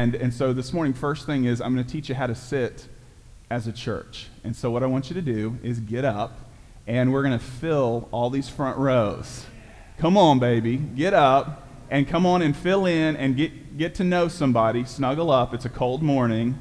And, 0.00 0.14
and 0.14 0.32
so 0.32 0.54
this 0.54 0.72
morning, 0.72 0.94
first 0.94 1.26
thing 1.26 1.44
is 1.44 1.60
I'm 1.60 1.74
going 1.74 1.84
to 1.84 1.92
teach 1.92 2.08
you 2.08 2.14
how 2.14 2.26
to 2.26 2.34
sit 2.34 2.88
as 3.50 3.66
a 3.66 3.72
church. 3.72 4.28
And 4.44 4.56
so 4.56 4.70
what 4.70 4.82
I 4.82 4.86
want 4.86 5.10
you 5.10 5.14
to 5.14 5.20
do 5.20 5.58
is 5.62 5.78
get 5.78 6.06
up, 6.06 6.38
and 6.86 7.12
we're 7.12 7.22
going 7.22 7.38
to 7.38 7.44
fill 7.44 8.08
all 8.10 8.30
these 8.30 8.48
front 8.48 8.78
rows. 8.78 9.44
Come 9.98 10.16
on, 10.16 10.38
baby. 10.38 10.78
Get 10.78 11.12
up 11.12 11.68
and 11.90 12.08
come 12.08 12.24
on 12.24 12.40
and 12.40 12.56
fill 12.56 12.86
in 12.86 13.14
and 13.14 13.36
get, 13.36 13.76
get 13.76 13.94
to 13.96 14.04
know 14.04 14.28
somebody. 14.28 14.86
Snuggle 14.86 15.30
up. 15.30 15.52
It's 15.52 15.66
a 15.66 15.68
cold 15.68 16.02
morning. 16.02 16.58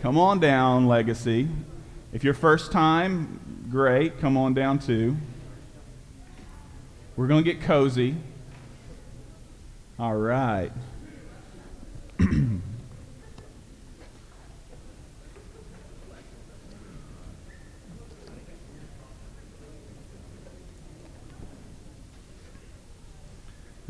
Come 0.00 0.16
on 0.16 0.40
down, 0.40 0.86
Legacy. 0.86 1.50
If 2.14 2.24
you're 2.24 2.32
first 2.32 2.72
time, 2.72 3.68
great. 3.70 4.18
Come 4.22 4.38
on 4.38 4.54
down 4.54 4.78
too. 4.78 5.18
We're 7.14 7.26
going 7.26 7.44
to 7.44 7.52
get 7.52 7.60
cozy. 7.60 8.16
All 9.98 10.16
right. 10.16 10.72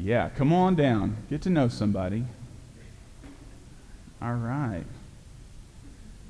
yeah, 0.03 0.31
come 0.31 0.53
on 0.53 0.75
down. 0.77 1.17
Get 1.29 1.43
to 1.43 1.51
know 1.51 1.69
somebody. 1.69 2.25
All 4.23 4.35
right. 4.35 4.85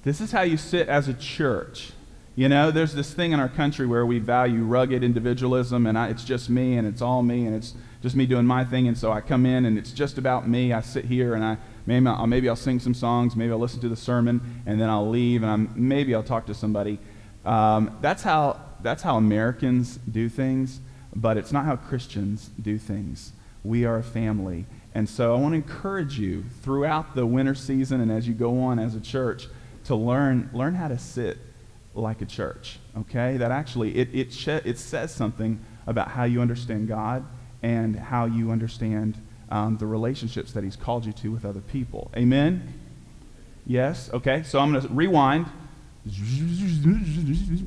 This 0.03 0.21
is 0.21 0.33
how 0.33 0.43
you 0.43 0.57
sit 0.57 0.89
as 0.89 1.09
a 1.09 1.15
church. 1.15 1.93
You 2.37 2.49
know, 2.49 2.71
there's 2.71 2.95
this 2.95 3.13
thing 3.13 3.33
in 3.33 3.41
our 3.41 3.49
country 3.49 3.87
where 3.87 4.07
we 4.07 4.19
value 4.19 4.63
rugged 4.63 5.05
individualism, 5.05 5.87
and 5.87 5.99
I, 5.99 6.09
it's 6.09 6.25
just 6.25 6.49
me, 6.49 6.77
and 6.77 6.87
it's 6.87 7.03
all 7.03 7.23
me, 7.23 7.45
and 7.45 7.55
it's 7.55 7.75
just 8.03 8.17
me 8.17 8.25
doing 8.25 8.47
my 8.47 8.65
thing. 8.65 8.89
And 8.89 8.97
so 8.97 9.13
I 9.13 9.21
come 9.21 9.45
in, 9.45 9.67
and 9.67 9.77
it's 9.77 9.93
just 9.93 10.17
about 10.17 10.49
me. 10.49 10.73
I 10.73 10.81
sit 10.81 11.05
here, 11.05 11.35
and 11.35 11.45
I 11.45 11.59
maybe 11.87 12.07
I'll, 12.07 12.27
maybe 12.27 12.49
I'll 12.49 12.57
sing 12.57 12.79
some 12.81 12.95
songs, 12.95 13.37
maybe 13.37 13.53
I'll 13.53 13.59
listen 13.59 13.81
to 13.81 13.89
the 13.89 13.97
sermon, 13.97 14.63
and 14.65 14.81
then 14.81 14.89
I'll 14.89 15.09
leave, 15.09 15.43
and 15.43 15.51
I'm, 15.51 15.73
maybe 15.77 16.15
I'll 16.15 16.23
talk 16.23 16.47
to 16.47 16.55
somebody. 16.55 16.99
Um, 17.45 17.99
that's 18.01 18.23
how 18.23 18.61
that's 18.83 19.03
how 19.03 19.17
Americans 19.17 19.99
do 20.11 20.29
things, 20.29 20.81
but 21.15 21.37
it's 21.37 21.53
not 21.53 21.67
how 21.67 21.77
Christians 21.77 22.51
do 22.61 22.79
things. 22.79 23.33
We 23.63 23.85
are 23.85 23.99
a 23.99 24.03
family, 24.03 24.67
and 24.95 25.09
so 25.09 25.35
I 25.35 25.39
want 25.39 25.53
to 25.53 25.57
encourage 25.57 26.19
you 26.19 26.45
throughout 26.63 27.15
the 27.15 27.27
winter 27.27 27.55
season 27.55 28.01
and 28.01 28.11
as 28.11 28.27
you 28.27 28.35
go 28.35 28.61
on 28.61 28.79
as 28.79 28.95
a 28.95 29.01
church 29.01 29.47
to 29.85 29.95
learn 29.95 30.51
learn 30.53 30.75
how 30.75 30.89
to 30.89 30.99
sit 30.99 31.39
like 31.95 32.23
a 32.23 32.27
church, 32.27 32.79
okay? 32.97 33.37
That 33.37 33.51
actually, 33.51 33.97
it, 33.97 34.09
it, 34.15 34.49
it 34.65 34.79
says 34.79 35.13
something 35.13 35.61
about 35.87 36.09
how 36.09 36.25
you 36.25 36.41
understand 36.41 36.89
God 36.89 37.25
and 37.63 37.97
how 37.97 38.27
you 38.27 38.51
understand 38.51 39.21
um, 39.51 39.77
the 39.79 39.87
relationships 39.87 40.53
that 40.53 40.65
He's 40.65 40.77
called 40.77 41.05
you 41.05 41.13
to 41.15 41.33
with 41.33 41.45
other 41.45 41.61
people. 41.61 42.11
Amen? 42.17 42.75
Yes? 43.67 44.11
Okay, 44.13 44.43
so 44.43 44.59
I'm 44.61 44.73
going 44.73 44.83
to 44.83 44.89
rewind. 44.89 45.47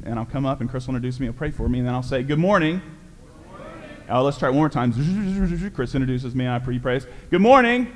And 0.05 0.17
I'll 0.17 0.25
come 0.25 0.45
up 0.45 0.61
and 0.61 0.69
Chris 0.69 0.87
will 0.87 0.95
introduce 0.95 1.19
me. 1.19 1.27
He'll 1.27 1.33
pray 1.33 1.51
for 1.51 1.69
me. 1.69 1.79
And 1.79 1.87
then 1.87 1.93
I'll 1.93 2.01
say, 2.01 2.23
Good 2.23 2.39
morning. 2.39 2.81
Good 4.05 4.09
morning. 4.09 4.21
Oh, 4.21 4.25
let's 4.25 4.37
try 4.37 4.49
it 4.49 4.51
one 4.51 4.59
more 4.59 4.69
time. 4.69 4.91
Chris 5.71 5.95
introduces 5.95 6.35
me. 6.35 6.47
I 6.47 6.59
pre 6.59 6.77
praise. 6.77 7.07
Good 7.29 7.41
morning. 7.41 7.95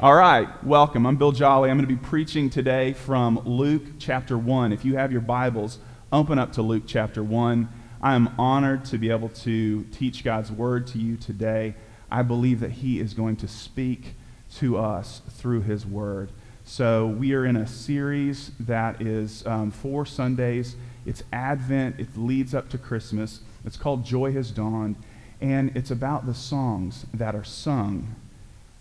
All 0.00 0.14
right, 0.14 0.48
welcome. 0.62 1.06
I'm 1.06 1.16
Bill 1.16 1.32
Jolly. 1.32 1.70
I'm 1.70 1.78
going 1.78 1.88
to 1.88 1.94
be 1.94 2.00
preaching 2.00 2.50
today 2.50 2.92
from 2.92 3.38
Luke 3.46 3.84
chapter 3.98 4.36
1. 4.36 4.72
If 4.72 4.84
you 4.84 4.96
have 4.96 5.10
your 5.10 5.22
Bibles, 5.22 5.78
open 6.12 6.38
up 6.38 6.52
to 6.52 6.62
Luke 6.62 6.82
chapter 6.86 7.22
1. 7.22 7.68
I 8.02 8.14
am 8.14 8.34
honored 8.38 8.84
to 8.86 8.98
be 8.98 9.10
able 9.10 9.30
to 9.30 9.84
teach 9.84 10.24
God's 10.24 10.52
word 10.52 10.86
to 10.88 10.98
you 10.98 11.16
today. 11.16 11.74
I 12.10 12.22
believe 12.22 12.60
that 12.60 12.72
He 12.72 13.00
is 13.00 13.14
going 13.14 13.36
to 13.36 13.48
speak 13.48 14.14
to 14.56 14.76
us 14.76 15.22
through 15.30 15.62
His 15.62 15.86
word. 15.86 16.30
So, 16.64 17.06
we 17.06 17.32
are 17.32 17.46
in 17.46 17.56
a 17.56 17.66
series 17.66 18.50
that 18.60 19.00
is 19.00 19.46
um, 19.46 19.70
four 19.70 20.04
Sundays. 20.04 20.76
It's 21.06 21.22
Advent, 21.32 21.98
it 21.98 22.14
leads 22.14 22.54
up 22.54 22.68
to 22.68 22.78
Christmas. 22.78 23.40
It's 23.64 23.76
called 23.76 24.04
Joy 24.04 24.32
Has 24.32 24.50
Dawned, 24.50 24.96
and 25.40 25.76
it's 25.76 25.90
about 25.90 26.26
the 26.26 26.34
songs 26.34 27.06
that 27.14 27.34
are 27.34 27.44
sung 27.44 28.14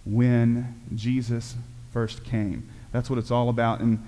when 0.05 0.81
Jesus 0.95 1.55
first 1.91 2.23
came. 2.23 2.69
That's 2.91 3.09
what 3.09 3.19
it's 3.19 3.31
all 3.31 3.49
about. 3.49 3.79
And 3.79 4.05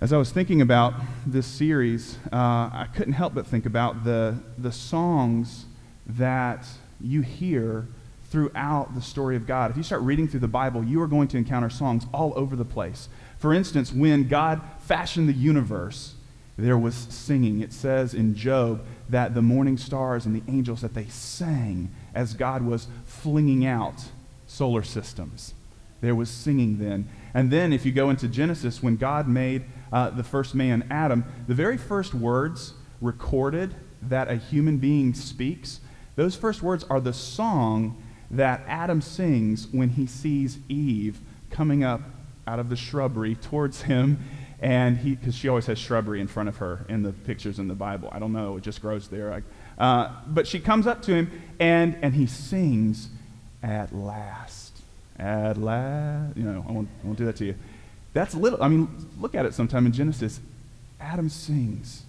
as 0.00 0.12
I 0.12 0.16
was 0.16 0.32
thinking 0.32 0.62
about 0.62 0.94
this 1.26 1.46
series, 1.46 2.16
uh, 2.32 2.36
I 2.72 2.88
couldn't 2.94 3.12
help 3.12 3.34
but 3.34 3.46
think 3.46 3.66
about 3.66 4.04
the, 4.04 4.36
the 4.56 4.72
songs 4.72 5.66
that 6.06 6.66
you 7.00 7.20
hear 7.20 7.86
throughout 8.30 8.94
the 8.94 9.02
story 9.02 9.36
of 9.36 9.46
God. 9.46 9.70
If 9.70 9.76
you 9.76 9.82
start 9.82 10.02
reading 10.02 10.28
through 10.28 10.40
the 10.40 10.48
Bible, 10.48 10.84
you 10.84 11.02
are 11.02 11.06
going 11.06 11.28
to 11.28 11.36
encounter 11.36 11.68
songs 11.68 12.06
all 12.14 12.32
over 12.36 12.56
the 12.56 12.64
place. 12.64 13.08
For 13.38 13.52
instance, 13.52 13.92
when 13.92 14.28
God 14.28 14.60
fashioned 14.80 15.28
the 15.28 15.32
universe, 15.32 16.14
there 16.60 16.78
was 16.78 16.94
singing. 16.94 17.60
It 17.60 17.72
says 17.72 18.14
in 18.14 18.34
Job 18.34 18.84
that 19.08 19.34
the 19.34 19.42
morning 19.42 19.76
stars 19.76 20.26
and 20.26 20.34
the 20.34 20.50
angels 20.50 20.80
that 20.82 20.94
they 20.94 21.06
sang 21.06 21.90
as 22.14 22.34
God 22.34 22.62
was 22.62 22.86
flinging 23.06 23.66
out 23.66 24.04
solar 24.46 24.82
systems. 24.82 25.54
There 26.00 26.14
was 26.14 26.30
singing 26.30 26.78
then. 26.78 27.08
And 27.34 27.50
then, 27.50 27.72
if 27.72 27.84
you 27.84 27.92
go 27.92 28.10
into 28.10 28.26
Genesis, 28.26 28.82
when 28.82 28.96
God 28.96 29.28
made 29.28 29.64
uh, 29.92 30.10
the 30.10 30.24
first 30.24 30.54
man, 30.54 30.86
Adam, 30.90 31.24
the 31.46 31.54
very 31.54 31.76
first 31.76 32.14
words 32.14 32.74
recorded 33.00 33.74
that 34.02 34.30
a 34.30 34.36
human 34.36 34.78
being 34.78 35.14
speaks, 35.14 35.80
those 36.16 36.36
first 36.36 36.62
words 36.62 36.84
are 36.84 37.00
the 37.00 37.12
song 37.12 38.02
that 38.30 38.62
Adam 38.66 39.00
sings 39.00 39.66
when 39.68 39.90
he 39.90 40.06
sees 40.06 40.58
Eve 40.68 41.20
coming 41.50 41.84
up 41.84 42.00
out 42.46 42.58
of 42.58 42.68
the 42.68 42.76
shrubbery 42.76 43.34
towards 43.34 43.82
him. 43.82 44.18
And 44.60 44.98
he, 44.98 45.14
because 45.14 45.34
she 45.34 45.48
always 45.48 45.66
has 45.66 45.78
shrubbery 45.78 46.20
in 46.20 46.26
front 46.26 46.48
of 46.48 46.58
her 46.58 46.84
in 46.88 47.02
the 47.02 47.12
pictures 47.12 47.58
in 47.58 47.68
the 47.68 47.74
Bible. 47.74 48.10
I 48.12 48.18
don't 48.18 48.32
know, 48.32 48.58
it 48.58 48.62
just 48.62 48.82
grows 48.82 49.08
there. 49.08 49.42
Uh, 49.78 50.12
but 50.26 50.46
she 50.46 50.60
comes 50.60 50.86
up 50.86 51.00
to 51.02 51.14
him 51.14 51.30
and, 51.58 51.96
and 52.02 52.14
he 52.14 52.26
sings 52.26 53.08
at 53.62 53.94
last. 53.94 54.76
At 55.18 55.56
last. 55.56 56.36
You 56.36 56.44
know, 56.44 56.64
I 56.68 56.72
won't, 56.72 56.88
I 57.02 57.06
won't 57.06 57.18
do 57.18 57.24
that 57.24 57.36
to 57.36 57.46
you. 57.46 57.54
That's 58.12 58.34
little. 58.34 58.62
I 58.62 58.68
mean, 58.68 58.88
look 59.18 59.34
at 59.34 59.46
it 59.46 59.54
sometime 59.54 59.86
in 59.86 59.92
Genesis. 59.92 60.40
Adam 61.00 61.28
sings 61.28 62.02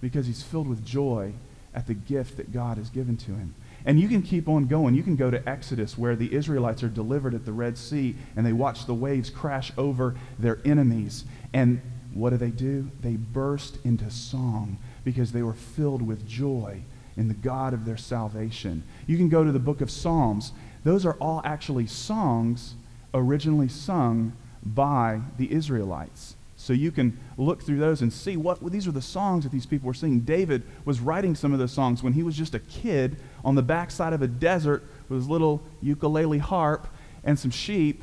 because 0.00 0.26
he's 0.26 0.42
filled 0.42 0.68
with 0.68 0.84
joy 0.84 1.32
at 1.74 1.86
the 1.86 1.94
gift 1.94 2.36
that 2.36 2.52
God 2.52 2.78
has 2.78 2.88
given 2.88 3.16
to 3.18 3.32
him. 3.32 3.54
And 3.84 3.98
you 3.98 4.08
can 4.08 4.22
keep 4.22 4.48
on 4.48 4.66
going. 4.66 4.94
You 4.94 5.02
can 5.02 5.16
go 5.16 5.30
to 5.30 5.48
Exodus 5.48 5.96
where 5.96 6.16
the 6.16 6.34
Israelites 6.34 6.82
are 6.82 6.88
delivered 6.88 7.34
at 7.34 7.44
the 7.44 7.52
Red 7.52 7.78
Sea 7.78 8.14
and 8.36 8.44
they 8.44 8.52
watch 8.52 8.86
the 8.86 8.94
waves 8.94 9.30
crash 9.30 9.72
over 9.78 10.14
their 10.38 10.58
enemies. 10.64 11.24
And 11.52 11.80
what 12.12 12.30
do 12.30 12.36
they 12.36 12.50
do? 12.50 12.90
They 13.00 13.16
burst 13.16 13.78
into 13.84 14.10
song 14.10 14.78
because 15.04 15.32
they 15.32 15.42
were 15.42 15.54
filled 15.54 16.02
with 16.02 16.26
joy 16.26 16.82
in 17.16 17.28
the 17.28 17.34
God 17.34 17.72
of 17.72 17.84
their 17.84 17.96
salvation. 17.96 18.82
You 19.06 19.16
can 19.16 19.28
go 19.28 19.44
to 19.44 19.52
the 19.52 19.58
book 19.58 19.80
of 19.80 19.90
Psalms 19.90 20.52
those 20.84 21.04
are 21.04 21.14
all 21.14 21.42
actually 21.44 21.86
songs 21.86 22.74
originally 23.12 23.68
sung 23.68 24.32
by 24.64 25.20
the 25.36 25.52
Israelites. 25.52 26.36
So 26.56 26.72
you 26.72 26.90
can 26.90 27.18
look 27.38 27.62
through 27.62 27.78
those 27.78 28.02
and 28.02 28.12
see 28.12 28.36
what 28.36 28.62
well, 28.62 28.70
these 28.70 28.86
are 28.86 28.92
the 28.92 29.02
songs 29.02 29.44
that 29.44 29.52
these 29.52 29.66
people 29.66 29.86
were 29.86 29.94
singing. 29.94 30.20
David 30.20 30.62
was 30.84 31.00
writing 31.00 31.34
some 31.34 31.52
of 31.52 31.58
those 31.58 31.72
songs 31.72 32.02
when 32.02 32.12
he 32.12 32.22
was 32.22 32.36
just 32.36 32.54
a 32.54 32.58
kid 32.58 33.16
on 33.44 33.54
the 33.54 33.62
backside 33.62 34.12
of 34.12 34.22
a 34.22 34.26
desert 34.26 34.82
with 35.08 35.20
his 35.20 35.28
little 35.28 35.62
ukulele 35.80 36.38
harp 36.38 36.86
and 37.24 37.38
some 37.38 37.50
sheep 37.50 38.02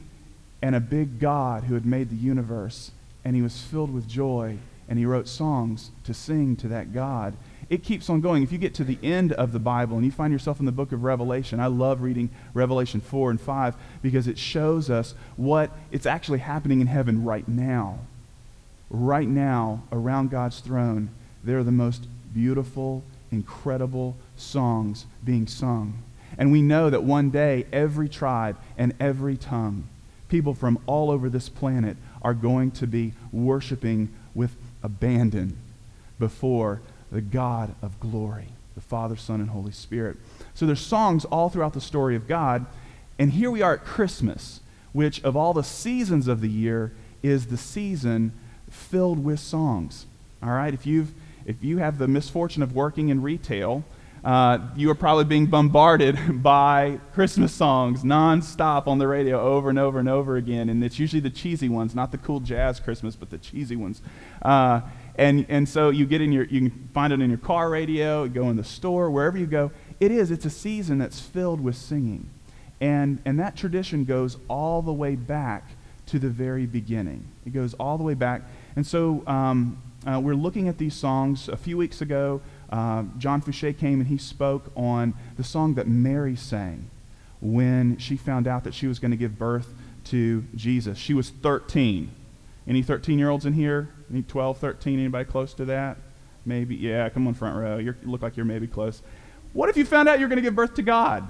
and 0.62 0.76
a 0.76 0.80
big 0.80 1.20
God 1.20 1.66
who 1.66 1.74
had 1.74 1.86
made 1.86 2.10
the 2.10 2.16
universe. 2.16 2.92
And 3.24 3.36
he 3.36 3.42
was 3.42 3.62
filled 3.62 3.94
with 3.94 4.08
joy 4.08 4.58
and 4.90 4.98
he 4.98 5.06
wrote 5.06 5.28
songs 5.28 5.92
to 6.06 6.14
sing 6.14 6.56
to 6.58 6.68
that 6.70 6.94
God 6.94 7.36
it 7.70 7.84
keeps 7.84 8.10
on 8.10 8.22
going. 8.22 8.44
If 8.44 8.52
you 8.52 8.58
get 8.58 8.74
to 8.76 8.84
the 8.84 8.98
end 9.04 9.34
of 9.34 9.52
the 9.52 9.60
Bible 9.60 9.98
and 9.98 10.06
you 10.06 10.12
find 10.12 10.32
yourself 10.32 10.60
in 10.60 10.66
the 10.66 10.72
book 10.72 10.92
of 10.92 11.04
Revelation, 11.04 11.60
I 11.60 11.68
love 11.68 12.02
reading 12.02 12.30
Revelation 12.54 13.02
4 13.02 13.32
and 13.32 13.42
5 13.42 13.76
because 14.02 14.28
it 14.28 14.38
shows 14.38 14.90
us 14.90 15.14
what 15.36 15.72
it's 15.92 16.06
actually 16.06 16.40
happening 16.40 16.80
in 16.80 16.88
heaven 16.88 17.24
right 17.24 17.48
now. 17.48 18.00
Right 18.90 19.28
now, 19.28 19.84
around 19.92 20.32
God's 20.32 20.62
throne, 20.62 21.10
there 21.44 21.60
are 21.60 21.64
the 21.64 21.72
most 21.72 22.08
beautiful, 22.34 23.04
incredible 23.32 24.16
songs 24.36 25.06
being 25.24 25.48
sung. 25.48 26.02
And 26.38 26.52
we 26.52 26.62
know 26.62 26.90
that 26.90 27.04
one 27.04 27.30
day, 27.30 27.66
every 27.72 28.10
tribe 28.10 28.58
and 28.78 28.94
every 29.00 29.38
tongue, 29.38 29.88
people 30.30 30.54
from 30.54 30.80
all 30.86 31.10
over 31.10 31.30
this 31.30 31.50
planet, 31.50 31.98
are 32.22 32.34
going 32.34 32.72
to 32.72 32.88
be 32.88 33.14
worshiping 33.32 34.10
with 34.36 34.56
abandon 34.84 35.58
before 36.20 36.82
the 37.12 37.22
God 37.22 37.74
of 37.82 38.00
glory, 38.00 38.50
the 38.76 38.82
Father, 38.82 39.16
Son, 39.16 39.40
and 39.40 39.50
Holy 39.50 39.72
Spirit. 39.72 40.18
So 40.54 40.66
there's 40.66 40.80
songs 40.80 41.26
all 41.26 41.50
throughout 41.50 41.74
the 41.74 41.82
story 41.82 42.16
of 42.16 42.28
God. 42.28 42.66
And 43.18 43.32
here 43.32 43.50
we 43.50 43.62
are 43.62 43.74
at 43.74 43.86
Christmas, 43.86 44.60
which 44.94 45.24
of 45.24 45.36
all 45.36 45.54
the 45.54 45.64
seasons 45.64 46.28
of 46.28 46.42
the 46.42 46.50
year 46.50 46.92
is 47.24 47.48
the 47.48 47.58
season 47.58 48.34
filled 48.70 49.24
with 49.24 49.40
songs. 49.40 50.06
All 50.44 50.50
right, 50.50 50.74
if 50.74 50.86
you've 50.86 51.14
if 51.48 51.64
you 51.64 51.78
have 51.78 51.98
the 51.98 52.10
misfortune 52.10 52.62
of 52.62 52.76
working 52.76 53.08
in 53.08 53.22
retail, 53.22 53.86
uh, 54.24 54.60
you 54.76 54.90
are 54.92 54.96
probably 54.96 55.24
being 55.24 55.46
bombarded 55.46 56.18
by 56.44 57.00
Christmas 57.14 57.54
songs 57.54 58.04
nonstop 58.04 58.86
on 58.86 58.98
the 58.98 59.08
radio 59.08 59.40
over 59.40 59.70
and 59.70 59.80
over 59.80 59.98
and 59.98 60.10
over 60.10 60.36
again. 60.36 60.68
And 60.68 60.84
it's 60.84 61.00
usually 61.00 61.22
the 61.22 61.30
cheesy 61.30 61.70
ones, 61.70 61.96
not 61.96 62.12
the 62.12 62.18
cool 62.18 62.42
jazz 62.42 62.82
Christmas, 62.82 63.16
but 63.16 63.30
the 63.30 63.38
cheesy 63.38 63.78
ones. 63.78 64.02
Uh, 64.42 64.82
and, 65.16 65.46
and 65.48 65.70
so 65.70 65.90
you 65.90 66.06
get 66.06 66.20
in 66.20 66.34
your, 66.34 66.44
you 66.44 66.70
can 66.70 66.90
find 66.94 67.14
it 67.14 67.22
in 67.22 67.30
your 67.30 67.40
car 67.40 67.70
radio, 67.70 68.28
go 68.28 68.50
in 68.50 68.58
the 68.58 68.64
store, 68.66 69.10
wherever 69.10 69.38
you 69.38 69.48
go. 69.48 69.72
It 70.02 70.12
is, 70.12 70.30
it's 70.30 70.46
a 70.46 70.50
season 70.50 70.98
that's 70.98 71.22
filled 71.22 71.62
with 71.62 71.78
singing. 71.78 72.30
And, 72.82 73.22
and 73.24 73.40
that 73.40 73.56
tradition 73.56 74.04
goes 74.04 74.38
all 74.50 74.82
the 74.82 74.94
way 74.94 75.16
back 75.16 75.70
to 76.08 76.20
the 76.20 76.30
very 76.30 76.66
beginning. 76.66 77.30
It 77.46 77.54
goes 77.54 77.74
all 77.76 77.98
the 77.98 78.04
way 78.04 78.14
back. 78.14 78.44
And 78.76 78.86
so 78.86 79.24
um, 79.26 79.82
uh, 80.08 80.20
we're 80.20 80.36
looking 80.36 80.68
at 80.68 80.78
these 80.78 80.96
songs. 80.96 81.50
A 81.50 81.58
few 81.58 81.78
weeks 81.78 82.02
ago, 82.02 82.42
uh, 82.70 83.04
John 83.18 83.42
Fouché 83.42 83.78
came 83.78 84.00
and 84.00 84.08
he 84.08 84.18
spoke 84.18 84.72
on 84.76 85.14
the 85.36 85.44
song 85.44 85.74
that 85.74 85.88
Mary 85.88 86.36
sang 86.36 86.90
when 87.42 87.98
she 87.98 88.16
found 88.16 88.48
out 88.48 88.64
that 88.64 88.74
she 88.74 88.88
was 88.88 89.00
going 89.00 89.12
to 89.12 89.18
give 89.18 89.38
birth 89.38 89.74
to 90.06 90.46
Jesus. 90.56 90.98
She 90.98 91.14
was 91.14 91.30
13. 91.30 92.10
Any 92.68 92.82
13 92.82 93.20
year 93.20 93.30
olds 93.30 93.46
in 93.46 93.54
here? 93.54 93.90
Any 94.10 94.24
12, 94.24 94.58
13? 94.58 95.00
Anybody 95.00 95.26
close 95.26 95.54
to 95.56 95.66
that? 95.66 95.98
Maybe. 96.46 96.76
Yeah, 96.76 97.10
come 97.10 97.28
on, 97.28 97.34
front 97.34 97.58
row. 97.58 97.78
you 97.78 97.94
look 98.04 98.22
like 98.22 98.38
you're 98.38 98.46
maybe 98.46 98.68
close. 98.68 99.02
What 99.52 99.70
if 99.70 99.76
you 99.76 99.86
found 99.86 100.08
out 100.08 100.20
you're 100.20 100.30
going 100.30 100.38
to 100.38 100.42
give 100.44 100.56
birth 100.56 100.76
to 100.76 100.82
God? 100.84 101.28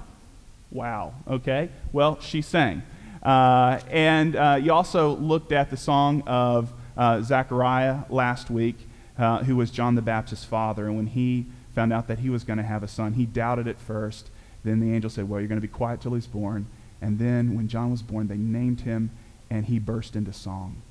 Wow. 0.70 1.14
Okay. 1.26 1.70
Well, 1.92 2.20
she 2.20 2.42
sang. 2.42 2.82
Uh, 3.22 3.80
and 3.90 4.36
uh, 4.36 4.58
you 4.60 4.72
also 4.72 5.16
looked 5.16 5.50
at 5.50 5.70
the 5.70 5.76
song 5.76 6.22
of 6.26 6.72
uh, 6.98 7.22
Zechariah 7.22 8.00
last 8.10 8.50
week, 8.50 8.76
uh, 9.16 9.44
who 9.44 9.56
was 9.56 9.70
John 9.70 9.94
the 9.94 10.02
Baptist's 10.02 10.44
father. 10.44 10.86
And 10.86 10.96
when 10.96 11.06
he 11.06 11.46
found 11.74 11.92
out 11.92 12.08
that 12.08 12.18
he 12.18 12.28
was 12.28 12.44
going 12.44 12.56
to 12.56 12.64
have 12.64 12.82
a 12.82 12.88
son, 12.88 13.14
he 13.14 13.24
doubted 13.24 13.68
at 13.68 13.78
first. 13.78 14.28
Then 14.64 14.80
the 14.80 14.92
angel 14.92 15.08
said, 15.08 15.28
Well, 15.28 15.40
you're 15.40 15.48
going 15.48 15.60
to 15.60 15.66
be 15.66 15.72
quiet 15.72 16.00
till 16.00 16.14
he's 16.14 16.26
born. 16.26 16.66
And 17.00 17.18
then 17.18 17.54
when 17.54 17.68
John 17.68 17.92
was 17.92 18.02
born, 18.02 18.26
they 18.26 18.36
named 18.36 18.80
him, 18.80 19.10
and 19.48 19.66
he 19.66 19.78
burst 19.78 20.16
into 20.16 20.32
song. 20.32 20.82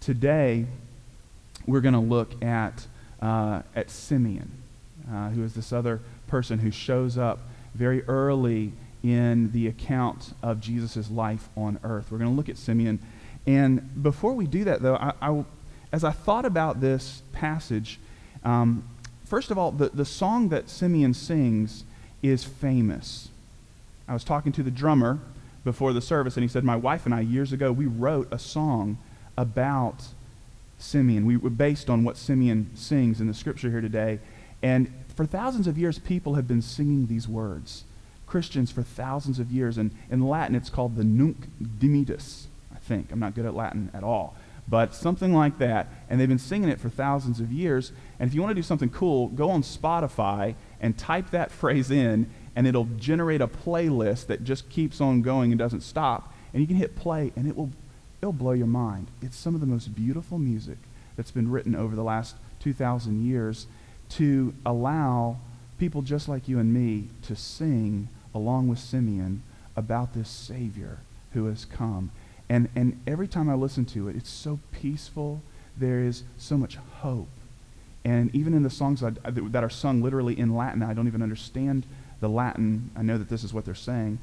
Today, 0.00 0.66
we're 1.66 1.80
going 1.80 1.94
to 1.94 2.00
look 2.00 2.42
at, 2.42 2.86
uh, 3.20 3.62
at 3.74 3.90
Simeon, 3.90 4.50
uh, 5.10 5.30
who 5.30 5.42
is 5.42 5.54
this 5.54 5.72
other 5.72 6.00
person 6.28 6.60
who 6.60 6.70
shows 6.70 7.18
up 7.18 7.40
very 7.74 8.04
early 8.04 8.72
in 9.02 9.50
the 9.52 9.66
account 9.66 10.32
of 10.42 10.60
Jesus' 10.60 11.10
life 11.10 11.48
on 11.56 11.78
earth. 11.82 12.10
We're 12.10 12.18
going 12.18 12.30
to 12.30 12.36
look 12.36 12.48
at 12.48 12.56
Simeon. 12.56 13.00
And 13.48 14.02
before 14.02 14.34
we 14.34 14.46
do 14.46 14.64
that, 14.64 14.82
though, 14.82 14.96
I, 14.96 15.14
I 15.22 15.44
as 15.90 16.04
I 16.04 16.10
thought 16.10 16.44
about 16.44 16.82
this 16.82 17.22
passage, 17.32 17.98
um, 18.44 18.84
first 19.24 19.50
of 19.50 19.56
all, 19.56 19.72
the, 19.72 19.88
the 19.88 20.04
song 20.04 20.50
that 20.50 20.68
Simeon 20.68 21.14
sings 21.14 21.84
is 22.22 22.44
famous. 22.44 23.30
I 24.06 24.12
was 24.12 24.22
talking 24.22 24.52
to 24.52 24.62
the 24.62 24.70
drummer 24.70 25.18
before 25.64 25.94
the 25.94 26.02
service, 26.02 26.36
and 26.36 26.44
he 26.44 26.48
said, 26.48 26.62
My 26.62 26.76
wife 26.76 27.06
and 27.06 27.14
I, 27.14 27.20
years 27.20 27.50
ago, 27.50 27.72
we 27.72 27.86
wrote 27.86 28.28
a 28.30 28.38
song 28.38 28.98
about 29.34 30.08
Simeon. 30.78 31.24
We 31.24 31.38
were 31.38 31.48
based 31.48 31.88
on 31.88 32.04
what 32.04 32.18
Simeon 32.18 32.70
sings 32.74 33.18
in 33.18 33.28
the 33.28 33.34
scripture 33.34 33.70
here 33.70 33.80
today. 33.80 34.18
And 34.62 34.92
for 35.16 35.24
thousands 35.24 35.66
of 35.66 35.78
years, 35.78 35.98
people 35.98 36.34
have 36.34 36.46
been 36.46 36.60
singing 36.60 37.06
these 37.06 37.26
words. 37.26 37.84
Christians 38.26 38.70
for 38.70 38.82
thousands 38.82 39.38
of 39.38 39.50
years. 39.50 39.78
And 39.78 39.90
in 40.10 40.28
Latin, 40.28 40.54
it's 40.54 40.68
called 40.68 40.96
the 40.96 41.04
Nunc 41.04 41.48
Dimittis, 41.62 42.44
think. 42.88 43.12
I'm 43.12 43.20
not 43.20 43.34
good 43.34 43.46
at 43.46 43.54
Latin 43.54 43.90
at 43.94 44.02
all 44.02 44.34
but 44.68 44.94
something 44.94 45.32
like 45.32 45.58
that. 45.58 45.88
And 46.08 46.20
they've 46.20 46.28
been 46.28 46.38
singing 46.38 46.68
it 46.68 46.78
for 46.78 46.88
thousands 46.88 47.40
of 47.40 47.50
years. 47.50 47.92
And 48.18 48.28
if 48.28 48.34
you 48.34 48.42
want 48.42 48.50
to 48.50 48.54
do 48.54 48.62
something 48.62 48.90
cool, 48.90 49.28
go 49.28 49.50
on 49.50 49.62
Spotify 49.62 50.54
and 50.80 50.96
type 50.96 51.30
that 51.30 51.50
phrase 51.60 51.90
in, 51.90 52.30
and 52.54 52.66
it'll 52.66 52.88
generate 52.96 53.40
a 53.40 53.48
playlist 53.48 54.26
that 54.26 54.44
just 54.44 54.68
keeps 54.68 55.00
on 55.00 55.22
going 55.22 55.52
and 55.52 55.58
doesn't 55.58 55.80
stop. 55.80 56.34
And 56.52 56.60
you 56.60 56.66
can 56.66 56.76
hit 56.76 56.96
play, 56.96 57.32
and 57.36 57.48
it 57.48 57.56
will 57.56 57.70
it'll 58.20 58.32
blow 58.32 58.52
your 58.52 58.66
mind. 58.66 59.08
It's 59.22 59.36
some 59.36 59.54
of 59.54 59.60
the 59.60 59.66
most 59.66 59.94
beautiful 59.94 60.38
music 60.38 60.78
that's 61.16 61.30
been 61.30 61.50
written 61.50 61.76
over 61.76 61.94
the 61.94 62.02
last 62.02 62.34
2,000 62.60 63.24
years 63.24 63.68
to 64.10 64.52
allow 64.66 65.38
people 65.78 66.02
just 66.02 66.28
like 66.28 66.48
you 66.48 66.58
and 66.58 66.74
me 66.74 67.10
to 67.22 67.36
sing 67.36 68.08
along 68.34 68.66
with 68.66 68.80
Simeon 68.80 69.44
about 69.76 70.14
this 70.14 70.28
Savior 70.28 70.98
who 71.32 71.46
has 71.46 71.64
come. 71.64 72.10
And, 72.48 72.68
and 72.74 73.00
every 73.06 73.28
time 73.28 73.48
I 73.50 73.54
listen 73.54 73.84
to 73.86 74.08
it, 74.08 74.16
it's 74.16 74.30
so 74.30 74.58
peaceful. 74.72 75.42
There 75.76 76.00
is 76.00 76.24
so 76.38 76.56
much 76.56 76.76
hope. 76.76 77.28
And 78.04 78.34
even 78.34 78.54
in 78.54 78.62
the 78.62 78.70
songs 78.70 79.00
that, 79.00 79.18
that 79.24 79.62
are 79.62 79.70
sung 79.70 80.02
literally 80.02 80.38
in 80.38 80.54
Latin, 80.54 80.82
I 80.82 80.94
don't 80.94 81.06
even 81.06 81.22
understand 81.22 81.84
the 82.20 82.28
Latin. 82.28 82.90
I 82.96 83.02
know 83.02 83.18
that 83.18 83.28
this 83.28 83.44
is 83.44 83.52
what 83.52 83.64
they're 83.64 83.74
saying. 83.74 84.18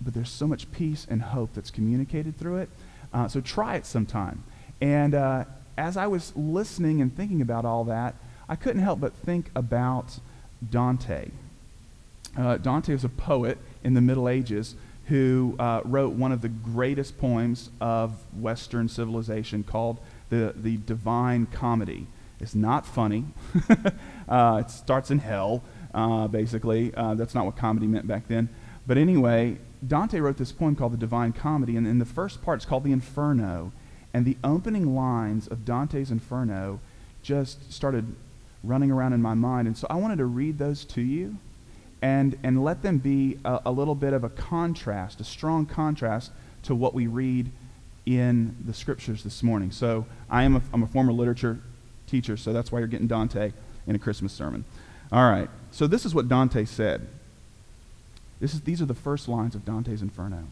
But 0.00 0.12
there's 0.12 0.30
so 0.30 0.46
much 0.46 0.70
peace 0.72 1.06
and 1.08 1.22
hope 1.22 1.54
that's 1.54 1.70
communicated 1.70 2.36
through 2.36 2.58
it. 2.58 2.68
Uh, 3.12 3.28
so 3.28 3.40
try 3.40 3.76
it 3.76 3.86
sometime. 3.86 4.44
And 4.80 5.14
uh, 5.14 5.44
as 5.78 5.96
I 5.96 6.06
was 6.06 6.34
listening 6.36 7.00
and 7.00 7.14
thinking 7.16 7.40
about 7.40 7.64
all 7.64 7.84
that, 7.84 8.14
I 8.48 8.56
couldn't 8.56 8.82
help 8.82 9.00
but 9.00 9.14
think 9.14 9.50
about 9.54 10.18
Dante. 10.68 11.30
Uh, 12.36 12.58
Dante 12.58 12.92
was 12.92 13.04
a 13.04 13.08
poet 13.08 13.58
in 13.82 13.94
the 13.94 14.00
Middle 14.00 14.28
Ages 14.28 14.74
who 15.06 15.54
uh, 15.58 15.80
wrote 15.84 16.14
one 16.14 16.32
of 16.32 16.42
the 16.42 16.48
greatest 16.48 17.16
poems 17.18 17.70
of 17.80 18.12
Western 18.36 18.88
civilization 18.88 19.62
called 19.62 20.00
the, 20.30 20.52
the 20.56 20.76
Divine 20.78 21.46
Comedy. 21.46 22.06
It's 22.40 22.54
not 22.54 22.84
funny. 22.84 23.26
uh, 24.28 24.62
it 24.64 24.70
starts 24.70 25.10
in 25.10 25.20
hell, 25.20 25.62
uh, 25.94 26.26
basically. 26.26 26.92
Uh, 26.94 27.14
that's 27.14 27.34
not 27.34 27.46
what 27.46 27.56
comedy 27.56 27.86
meant 27.86 28.06
back 28.06 28.26
then. 28.28 28.48
But 28.86 28.98
anyway, 28.98 29.58
Dante 29.86 30.18
wrote 30.18 30.36
this 30.36 30.52
poem 30.52 30.74
called 30.74 30.92
the 30.92 30.98
Divine 30.98 31.32
Comedy, 31.32 31.76
and 31.76 31.86
in 31.86 31.98
the 31.98 32.04
first 32.04 32.42
part, 32.42 32.58
it's 32.58 32.66
called 32.66 32.84
the 32.84 32.92
Inferno. 32.92 33.72
And 34.12 34.24
the 34.24 34.36
opening 34.42 34.94
lines 34.94 35.46
of 35.46 35.64
Dante's 35.64 36.10
Inferno 36.10 36.80
just 37.22 37.72
started 37.72 38.14
running 38.64 38.90
around 38.90 39.12
in 39.12 39.22
my 39.22 39.34
mind. 39.34 39.68
And 39.68 39.76
so 39.76 39.86
I 39.88 39.96
wanted 39.96 40.18
to 40.18 40.24
read 40.24 40.58
those 40.58 40.84
to 40.86 41.00
you 41.00 41.38
and, 42.02 42.38
and 42.42 42.62
let 42.62 42.82
them 42.82 42.98
be 42.98 43.38
a, 43.44 43.60
a 43.66 43.72
little 43.72 43.94
bit 43.94 44.12
of 44.12 44.24
a 44.24 44.28
contrast, 44.28 45.20
a 45.20 45.24
strong 45.24 45.66
contrast 45.66 46.30
to 46.64 46.74
what 46.74 46.94
we 46.94 47.06
read 47.06 47.50
in 48.04 48.56
the 48.64 48.74
scriptures 48.74 49.24
this 49.24 49.42
morning. 49.42 49.70
So 49.70 50.06
I 50.30 50.44
am 50.44 50.56
a, 50.56 50.62
I'm 50.72 50.82
a 50.82 50.86
former 50.86 51.12
literature 51.12 51.58
teacher, 52.06 52.36
so 52.36 52.52
that's 52.52 52.70
why 52.70 52.78
you're 52.78 52.88
getting 52.88 53.08
Dante 53.08 53.52
in 53.86 53.96
a 53.96 53.98
Christmas 53.98 54.32
sermon. 54.32 54.64
All 55.10 55.28
right. 55.30 55.48
So 55.70 55.86
this 55.86 56.04
is 56.04 56.14
what 56.14 56.28
Dante 56.28 56.64
said. 56.64 57.06
This 58.40 58.54
is, 58.54 58.62
these 58.62 58.82
are 58.82 58.86
the 58.86 58.94
first 58.94 59.28
lines 59.28 59.54
of 59.54 59.64
Dante's 59.64 60.02
Inferno. 60.02 60.44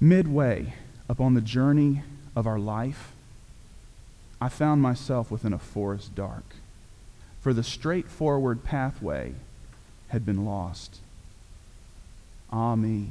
Midway 0.00 0.74
upon 1.08 1.34
the 1.34 1.40
journey 1.40 2.02
of 2.36 2.46
our 2.46 2.58
life, 2.58 3.12
I 4.40 4.48
found 4.48 4.82
myself 4.82 5.30
within 5.30 5.52
a 5.52 5.58
forest 5.58 6.14
dark. 6.14 6.44
For 7.40 7.52
the 7.52 7.62
straightforward 7.62 8.62
pathway 8.62 9.34
had 10.08 10.24
been 10.26 10.44
lost. 10.44 10.98
Ah, 12.50 12.74
me. 12.76 13.10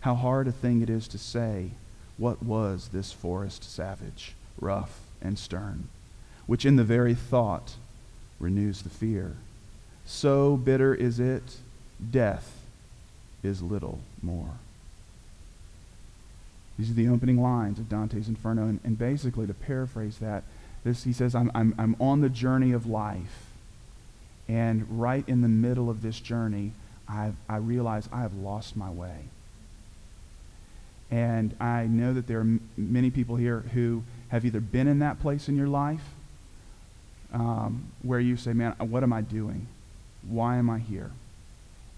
How 0.00 0.14
hard 0.14 0.48
a 0.48 0.52
thing 0.52 0.82
it 0.82 0.90
is 0.90 1.06
to 1.08 1.18
say, 1.18 1.70
what 2.16 2.42
was 2.42 2.88
this 2.88 3.12
forest 3.12 3.64
savage, 3.64 4.34
rough 4.60 5.00
and 5.22 5.38
stern, 5.38 5.88
which 6.46 6.64
in 6.64 6.76
the 6.76 6.84
very 6.84 7.14
thought 7.14 7.74
renews 8.38 8.82
the 8.82 8.90
fear. 8.90 9.36
So 10.04 10.56
bitter 10.56 10.94
is 10.94 11.20
it, 11.20 11.58
death 12.10 12.60
is 13.42 13.62
little 13.62 14.00
more. 14.22 14.54
These 16.78 16.90
are 16.90 16.94
the 16.94 17.08
opening 17.08 17.40
lines 17.40 17.78
of 17.78 17.90
Dante's 17.90 18.26
Inferno. 18.26 18.62
And, 18.62 18.80
and 18.84 18.98
basically, 18.98 19.46
to 19.46 19.52
paraphrase 19.52 20.16
that, 20.18 20.44
this, 20.82 21.04
he 21.04 21.12
says, 21.12 21.34
I'm, 21.34 21.50
I'm, 21.54 21.74
I'm 21.78 21.94
on 22.00 22.22
the 22.22 22.30
journey 22.30 22.72
of 22.72 22.86
life. 22.86 23.49
And 24.50 25.00
right 25.00 25.22
in 25.28 25.42
the 25.42 25.48
middle 25.48 25.88
of 25.88 26.02
this 26.02 26.18
journey, 26.18 26.72
I've, 27.08 27.36
I 27.48 27.58
realize 27.58 28.08
I 28.12 28.22
have 28.22 28.34
lost 28.34 28.76
my 28.76 28.90
way. 28.90 29.26
And 31.08 31.54
I 31.60 31.86
know 31.86 32.12
that 32.12 32.26
there 32.26 32.38
are 32.38 32.40
m- 32.40 32.60
many 32.76 33.10
people 33.10 33.36
here 33.36 33.60
who 33.74 34.02
have 34.30 34.44
either 34.44 34.58
been 34.58 34.88
in 34.88 34.98
that 34.98 35.20
place 35.20 35.48
in 35.48 35.56
your 35.56 35.68
life 35.68 36.02
um, 37.32 37.92
where 38.02 38.18
you 38.18 38.36
say, 38.36 38.52
man, 38.52 38.72
what 38.78 39.04
am 39.04 39.12
I 39.12 39.20
doing? 39.20 39.68
Why 40.28 40.56
am 40.56 40.68
I 40.68 40.80
here? 40.80 41.12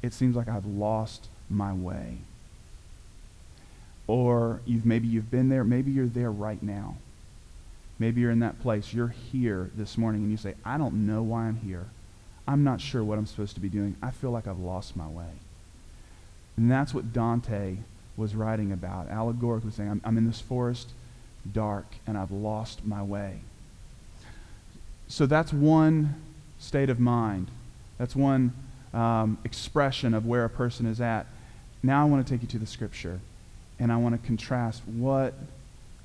It 0.03 0.13
seems 0.13 0.37
like 0.37 0.49
I've 0.49 0.67
lost 0.67 1.29
my 1.49 1.73
way. 1.73 2.19
Or 4.07 4.61
you've, 4.67 4.85
maybe 4.85 5.09
you've 5.09 5.31
been 5.31 5.49
there. 5.49 5.65
Maybe 5.65 5.91
you're 5.91 6.05
there 6.05 6.31
right 6.31 6.63
now. 6.63 6.97
Maybe 7.99 8.21
you're 8.21 8.31
in 8.31 8.41
that 8.41 8.61
place. 8.61 8.93
You're 8.93 9.09
here 9.33 9.71
this 9.75 9.97
morning 9.97 10.21
and 10.21 10.31
you 10.31 10.37
say, 10.37 10.55
I 10.67 10.77
don't 10.77 11.07
know 11.07 11.23
why 11.23 11.45
I'm 11.45 11.57
here. 11.57 11.87
I'm 12.47 12.65
not 12.65 12.81
sure 12.81 13.05
what 13.05 13.19
I'm 13.19 13.27
supposed 13.27 13.55
to 13.55 13.61
be 13.61 13.69
doing. 13.69 13.97
I 14.03 14.11
feel 14.11 14.31
like 14.31 14.47
I've 14.47 14.59
lost 14.59 14.97
my 14.97 15.07
way. 15.07 15.31
And 16.57 16.71
that's 16.71 16.93
what 16.93 17.13
Dante 17.13 17.77
was 18.17 18.35
writing 18.35 18.73
about, 18.73 19.09
allegorically 19.09 19.71
saying, 19.71 19.91
I'm, 19.91 20.01
I'm 20.05 20.19
in 20.19 20.27
this 20.27 20.41
forest, 20.41 20.91
dark, 21.51 21.87
and 22.07 22.19
I've 22.19 22.31
lost 22.31 22.85
my 22.85 23.03
way. 23.03 23.41
So 25.09 25.27
that's 25.27 25.53
one 25.53 26.15
state 26.59 26.89
of 26.89 27.01
mind 27.01 27.49
That's 27.99 28.15
one 28.17 28.53
um, 28.95 29.39
expression 29.45 30.15
of 30.15 30.27
where 30.27 30.45
a 30.45 30.51
person 30.51 30.87
is 30.87 31.01
at. 31.01 31.27
Now 31.83 32.03
I 32.03 32.05
want 32.09 32.27
to 32.27 32.33
take 32.33 32.43
you 32.43 32.49
to 32.49 32.59
the 32.59 32.67
scripture, 32.67 33.21
and 33.79 33.93
I 33.93 33.97
want 33.97 34.21
to 34.21 34.27
contrast 34.27 34.83
what 34.87 35.35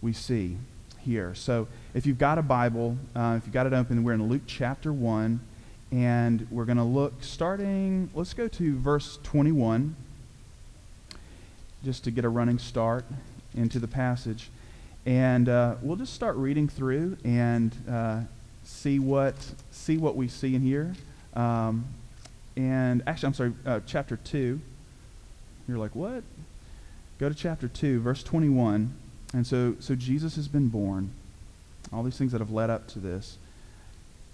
we 0.02 0.14
see 0.14 0.58
here. 1.00 1.34
So 1.36 1.68
if 1.94 2.06
you've 2.06 2.18
got 2.18 2.38
a 2.38 2.42
Bible, 2.42 2.98
uh, 3.16 3.36
if 3.38 3.46
you've 3.46 3.54
got 3.54 3.66
it 3.66 3.74
open, 3.74 4.04
we're 4.04 4.14
in 4.14 4.28
Luke 4.28 4.44
chapter 4.46 4.92
1, 4.92 5.40
and 5.92 6.48
we're 6.52 6.66
going 6.66 6.78
to 6.78 6.84
look 6.84 7.14
starting, 7.22 8.10
let's 8.14 8.34
go 8.34 8.48
to 8.48 8.78
verse 8.80 9.20
21, 9.24 9.96
just 11.84 12.04
to 12.04 12.12
get 12.12 12.26
a 12.26 12.30
running 12.30 12.60
start 12.60 13.06
into 13.56 13.80
the 13.80 13.88
passage. 13.88 14.50
And 15.06 15.48
uh, 15.48 15.76
we'll 15.82 15.96
just 15.96 16.14
start 16.14 16.36
reading 16.36 16.68
through 16.68 17.18
and 17.24 17.74
uh, 17.90 18.22
see 18.66 19.00
what 19.00 19.36
see 19.72 19.98
what 19.98 20.18
we 20.18 20.28
see 20.28 20.54
in 20.54 20.62
here. 20.62 20.94
Um, 21.34 21.86
and 22.58 23.04
actually, 23.08 23.28
I'm 23.28 23.34
sorry, 23.34 23.54
uh, 23.66 23.80
chapter 23.86 24.18
two. 24.18 24.60
You're 25.68 25.78
like, 25.78 25.96
what? 25.96 26.24
Go 27.20 27.30
to 27.30 27.36
chapter 27.36 27.68
two, 27.68 28.00
verse 28.02 28.24
21. 28.24 28.94
And 29.34 29.46
so, 29.46 29.76
so 29.80 29.96
Jesus 29.96 30.36
has 30.36 30.48
been 30.48 30.70
born. 30.70 31.12
All 31.92 32.04
these 32.04 32.18
things 32.18 32.32
that 32.32 32.42
have 32.42 32.52
led 32.52 32.70
up 32.70 32.88
to 32.90 33.00
this. 33.00 33.38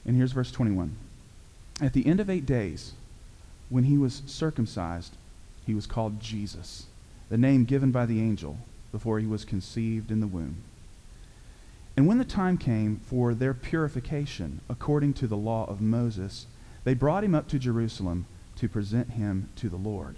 And 0.05 0.15
here's 0.15 0.31
verse 0.31 0.51
21. 0.51 0.95
At 1.83 1.91
the 1.91 2.07
end 2.07 2.21
of 2.21 2.29
eight 2.29 2.45
days, 2.45 2.93
when 3.67 3.83
he 3.83 3.97
was 3.97 4.21
circumcised, 4.25 5.17
he 5.65 5.75
was 5.75 5.85
called 5.85 6.21
Jesus, 6.21 6.85
the 7.27 7.37
name 7.37 7.65
given 7.65 7.91
by 7.91 8.05
the 8.05 8.21
angel 8.21 8.59
before 8.93 9.19
he 9.19 9.27
was 9.27 9.43
conceived 9.43 10.09
in 10.09 10.21
the 10.21 10.27
womb. 10.27 10.63
And 11.97 12.07
when 12.07 12.19
the 12.19 12.23
time 12.23 12.57
came 12.57 13.01
for 13.03 13.33
their 13.33 13.53
purification, 13.53 14.61
according 14.69 15.11
to 15.15 15.27
the 15.27 15.35
law 15.35 15.65
of 15.65 15.81
Moses, 15.81 16.47
they 16.85 16.93
brought 16.93 17.25
him 17.25 17.35
up 17.35 17.49
to 17.49 17.59
Jerusalem 17.59 18.27
to 18.55 18.69
present 18.69 19.11
him 19.11 19.49
to 19.57 19.67
the 19.67 19.75
Lord. 19.75 20.15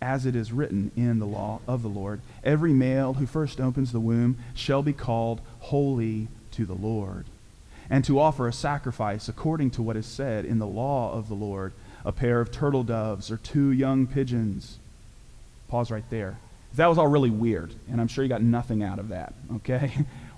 As 0.00 0.24
it 0.24 0.36
is 0.36 0.52
written 0.52 0.92
in 0.94 1.18
the 1.18 1.26
law 1.26 1.62
of 1.66 1.82
the 1.82 1.88
Lord, 1.88 2.20
every 2.44 2.72
male 2.72 3.14
who 3.14 3.26
first 3.26 3.60
opens 3.60 3.90
the 3.90 3.98
womb 3.98 4.38
shall 4.54 4.84
be 4.84 4.92
called 4.92 5.40
holy 5.58 6.28
to 6.52 6.64
the 6.64 6.74
Lord. 6.74 7.26
And 7.92 8.06
to 8.06 8.18
offer 8.18 8.48
a 8.48 8.54
sacrifice 8.54 9.28
according 9.28 9.72
to 9.72 9.82
what 9.82 9.98
is 9.98 10.06
said 10.06 10.46
in 10.46 10.58
the 10.58 10.66
law 10.66 11.12
of 11.12 11.28
the 11.28 11.34
Lord, 11.34 11.74
a 12.06 12.10
pair 12.10 12.40
of 12.40 12.50
turtle 12.50 12.84
doves 12.84 13.30
or 13.30 13.36
two 13.36 13.70
young 13.70 14.06
pigeons. 14.06 14.78
Pause 15.68 15.90
right 15.90 16.04
there. 16.08 16.38
That 16.76 16.86
was 16.86 16.96
all 16.96 17.06
really 17.06 17.28
weird, 17.28 17.74
and 17.90 18.00
I'm 18.00 18.08
sure 18.08 18.24
you 18.24 18.30
got 18.30 18.40
nothing 18.40 18.82
out 18.82 18.98
of 18.98 19.10
that, 19.10 19.34
okay? 19.56 19.92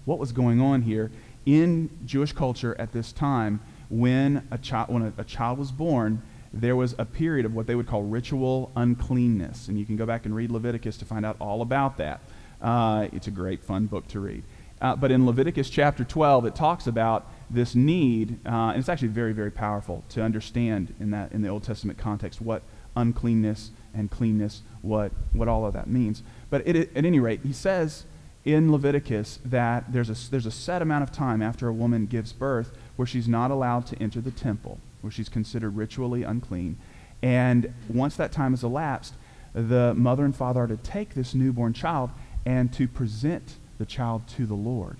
what 0.04 0.18
was 0.18 0.32
going 0.32 0.60
on 0.60 0.82
here 0.82 1.12
in 1.46 1.90
Jewish 2.04 2.32
culture 2.32 2.74
at 2.76 2.92
this 2.92 3.12
time 3.12 3.60
when 3.88 4.48
a, 4.50 4.58
child, 4.58 4.88
when 4.88 5.02
a, 5.02 5.12
a 5.18 5.24
child 5.24 5.56
was 5.56 5.70
born, 5.70 6.22
there 6.52 6.74
was 6.74 6.96
a 6.98 7.04
period 7.04 7.46
of 7.46 7.54
what 7.54 7.68
they 7.68 7.76
would 7.76 7.86
call 7.86 8.02
ritual 8.02 8.72
uncleanness. 8.74 9.68
And 9.68 9.78
you 9.78 9.86
can 9.86 9.94
go 9.94 10.06
back 10.06 10.26
and 10.26 10.34
read 10.34 10.50
Leviticus 10.50 10.96
to 10.96 11.04
find 11.04 11.24
out 11.24 11.36
all 11.40 11.62
about 11.62 11.98
that. 11.98 12.20
Uh, 12.60 13.06
it's 13.12 13.28
a 13.28 13.30
great, 13.30 13.62
fun 13.62 13.86
book 13.86 14.08
to 14.08 14.18
read. 14.18 14.42
Uh, 14.80 14.96
but 14.96 15.12
in 15.12 15.24
Leviticus 15.24 15.70
chapter 15.70 16.02
12, 16.02 16.46
it 16.46 16.56
talks 16.56 16.88
about 16.88 17.30
this 17.54 17.74
need, 17.74 18.38
uh, 18.46 18.70
and 18.70 18.78
it's 18.78 18.88
actually 18.88 19.08
very, 19.08 19.32
very 19.32 19.50
powerful 19.50 20.04
to 20.10 20.22
understand 20.22 20.94
in 21.00 21.10
that 21.10 21.32
in 21.32 21.42
the 21.42 21.48
Old 21.48 21.62
Testament 21.62 21.98
context 21.98 22.40
what 22.40 22.62
uncleanness 22.96 23.70
and 23.94 24.10
cleanness, 24.10 24.62
what 24.82 25.12
what 25.32 25.48
all 25.48 25.66
of 25.66 25.72
that 25.74 25.86
means. 25.86 26.22
But 26.50 26.66
it, 26.66 26.76
at 26.96 27.04
any 27.04 27.20
rate, 27.20 27.40
he 27.42 27.52
says 27.52 28.04
in 28.44 28.70
Leviticus 28.70 29.40
that 29.44 29.92
there's 29.92 30.10
a, 30.10 30.30
there's 30.30 30.46
a 30.46 30.50
set 30.50 30.82
amount 30.82 31.02
of 31.02 31.10
time 31.10 31.40
after 31.40 31.68
a 31.68 31.72
woman 31.72 32.06
gives 32.06 32.32
birth 32.32 32.72
where 32.96 33.06
she's 33.06 33.26
not 33.26 33.50
allowed 33.50 33.86
to 33.86 33.96
enter 34.02 34.20
the 34.20 34.30
temple, 34.30 34.78
where 35.00 35.10
she's 35.10 35.28
considered 35.28 35.76
ritually 35.76 36.22
unclean. 36.22 36.76
And 37.22 37.72
once 37.88 38.16
that 38.16 38.32
time 38.32 38.52
has 38.52 38.62
elapsed, 38.62 39.14
the 39.54 39.94
mother 39.94 40.24
and 40.24 40.36
father 40.36 40.64
are 40.64 40.66
to 40.66 40.76
take 40.76 41.14
this 41.14 41.34
newborn 41.34 41.72
child 41.72 42.10
and 42.44 42.72
to 42.74 42.86
present 42.86 43.56
the 43.78 43.86
child 43.86 44.28
to 44.28 44.44
the 44.46 44.54
Lord. 44.54 44.98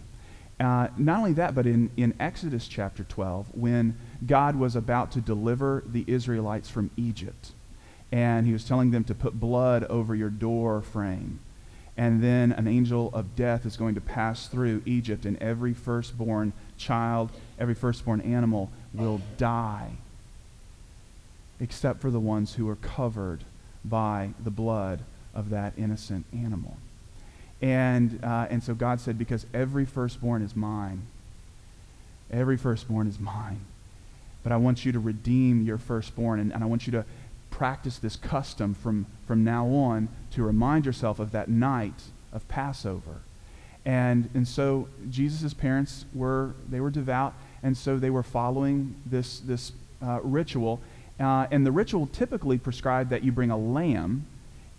Uh, 0.61 0.88
not 0.96 1.18
only 1.18 1.32
that, 1.32 1.54
but 1.54 1.66
in, 1.66 1.90
in 1.96 2.14
Exodus 2.20 2.68
chapter 2.68 3.04
12, 3.04 3.49
when 3.54 3.96
God 4.25 4.56
was 4.56 4.76
about 4.76 5.11
to 5.12 5.20
deliver 5.20 5.82
the 5.87 6.04
Israelites 6.06 6.70
from 6.70 6.90
Egypt, 6.96 7.52
and 8.12 8.46
he 8.46 8.52
was 8.52 8.64
telling 8.64 8.92
them 8.92 9.04
to 9.04 9.14
put 9.14 9.40
blood 9.40 9.84
over 9.84 10.14
your 10.14 10.30
door 10.30 10.80
frame 10.80 11.40
and 11.96 12.23
then 12.23 12.52
an 12.52 12.66
angel 12.66 13.11
of 13.12 13.37
death 13.37 13.64
is 13.64 13.76
going 13.76 13.94
to 13.94 14.00
pass 14.00 14.49
through 14.49 14.82
Egypt, 14.84 15.25
and 15.25 15.40
every 15.40 15.73
firstborn 15.73 16.52
child, 16.76 17.30
every 17.58 17.75
firstborn 17.75 18.20
animal 18.20 18.70
will 18.92 19.20
die, 19.38 19.90
except 21.61 22.00
for 22.00 22.11
the 22.11 22.20
ones 22.20 22.54
who 22.54 22.68
are 22.68 22.76
covered 22.76 23.44
by 23.84 24.30
the 24.42 24.50
blood 24.50 25.02
of 25.34 25.50
that 25.50 25.73
innocent 25.76 26.26
animal. 26.32 26.76
And, 27.64 28.23
uh, 28.23 28.47
and 28.50 28.62
so 28.62 28.75
God 28.75 29.00
said, 29.00 29.16
Because 29.16 29.47
every 29.54 29.87
firstborn 29.87 30.42
is 30.42 30.54
mine, 30.54 31.06
every 32.30 32.59
firstborn 32.59 33.06
is 33.06 33.18
mine. 33.18 33.61
But 34.42 34.52
I 34.52 34.59
want 34.59 34.85
you 34.85 34.92
to 34.92 34.99
redeem 34.99 35.62
your 35.62 35.78
firstborn, 35.78 36.40
and, 36.40 36.52
and 36.52 36.62
I 36.62 36.66
want 36.66 36.87
you 36.87 36.90
to 36.90 37.06
practice 37.50 37.97
this 37.97 38.16
custom 38.16 38.75
from, 38.75 39.06
from 39.26 39.44
now 39.44 39.66
on 39.68 40.09
to 40.33 40.42
remind 40.42 40.85
yourself 40.85 41.18
of 41.18 41.30
that 41.30 41.49
night 41.49 42.02
of 42.35 42.47
Passover. 42.49 43.23
And, 43.87 44.28
and 44.35 44.47
so 44.47 44.88
Jesus' 45.09 45.54
parents 45.54 46.04
were, 46.12 46.52
they 46.68 46.80
were 46.80 46.90
devout, 46.90 47.33
and 47.62 47.75
so 47.75 47.99
they 47.99 48.11
were 48.11 48.23
following 48.23 48.94
this, 49.06 49.40
this 49.40 49.73
uh, 50.02 50.21
ritual. 50.23 50.80
Uh, 51.18 51.47
and 51.50 51.64
the 51.64 51.73
ritual 51.73 52.09
typically 52.09 52.59
prescribed 52.59 53.09
that 53.09 53.25
you 53.25 53.33
bring 53.33 53.50
a 53.50 53.56
lamb 53.56 54.26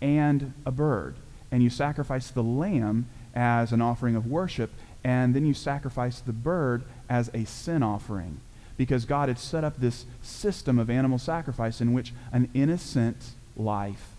and 0.00 0.52
a 0.64 0.70
bird. 0.70 1.16
And 1.50 1.62
you 1.62 1.70
sacrifice 1.70 2.30
the 2.30 2.42
lamb 2.42 3.06
as 3.34 3.72
an 3.72 3.80
offering 3.80 4.16
of 4.16 4.26
worship, 4.26 4.70
and 5.04 5.34
then 5.34 5.46
you 5.46 5.54
sacrifice 5.54 6.20
the 6.20 6.32
bird 6.32 6.82
as 7.08 7.30
a 7.32 7.44
sin 7.44 7.82
offering 7.82 8.40
because 8.76 9.04
God 9.04 9.28
had 9.28 9.38
set 9.38 9.64
up 9.64 9.78
this 9.78 10.04
system 10.22 10.78
of 10.78 10.90
animal 10.90 11.18
sacrifice 11.18 11.80
in 11.80 11.92
which 11.92 12.12
an 12.32 12.50
innocent 12.54 13.30
life 13.56 14.10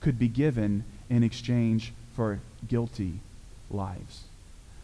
could 0.00 0.18
be 0.18 0.28
given 0.28 0.84
in 1.10 1.22
exchange 1.22 1.92
for 2.14 2.40
guilty 2.68 3.20
lives. 3.70 4.24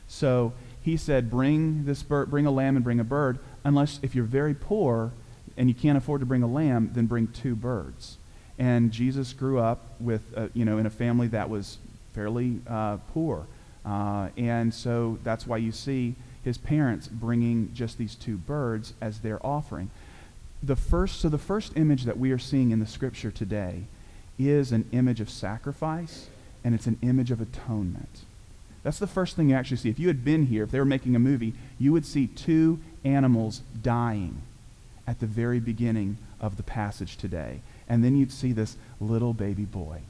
So 0.08 0.52
he 0.82 0.96
said, 0.96 1.30
bring 1.30 1.84
this 1.84 2.02
bird, 2.02 2.30
bring 2.30 2.46
a 2.46 2.50
lamb 2.50 2.74
and 2.74 2.84
bring 2.84 2.98
a 2.98 3.04
bird, 3.04 3.38
unless 3.62 4.00
if 4.02 4.14
you're 4.14 4.24
very 4.24 4.54
poor 4.54 5.12
and 5.56 5.68
you 5.68 5.74
can't 5.74 5.98
afford 5.98 6.20
to 6.20 6.26
bring 6.26 6.42
a 6.42 6.48
lamb, 6.48 6.90
then 6.94 7.06
bring 7.06 7.28
two 7.28 7.54
birds. 7.54 8.16
And 8.58 8.90
Jesus 8.90 9.32
grew 9.32 9.58
up 9.58 9.94
with, 10.00 10.22
uh, 10.36 10.48
you 10.52 10.64
know, 10.64 10.78
in 10.78 10.86
a 10.86 10.90
family 10.90 11.28
that 11.28 11.48
was 11.48 11.78
fairly 12.12 12.60
uh, 12.68 12.98
poor. 13.12 13.46
Uh, 13.84 14.28
and 14.36 14.72
so 14.72 15.18
that's 15.24 15.46
why 15.46 15.56
you 15.56 15.72
see 15.72 16.14
his 16.44 16.58
parents 16.58 17.08
bringing 17.08 17.72
just 17.74 17.98
these 17.98 18.14
two 18.14 18.36
birds 18.36 18.94
as 19.00 19.20
their 19.20 19.44
offering. 19.44 19.90
The 20.62 20.76
first, 20.76 21.20
so 21.20 21.28
the 21.28 21.38
first 21.38 21.76
image 21.76 22.04
that 22.04 22.18
we 22.18 22.32
are 22.32 22.38
seeing 22.38 22.70
in 22.70 22.80
the 22.80 22.86
scripture 22.86 23.30
today 23.30 23.84
is 24.38 24.72
an 24.72 24.88
image 24.92 25.20
of 25.20 25.30
sacrifice 25.30 26.28
and 26.64 26.74
it's 26.74 26.86
an 26.86 26.98
image 27.02 27.30
of 27.30 27.40
atonement. 27.40 28.20
That's 28.82 28.98
the 28.98 29.06
first 29.06 29.36
thing 29.36 29.50
you 29.50 29.56
actually 29.56 29.76
see. 29.78 29.90
If 29.90 29.98
you 29.98 30.08
had 30.08 30.24
been 30.24 30.46
here, 30.46 30.64
if 30.64 30.70
they 30.70 30.78
were 30.78 30.84
making 30.86 31.14
a 31.14 31.18
movie, 31.18 31.54
you 31.78 31.92
would 31.92 32.06
see 32.06 32.26
two 32.26 32.80
animals 33.04 33.62
dying 33.82 34.42
at 35.06 35.20
the 35.20 35.26
very 35.26 35.60
beginning 35.60 36.16
of 36.40 36.56
the 36.56 36.62
passage 36.62 37.16
today. 37.16 37.60
And 37.88 38.02
then 38.04 38.16
you'd 38.16 38.32
see 38.32 38.52
this 38.52 38.76
little 39.00 39.34
baby 39.34 39.64
boy. 39.64 40.00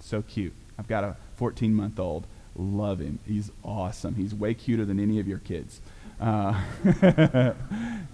So 0.00 0.22
cute. 0.22 0.54
I've 0.78 0.88
got 0.88 1.04
a 1.04 1.16
14 1.36 1.74
month 1.74 1.98
old 1.98 2.26
Love 2.58 2.98
him. 2.98 3.20
He's 3.24 3.52
awesome. 3.62 4.16
He's 4.16 4.34
way 4.34 4.52
cuter 4.52 4.84
than 4.84 4.98
any 4.98 5.20
of 5.20 5.28
your 5.28 5.38
kids. 5.38 5.80
Uh, 6.20 6.60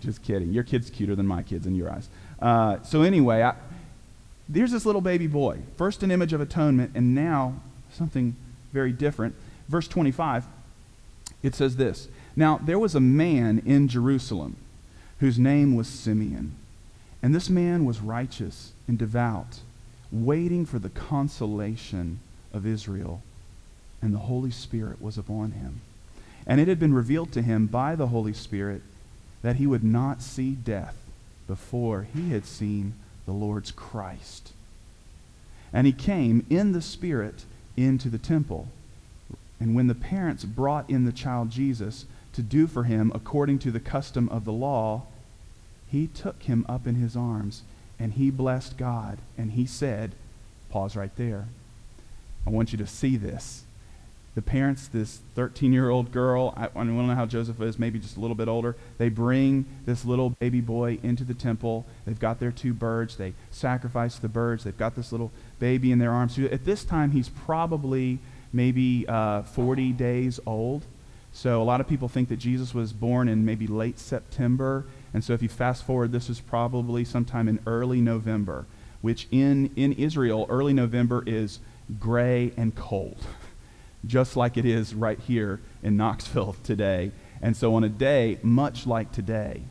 just 0.01 0.23
kidding. 0.23 0.53
Your 0.53 0.65
kid's 0.65 0.91
cuter 0.91 1.17
than 1.17 1.27
my 1.27 1.43
kids 1.43 1.67
in 1.67 1.75
your 1.75 1.91
eyes. 1.91 2.11
Uh, 2.41 2.83
so, 2.83 3.01
anyway, 3.01 3.43
I, 3.43 3.55
there's 4.47 4.71
this 4.71 4.85
little 4.85 5.01
baby 5.01 5.27
boy. 5.27 5.61
First, 5.79 6.03
an 6.03 6.11
image 6.11 6.35
of 6.35 6.43
atonement, 6.43 6.93
and 6.95 7.15
now 7.15 7.55
something 7.91 8.37
very 8.71 8.93
different. 8.93 9.35
Verse 9.69 9.89
25, 9.89 10.45
it 11.43 11.55
says 11.55 11.77
this 11.77 12.09
Now, 12.37 12.59
there 12.59 12.79
was 12.79 12.95
a 12.95 13.01
man 13.01 13.63
in 13.65 13.89
Jerusalem 13.89 14.57
whose 15.21 15.39
name 15.39 15.75
was 15.75 15.89
Simeon. 15.89 16.55
And 17.23 17.35
this 17.35 17.49
man 17.49 17.87
was 17.87 18.01
righteous 18.01 18.73
and 18.87 18.99
devout, 18.99 19.61
waiting 20.13 20.67
for 20.67 20.79
the 20.79 20.91
consolation 20.91 22.21
of 22.55 22.67
Israel 22.67 23.23
and 24.01 24.15
the 24.15 24.19
Holy 24.19 24.51
Spirit 24.51 25.01
was 25.03 25.19
upon 25.19 25.53
him. 25.53 25.81
And 26.47 26.61
it 26.61 26.69
had 26.69 26.79
been 26.79 26.95
revealed 26.95 27.33
to 27.33 27.43
him 27.43 27.67
by 27.67 27.97
the 27.97 28.09
Holy 28.09 28.35
Spirit 28.35 28.83
that 29.43 29.57
he 29.57 29.67
would 29.67 29.85
not 29.85 30.23
see 30.23 30.53
death 30.53 30.97
before 31.47 32.07
he 32.15 32.31
had 32.31 32.45
seen 32.45 32.95
the 33.27 33.33
Lord's 33.33 33.71
Christ. 33.71 34.53
And 35.73 35.87
he 35.87 35.93
came 35.93 36.45
in 36.51 36.73
the 36.73 36.83
Spirit 36.83 37.45
into 37.77 38.09
the 38.09 38.19
temple. 38.19 38.69
And 39.59 39.75
when 39.75 39.87
the 39.87 39.95
parents 39.95 40.45
brought 40.45 40.89
in 40.89 41.05
the 41.05 41.13
child 41.13 41.51
Jesus 41.51 42.05
to 42.35 42.43
do 42.43 42.67
for 42.67 42.85
him 42.85 43.11
according 43.15 43.59
to 43.61 43.71
the 43.71 43.81
custom 43.81 44.29
of 44.29 44.45
the 44.45 44.53
law, 44.53 45.05
he 45.91 46.07
took 46.07 46.43
him 46.43 46.67
up 46.69 46.87
in 46.87 46.97
his 46.97 47.17
arms 47.17 47.63
and 47.99 48.15
he 48.15 48.31
blessed 48.31 48.77
God, 48.77 49.19
and 49.39 49.53
he 49.53 49.65
said, 49.65 50.13
pause 50.69 50.97
right 50.97 51.15
there. 51.17 51.47
I 52.47 52.51
want 52.51 52.73
you 52.73 52.79
to 52.79 52.87
see 52.87 53.17
this. 53.17 53.65
The 54.35 54.43
parents, 54.43 54.89
this 54.89 55.21
13 55.37 55.73
year 55.73 55.91
old 55.91 56.11
girl, 56.11 56.55
I, 56.57 56.65
I 56.65 56.69
don't 56.69 57.07
know 57.07 57.15
how 57.15 57.27
Joseph 57.27 57.61
is, 57.61 57.79
maybe 57.79 58.01
just 58.01 58.17
a 58.17 58.21
little 58.21 58.35
bit 58.35 58.49
older, 58.49 58.75
they 58.99 59.09
bring 59.09 59.65
this 59.87 60.05
little 60.05 60.31
baby 60.31 60.61
boy 60.61 60.99
into 61.05 61.23
the 61.23 61.35
temple. 61.35 61.87
They've 62.05 62.19
got 62.19 62.41
their 62.41 62.51
two 62.51 62.75
birds. 62.75 63.17
They 63.17 63.35
sacrifice 63.53 64.19
the 64.19 64.29
birds. 64.29 64.65
They've 64.65 64.77
got 64.77 64.97
this 64.97 65.13
little 65.13 65.31
baby 65.61 65.93
in 65.93 66.01
their 66.01 66.11
arms. 66.11 66.37
At 66.39 66.65
this 66.65 66.85
time, 66.85 67.13
he's 67.13 67.29
probably 67.29 68.19
maybe 68.53 69.07
uh, 69.07 69.43
40 69.43 69.93
days 69.93 70.41
old. 70.47 70.83
So 71.33 71.61
a 71.61 71.65
lot 71.65 71.81
of 71.81 71.89
people 71.89 72.09
think 72.09 72.29
that 72.29 72.39
Jesus 72.39 72.75
was 72.75 72.93
born 72.93 73.29
in 73.29 73.45
maybe 73.45 73.67
late 73.67 73.99
September. 73.99 74.85
And 75.13 75.23
so 75.23 75.33
if 75.33 75.43
you 75.43 75.49
fast 75.49 75.85
forward, 75.85 76.13
this 76.13 76.29
is 76.29 76.41
probably 76.41 77.05
sometime 77.05 77.49
in 77.49 77.61
early 77.67 78.01
November, 78.01 78.67
which 79.01 79.27
in, 79.31 79.71
in 79.77 79.93
Israel, 79.93 80.47
early 80.49 80.73
November 80.73 81.23
is 81.27 81.59
gray 81.99 82.53
and 82.57 82.75
cold, 82.75 83.19
just 84.07 84.37
like 84.37 84.57
it 84.57 84.65
is 84.65 84.95
right 84.95 85.19
here 85.19 85.61
in 85.83 85.97
Knoxville 85.97 86.57
today. 86.65 87.11
And 87.43 87.57
so 87.57 87.75
on 87.75 87.85
a 87.85 87.89
day 87.89 88.39
much 88.43 88.87
like 88.87 89.13
today, 89.13 89.63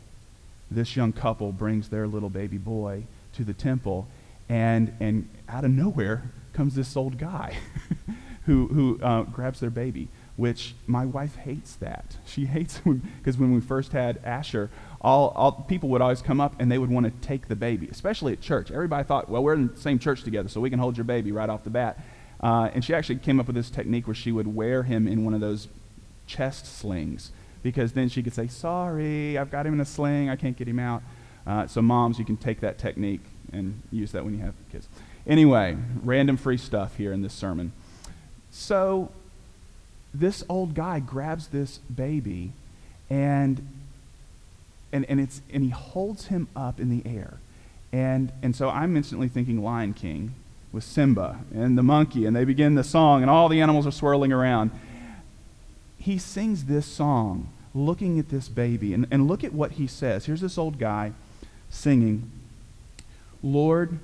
this 0.70 0.96
young 0.96 1.12
couple 1.12 1.52
brings 1.52 1.88
their 1.88 2.06
little 2.06 2.30
baby 2.30 2.58
boy 2.58 3.04
to 3.34 3.44
the 3.44 3.54
temple, 3.54 4.06
and, 4.48 4.94
and 5.00 5.28
out 5.48 5.64
of 5.64 5.70
nowhere 5.70 6.30
comes 6.52 6.74
this 6.74 6.96
old 6.96 7.18
guy 7.18 7.56
who, 8.46 8.68
who 8.68 9.00
uh, 9.02 9.22
grabs 9.22 9.60
their 9.60 9.70
baby, 9.70 10.08
which 10.36 10.74
my 10.86 11.04
wife 11.04 11.36
hates 11.36 11.76
that. 11.76 12.16
She 12.26 12.46
hates 12.46 12.80
because 13.18 13.38
when, 13.38 13.54
we 13.54 13.60
first 13.60 13.92
had 13.92 14.20
Asher, 14.24 14.70
all, 15.00 15.28
all 15.36 15.52
people 15.52 15.88
would 15.90 16.00
always 16.00 16.22
come 16.22 16.40
up 16.40 16.54
and 16.58 16.70
they 16.70 16.78
would 16.78 16.90
want 16.90 17.06
to 17.06 17.26
take 17.26 17.48
the 17.48 17.56
baby, 17.56 17.88
especially 17.90 18.32
at 18.32 18.40
church. 18.40 18.70
Everybody 18.70 19.06
thought, 19.06 19.28
well, 19.28 19.42
we're 19.42 19.54
in 19.54 19.68
the 19.68 19.80
same 19.80 19.98
church 19.98 20.22
together, 20.22 20.48
so 20.48 20.60
we 20.60 20.70
can 20.70 20.78
hold 20.78 20.96
your 20.96 21.04
baby 21.04 21.32
right 21.32 21.48
off 21.48 21.64
the 21.64 21.70
bat. 21.70 21.98
Uh, 22.40 22.70
and 22.74 22.84
she 22.84 22.94
actually 22.94 23.16
came 23.16 23.38
up 23.40 23.46
with 23.46 23.56
this 23.56 23.70
technique 23.70 24.06
where 24.06 24.14
she 24.14 24.32
would 24.32 24.54
wear 24.54 24.82
him 24.82 25.06
in 25.06 25.24
one 25.24 25.34
of 25.34 25.40
those 25.40 25.68
chest 26.26 26.66
slings 26.66 27.30
because 27.62 27.92
then 27.92 28.08
she 28.08 28.22
could 28.22 28.34
say, 28.34 28.46
sorry, 28.46 29.38
I've 29.38 29.50
got 29.50 29.66
him 29.66 29.72
in 29.74 29.80
a 29.80 29.84
sling, 29.84 30.28
I 30.28 30.36
can't 30.36 30.56
get 30.56 30.68
him 30.68 30.78
out. 30.78 31.02
Uh, 31.46 31.66
so, 31.66 31.80
moms, 31.80 32.18
you 32.18 32.24
can 32.24 32.36
take 32.36 32.60
that 32.60 32.78
technique 32.78 33.22
and 33.52 33.82
use 33.90 34.12
that 34.12 34.24
when 34.24 34.34
you 34.34 34.40
have 34.40 34.54
kids. 34.70 34.88
Anyway, 35.26 35.76
random 36.02 36.36
free 36.36 36.58
stuff 36.58 36.96
here 36.96 37.12
in 37.12 37.22
this 37.22 37.32
sermon. 37.32 37.72
So, 38.50 39.10
this 40.14 40.44
old 40.48 40.74
guy 40.74 41.00
grabs 41.00 41.48
this 41.48 41.78
baby 41.78 42.52
and 43.10 43.66
and, 44.92 45.04
and 45.08 45.20
it's 45.20 45.42
and 45.52 45.64
he 45.64 45.70
holds 45.70 46.26
him 46.26 46.46
up 46.54 46.78
in 46.78 46.88
the 46.88 47.02
air. 47.08 47.38
And 47.92 48.32
and 48.42 48.54
so 48.54 48.70
I'm 48.70 48.96
instantly 48.96 49.28
thinking 49.28 49.62
Lion 49.62 49.92
King 49.92 50.34
with 50.72 50.84
Simba 50.84 51.40
and 51.52 51.76
the 51.76 51.82
monkey, 51.82 52.26
and 52.26 52.34
they 52.34 52.44
begin 52.44 52.76
the 52.76 52.84
song, 52.84 53.22
and 53.22 53.30
all 53.30 53.48
the 53.48 53.60
animals 53.60 53.86
are 53.86 53.92
swirling 53.92 54.32
around. 54.32 54.70
He 55.98 56.18
sings 56.18 56.64
this 56.64 56.86
song 56.86 57.48
looking 57.74 58.18
at 58.20 58.28
this 58.28 58.48
baby, 58.48 58.94
and, 58.94 59.06
and 59.10 59.26
look 59.26 59.42
at 59.42 59.52
what 59.52 59.72
he 59.72 59.86
says. 59.86 60.26
Here's 60.26 60.40
this 60.40 60.58
old 60.58 60.78
guy 60.78 61.12
singing, 61.70 62.30
Lord, 63.42 63.98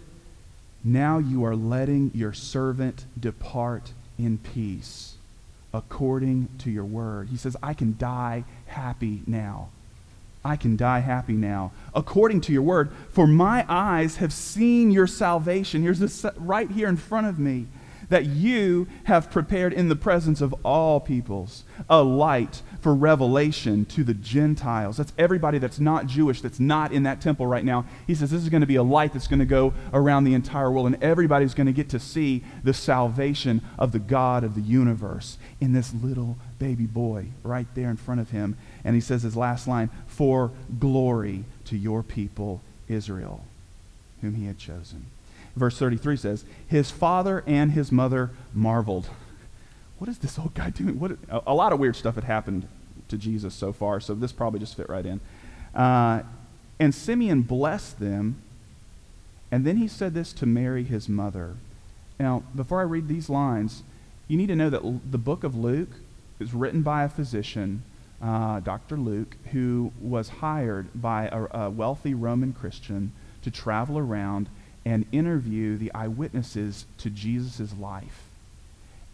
now 0.82 1.18
you 1.18 1.44
are 1.44 1.54
letting 1.54 2.10
your 2.14 2.32
servant 2.32 3.04
depart 3.18 3.92
in 4.18 4.38
peace 4.38 5.16
according 5.72 6.48
to 6.58 6.70
your 6.70 6.84
word. 6.84 7.28
He 7.28 7.36
says, 7.36 7.56
I 7.62 7.74
can 7.74 7.96
die 7.98 8.44
happy 8.66 9.22
now. 9.26 9.70
I 10.44 10.56
can 10.56 10.76
die 10.76 11.00
happy 11.00 11.34
now, 11.34 11.72
according 11.94 12.40
to 12.42 12.52
your 12.52 12.62
word. 12.62 12.90
For 13.10 13.26
my 13.26 13.66
eyes 13.68 14.16
have 14.16 14.32
seen 14.32 14.90
your 14.90 15.06
salvation. 15.06 15.82
Here's 15.82 15.98
this 15.98 16.24
right 16.36 16.70
here 16.70 16.88
in 16.88 16.96
front 16.96 17.26
of 17.26 17.38
me 17.38 17.66
that 18.10 18.26
you 18.26 18.86
have 19.04 19.30
prepared 19.30 19.72
in 19.72 19.88
the 19.88 19.96
presence 19.96 20.40
of 20.40 20.54
all 20.64 21.00
peoples 21.00 21.64
a 21.88 22.02
light 22.02 22.62
for 22.80 22.94
revelation 22.94 23.84
to 23.84 24.04
the 24.04 24.14
Gentiles. 24.14 24.96
That's 24.96 25.12
everybody 25.16 25.58
that's 25.58 25.80
not 25.80 26.06
Jewish, 26.06 26.40
that's 26.40 26.60
not 26.60 26.92
in 26.92 27.04
that 27.04 27.20
temple 27.20 27.46
right 27.46 27.64
now. 27.64 27.86
He 28.06 28.14
says 28.14 28.30
this 28.30 28.42
is 28.42 28.48
going 28.48 28.60
to 28.60 28.66
be 28.66 28.76
a 28.76 28.82
light 28.82 29.12
that's 29.12 29.28
going 29.28 29.40
to 29.40 29.46
go 29.46 29.72
around 29.92 30.24
the 30.24 30.34
entire 30.34 30.70
world, 30.70 30.86
and 30.86 31.02
everybody's 31.02 31.54
going 31.54 31.66
to 31.68 31.72
get 31.72 31.88
to 31.90 31.98
see 31.98 32.44
the 32.62 32.74
salvation 32.74 33.62
of 33.78 33.92
the 33.92 33.98
God 33.98 34.44
of 34.44 34.54
the 34.54 34.60
universe 34.60 35.38
in 35.60 35.72
this 35.72 35.94
little 35.94 36.36
baby 36.58 36.86
boy 36.86 37.26
right 37.42 37.66
there 37.74 37.90
in 37.90 37.96
front 37.96 38.20
of 38.20 38.30
him. 38.30 38.56
And 38.84 38.94
he 38.94 39.00
says 39.00 39.22
his 39.22 39.36
last 39.36 39.68
line, 39.68 39.90
for 40.06 40.50
glory 40.78 41.44
to 41.66 41.76
your 41.76 42.02
people, 42.02 42.60
Israel, 42.88 43.44
whom 44.20 44.34
he 44.34 44.46
had 44.46 44.58
chosen. 44.58 45.06
Verse 45.56 45.78
33 45.78 46.16
says, 46.16 46.44
His 46.66 46.90
father 46.90 47.42
and 47.46 47.72
his 47.72 47.90
mother 47.90 48.30
marveled. 48.54 49.08
What 49.98 50.08
is 50.08 50.18
this 50.18 50.38
old 50.38 50.54
guy 50.54 50.70
doing? 50.70 50.98
What, 50.98 51.12
a, 51.28 51.54
lot 51.54 51.72
of 51.72 51.78
weird 51.78 51.96
stuff 51.96 52.14
had 52.14 52.24
happened 52.24 52.66
to 53.08 53.18
Jesus 53.18 53.54
so 53.54 53.72
far, 53.72 54.00
so 54.00 54.14
this 54.14 54.32
probably 54.32 54.60
just 54.60 54.76
fit 54.76 54.88
right 54.88 55.04
in. 55.04 55.20
Uh, 55.74 56.22
and 56.78 56.94
Simeon 56.94 57.42
blessed 57.42 58.00
them, 58.00 58.40
and 59.50 59.66
then 59.66 59.76
he 59.76 59.88
said 59.88 60.14
this 60.14 60.32
to 60.34 60.46
Mary, 60.46 60.84
his 60.84 61.08
mother. 61.08 61.56
Now, 62.18 62.44
before 62.54 62.80
I 62.80 62.84
read 62.84 63.08
these 63.08 63.28
lines, 63.28 63.82
you 64.28 64.36
need 64.36 64.48
to 64.48 64.56
know 64.56 64.70
that 64.70 65.10
the 65.10 65.18
book 65.18 65.44
of 65.44 65.54
Luke 65.54 65.90
is 66.38 66.54
written 66.54 66.82
by 66.82 67.02
a 67.04 67.08
physician, 67.08 67.82
uh, 68.22 68.60
Dr. 68.60 68.96
Luke, 68.96 69.36
who 69.52 69.92
was 70.00 70.28
hired 70.28 70.88
by 70.94 71.26
a, 71.26 71.64
a 71.64 71.70
wealthy 71.70 72.14
Roman 72.14 72.52
Christian 72.52 73.12
to 73.42 73.50
travel 73.50 73.98
around 73.98 74.48
and 74.84 75.06
interview 75.12 75.76
the 75.76 75.92
eyewitnesses 75.94 76.86
to 76.98 77.10
Jesus' 77.10 77.74
life 77.78 78.24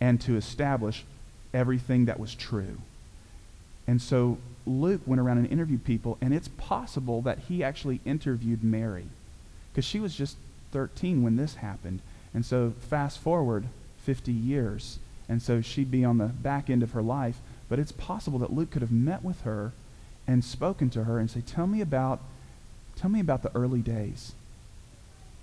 and 0.00 0.20
to 0.20 0.36
establish 0.36 1.04
everything 1.52 2.04
that 2.04 2.20
was 2.20 2.34
true. 2.34 2.78
And 3.86 4.00
so 4.02 4.38
Luke 4.66 5.02
went 5.06 5.20
around 5.20 5.38
and 5.38 5.50
interviewed 5.50 5.84
people, 5.84 6.18
and 6.20 6.34
it's 6.34 6.48
possible 6.48 7.22
that 7.22 7.38
he 7.48 7.62
actually 7.62 8.00
interviewed 8.04 8.62
Mary 8.64 9.06
because 9.70 9.84
she 9.84 10.00
was 10.00 10.14
just 10.14 10.36
13 10.72 11.22
when 11.22 11.36
this 11.36 11.56
happened. 11.56 12.00
And 12.34 12.44
so 12.44 12.74
fast 12.80 13.18
forward 13.18 13.66
50 14.04 14.32
years, 14.32 14.98
and 15.28 15.40
so 15.40 15.60
she'd 15.60 15.90
be 15.90 16.04
on 16.04 16.18
the 16.18 16.26
back 16.26 16.68
end 16.68 16.82
of 16.82 16.92
her 16.92 17.02
life. 17.02 17.40
But 17.68 17.78
it's 17.78 17.92
possible 17.92 18.38
that 18.40 18.52
Luke 18.52 18.70
could 18.70 18.82
have 18.82 18.92
met 18.92 19.24
with 19.24 19.42
her 19.42 19.72
and 20.26 20.44
spoken 20.44 20.90
to 20.90 21.04
her 21.04 21.18
and 21.18 21.30
say, 21.30 21.40
"Tell 21.40 21.66
me 21.66 21.80
about, 21.80 22.20
tell 22.94 23.10
me 23.10 23.20
about 23.20 23.42
the 23.42 23.54
early 23.54 23.80
days." 23.80 24.32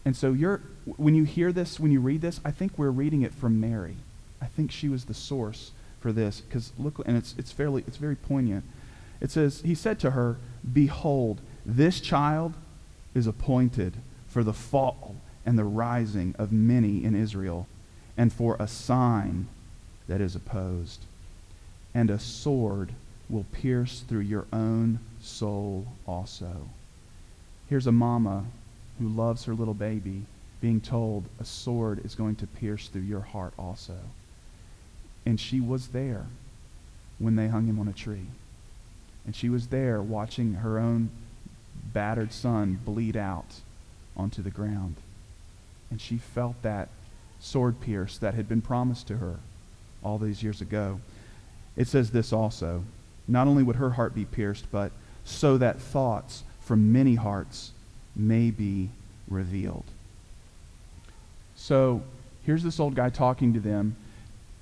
And 0.05 0.15
so 0.15 0.33
you're, 0.33 0.61
when 0.85 1.15
you 1.15 1.23
hear 1.23 1.51
this, 1.51 1.79
when 1.79 1.91
you 1.91 1.99
read 1.99 2.21
this, 2.21 2.41
I 2.43 2.51
think 2.51 2.77
we're 2.77 2.89
reading 2.89 3.21
it 3.21 3.33
from 3.33 3.59
Mary. 3.59 3.95
I 4.41 4.45
think 4.45 4.71
she 4.71 4.89
was 4.89 5.05
the 5.05 5.13
source 5.13 5.71
for 5.99 6.11
this 6.11 6.41
because 6.41 6.73
look, 6.77 7.01
and 7.05 7.15
it's, 7.15 7.33
it's 7.37 7.51
fairly, 7.51 7.83
it's 7.87 7.97
very 7.97 8.15
poignant. 8.15 8.65
It 9.21 9.31
says, 9.31 9.61
he 9.61 9.75
said 9.75 9.99
to 10.01 10.11
her, 10.11 10.37
behold, 10.71 11.39
this 11.65 12.01
child 12.01 12.55
is 13.15 13.25
appointed 13.27 13.93
for 14.27 14.43
the 14.43 14.53
fall 14.53 15.15
and 15.45 15.57
the 15.57 15.63
rising 15.63 16.35
of 16.37 16.51
many 16.51 17.03
in 17.03 17.15
Israel 17.15 17.67
and 18.17 18.33
for 18.33 18.57
a 18.59 18.67
sign 18.67 19.47
that 20.07 20.19
is 20.19 20.35
opposed. 20.35 21.05
And 21.93 22.09
a 22.09 22.19
sword 22.19 22.93
will 23.29 23.45
pierce 23.51 24.01
through 24.01 24.21
your 24.21 24.45
own 24.51 24.99
soul 25.21 25.87
also. 26.05 26.69
Here's 27.69 27.87
a 27.87 27.91
mama 27.91 28.45
who 28.99 29.07
loves 29.07 29.45
her 29.45 29.53
little 29.53 29.73
baby 29.73 30.23
being 30.61 30.79
told 30.79 31.25
a 31.39 31.45
sword 31.45 32.05
is 32.05 32.15
going 32.15 32.35
to 32.37 32.47
pierce 32.47 32.87
through 32.87 33.01
your 33.01 33.21
heart 33.21 33.53
also. 33.59 33.97
And 35.25 35.39
she 35.39 35.59
was 35.59 35.89
there 35.89 36.27
when 37.19 37.35
they 37.35 37.49
hung 37.49 37.67
him 37.67 37.79
on 37.79 37.87
a 37.89 37.93
tree. 37.93 38.27
And 39.25 39.35
she 39.35 39.49
was 39.49 39.67
there 39.67 40.01
watching 40.01 40.55
her 40.55 40.79
own 40.79 41.09
battered 41.93 42.31
son 42.31 42.79
bleed 42.85 43.17
out 43.17 43.59
onto 44.15 44.41
the 44.41 44.49
ground. 44.49 44.95
And 45.91 45.99
she 45.99 46.17
felt 46.17 46.61
that 46.61 46.87
sword 47.41 47.81
pierce 47.81 48.17
that 48.19 48.33
had 48.33 48.47
been 48.47 48.61
promised 48.61 49.07
to 49.07 49.17
her 49.17 49.39
all 50.01 50.17
these 50.17 50.43
years 50.43 50.61
ago. 50.61 51.01
It 51.75 51.87
says 51.87 52.11
this 52.11 52.31
also 52.31 52.85
not 53.27 53.47
only 53.47 53.63
would 53.63 53.75
her 53.75 53.91
heart 53.91 54.15
be 54.15 54.25
pierced, 54.25 54.71
but 54.71 54.91
so 55.25 55.57
that 55.57 55.79
thoughts 55.79 56.43
from 56.61 56.93
many 56.93 57.15
hearts 57.15 57.72
may 58.15 58.51
be 58.51 58.89
revealed. 59.27 59.85
So 61.55 62.03
here's 62.45 62.63
this 62.63 62.79
old 62.79 62.95
guy 62.95 63.09
talking 63.09 63.53
to 63.53 63.59
them, 63.59 63.95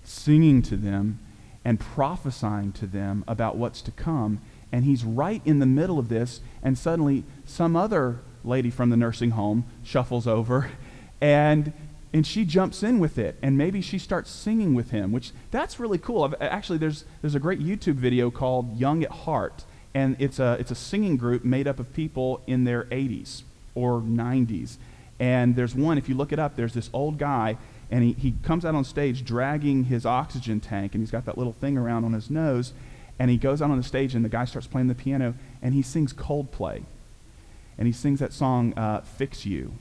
singing 0.04 0.62
to 0.64 0.76
them, 0.76 1.20
and 1.64 1.80
prophesying 1.80 2.72
to 2.74 2.88
them 2.88 3.24
about 3.28 3.56
what's 3.56 3.82
to 3.84 3.92
come. 3.92 4.40
And 4.72 4.86
he's 4.86 5.04
right 5.04 5.42
in 5.46 5.60
the 5.60 5.66
middle 5.66 6.00
of 6.00 6.10
this, 6.10 6.42
and 6.64 6.78
suddenly 6.78 7.24
some 7.46 7.76
other 7.76 8.20
lady 8.44 8.70
from 8.70 8.90
the 8.90 8.98
nursing 8.98 9.32
home 9.32 9.66
shuffles 9.84 10.28
over 10.28 10.72
and 11.20 11.72
and 12.14 12.28
she 12.28 12.44
jumps 12.44 12.84
in 12.84 13.00
with 13.00 13.18
it 13.18 13.38
and 13.42 13.58
maybe 13.58 13.82
she 13.82 13.98
starts 13.98 14.30
singing 14.30 14.74
with 14.74 14.92
him 14.92 15.12
which 15.12 15.32
that's 15.52 15.80
really 15.80 15.98
cool 15.98 16.24
I've, 16.24 16.36
actually 16.42 16.80
there's 16.80 17.06
there's 17.22 17.36
a 17.36 17.40
great 17.40 17.60
youtube 17.60 17.96
video 17.96 18.32
called 18.32 18.78
young 18.78 19.04
at 19.04 19.12
heart 19.12 19.64
and 19.94 20.16
it's 20.20 20.40
a, 20.40 20.58
it's 20.60 20.72
a 20.72 20.76
singing 20.76 21.18
group 21.18 21.44
made 21.44 21.68
up 21.68 21.80
of 21.80 21.94
people 21.94 22.42
in 22.48 22.64
their 22.64 22.84
80s 22.86 23.44
or 23.76 24.02
90s. 24.02 24.78
And 25.20 25.56
there's 25.56 25.76
one, 25.76 25.98
if 25.98 26.10
you 26.10 26.16
look 26.16 26.32
it 26.32 26.40
up, 26.40 26.56
there's 26.56 26.74
this 26.74 26.90
old 26.94 27.18
guy, 27.18 27.58
and 27.92 28.04
he, 28.04 28.14
he 28.14 28.34
comes 28.44 28.66
out 28.66 28.74
on 28.74 28.84
stage 28.84 29.24
dragging 29.24 29.84
his 29.86 30.06
oxygen 30.06 30.60
tank, 30.60 30.94
and 30.94 31.02
he's 31.02 31.12
got 31.12 31.26
that 31.26 31.38
little 31.38 31.54
thing 31.54 31.78
around 31.78 32.06
on 32.06 32.14
his 32.14 32.30
nose. 32.30 32.74
And 33.20 33.30
he 33.30 33.38
goes 33.38 33.62
out 33.62 33.70
on 33.70 33.78
the 33.78 33.84
stage, 33.84 34.16
and 34.16 34.26
the 34.26 34.30
guy 34.30 34.46
starts 34.46 34.66
playing 34.66 34.88
the 34.88 34.96
piano, 34.96 35.36
and 35.62 35.76
he 35.76 35.82
sings 35.82 36.12
Coldplay. 36.14 36.84
And 37.78 37.88
he 37.88 37.92
sings 37.92 38.20
that 38.20 38.34
song, 38.34 38.74
uh, 38.76 39.02
Fix 39.02 39.46
You. 39.46 39.74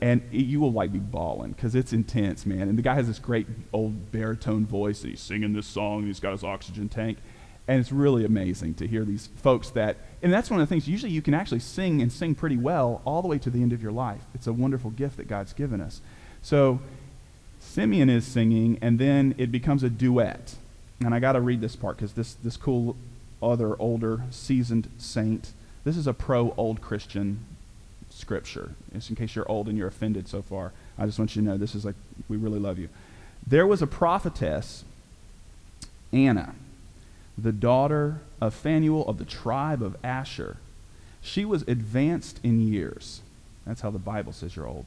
And 0.00 0.22
you 0.30 0.60
will 0.60 0.72
like 0.72 0.92
be 0.92 0.98
bawling 0.98 1.52
because 1.52 1.74
it's 1.74 1.92
intense, 1.92 2.46
man. 2.46 2.68
And 2.68 2.76
the 2.76 2.82
guy 2.82 2.94
has 2.94 3.06
this 3.06 3.18
great 3.18 3.46
old 3.72 4.10
baritone 4.10 4.64
voice, 4.66 5.02
and 5.02 5.10
he's 5.10 5.20
singing 5.20 5.52
this 5.52 5.66
song, 5.66 5.98
and 5.98 6.06
he's 6.06 6.20
got 6.20 6.32
his 6.32 6.44
oxygen 6.44 6.88
tank. 6.88 7.18
And 7.66 7.80
it's 7.80 7.92
really 7.92 8.24
amazing 8.24 8.74
to 8.74 8.86
hear 8.86 9.04
these 9.04 9.28
folks 9.36 9.70
that, 9.70 9.96
and 10.22 10.32
that's 10.32 10.50
one 10.50 10.60
of 10.60 10.68
the 10.68 10.72
things, 10.72 10.86
usually 10.86 11.12
you 11.12 11.22
can 11.22 11.32
actually 11.32 11.60
sing 11.60 12.02
and 12.02 12.12
sing 12.12 12.34
pretty 12.34 12.58
well 12.58 13.00
all 13.04 13.22
the 13.22 13.28
way 13.28 13.38
to 13.38 13.48
the 13.48 13.62
end 13.62 13.72
of 13.72 13.82
your 13.82 13.92
life. 13.92 14.20
It's 14.34 14.46
a 14.46 14.52
wonderful 14.52 14.90
gift 14.90 15.16
that 15.16 15.28
God's 15.28 15.54
given 15.54 15.80
us. 15.80 16.02
So 16.42 16.80
Simeon 17.58 18.10
is 18.10 18.26
singing, 18.26 18.78
and 18.82 18.98
then 18.98 19.34
it 19.38 19.50
becomes 19.50 19.82
a 19.82 19.88
duet. 19.88 20.56
And 21.00 21.14
I 21.14 21.20
got 21.20 21.32
to 21.32 21.40
read 21.40 21.62
this 21.62 21.74
part 21.74 21.96
because 21.96 22.12
this, 22.12 22.34
this 22.34 22.58
cool 22.58 22.96
other 23.42 23.80
older 23.80 24.22
seasoned 24.30 24.90
saint, 24.98 25.52
this 25.84 25.96
is 25.96 26.06
a 26.06 26.12
pro 26.12 26.52
old 26.58 26.82
Christian 26.82 27.46
scripture. 28.10 28.72
Just 28.92 29.08
in 29.08 29.16
case 29.16 29.34
you're 29.34 29.50
old 29.50 29.68
and 29.68 29.78
you're 29.78 29.88
offended 29.88 30.28
so 30.28 30.42
far, 30.42 30.72
I 30.98 31.06
just 31.06 31.18
want 31.18 31.34
you 31.34 31.40
to 31.42 31.48
know 31.48 31.56
this 31.56 31.74
is 31.74 31.84
like, 31.84 31.96
we 32.28 32.36
really 32.36 32.60
love 32.60 32.78
you. 32.78 32.90
There 33.46 33.66
was 33.66 33.80
a 33.80 33.86
prophetess, 33.86 34.84
Anna 36.12 36.54
the 37.36 37.52
daughter 37.52 38.20
of 38.40 38.54
Phanuel 38.54 39.06
of 39.06 39.18
the 39.18 39.24
tribe 39.24 39.82
of 39.82 39.96
Asher. 40.04 40.58
She 41.20 41.44
was 41.44 41.62
advanced 41.62 42.38
in 42.42 42.60
years. 42.60 43.22
That's 43.66 43.80
how 43.80 43.90
the 43.90 43.98
Bible 43.98 44.32
says 44.32 44.56
you're 44.56 44.66
old. 44.66 44.84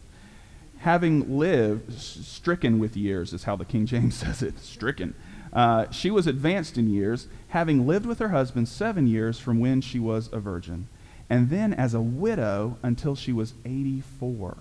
Having 0.80 1.38
lived, 1.38 1.94
stricken 1.94 2.78
with 2.78 2.96
years 2.96 3.34
is 3.34 3.46
how 3.46 3.56
the 3.56 3.66
King 3.66 3.86
James 3.86 4.16
says 4.18 4.42
it, 4.42 4.60
stricken. 4.60 5.16
Uh, 5.52 5.90
she 5.90 6.12
was 6.12 6.28
advanced 6.28 6.78
in 6.78 6.90
years, 6.90 7.28
having 7.50 7.88
lived 7.88 8.06
with 8.06 8.20
her 8.20 8.30
husband 8.30 8.68
seven 8.68 9.08
years 9.08 9.40
from 9.40 9.60
when 9.60 9.82
she 9.82 9.98
was 10.00 10.30
a 10.32 10.40
virgin, 10.40 10.88
and 11.30 11.50
then 11.50 11.74
as 11.74 11.94
a 11.94 12.02
widow 12.02 12.78
until 12.84 13.16
she 13.16 13.34
was 13.34 13.54
84. 13.66 14.58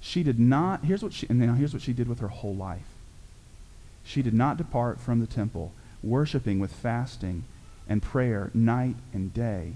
She 0.00 0.22
did 0.22 0.38
not, 0.38 0.84
here's 0.84 1.02
what 1.02 1.12
she, 1.12 1.26
and 1.28 1.38
now 1.38 1.54
here's 1.54 1.74
what 1.74 1.82
she 1.82 1.92
did 1.92 2.08
with 2.08 2.20
her 2.20 2.28
whole 2.28 2.54
life. 2.54 2.86
She 4.04 4.22
did 4.22 4.34
not 4.34 4.56
depart 4.56 4.98
from 5.00 5.20
the 5.20 5.26
temple 5.26 5.72
worshiping 6.02 6.58
with 6.58 6.72
fasting 6.72 7.44
and 7.88 8.02
prayer 8.02 8.50
night 8.54 8.96
and 9.12 9.32
day. 9.32 9.74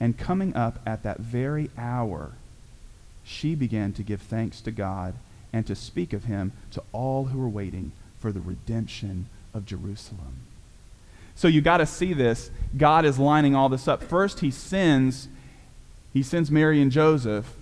And 0.00 0.18
coming 0.18 0.54
up 0.54 0.80
at 0.84 1.02
that 1.04 1.20
very 1.20 1.70
hour, 1.78 2.32
she 3.22 3.54
began 3.54 3.92
to 3.92 4.02
give 4.02 4.20
thanks 4.20 4.60
to 4.62 4.70
God 4.70 5.14
and 5.52 5.66
to 5.66 5.74
speak 5.74 6.12
of 6.12 6.24
him 6.24 6.52
to 6.72 6.82
all 6.92 7.26
who 7.26 7.38
were 7.38 7.48
waiting 7.48 7.92
for 8.18 8.32
the 8.32 8.40
redemption 8.40 9.26
of 9.54 9.64
Jerusalem. 9.64 10.40
So 11.36 11.48
you 11.48 11.60
got 11.60 11.78
to 11.78 11.86
see 11.86 12.12
this. 12.12 12.50
God 12.76 13.04
is 13.04 13.18
lining 13.18 13.54
all 13.54 13.68
this 13.68 13.88
up. 13.88 14.02
First, 14.02 14.40
he 14.40 14.50
sends, 14.50 15.28
he 16.12 16.22
sends 16.22 16.50
Mary 16.50 16.80
and 16.80 16.92
Joseph 16.92 17.54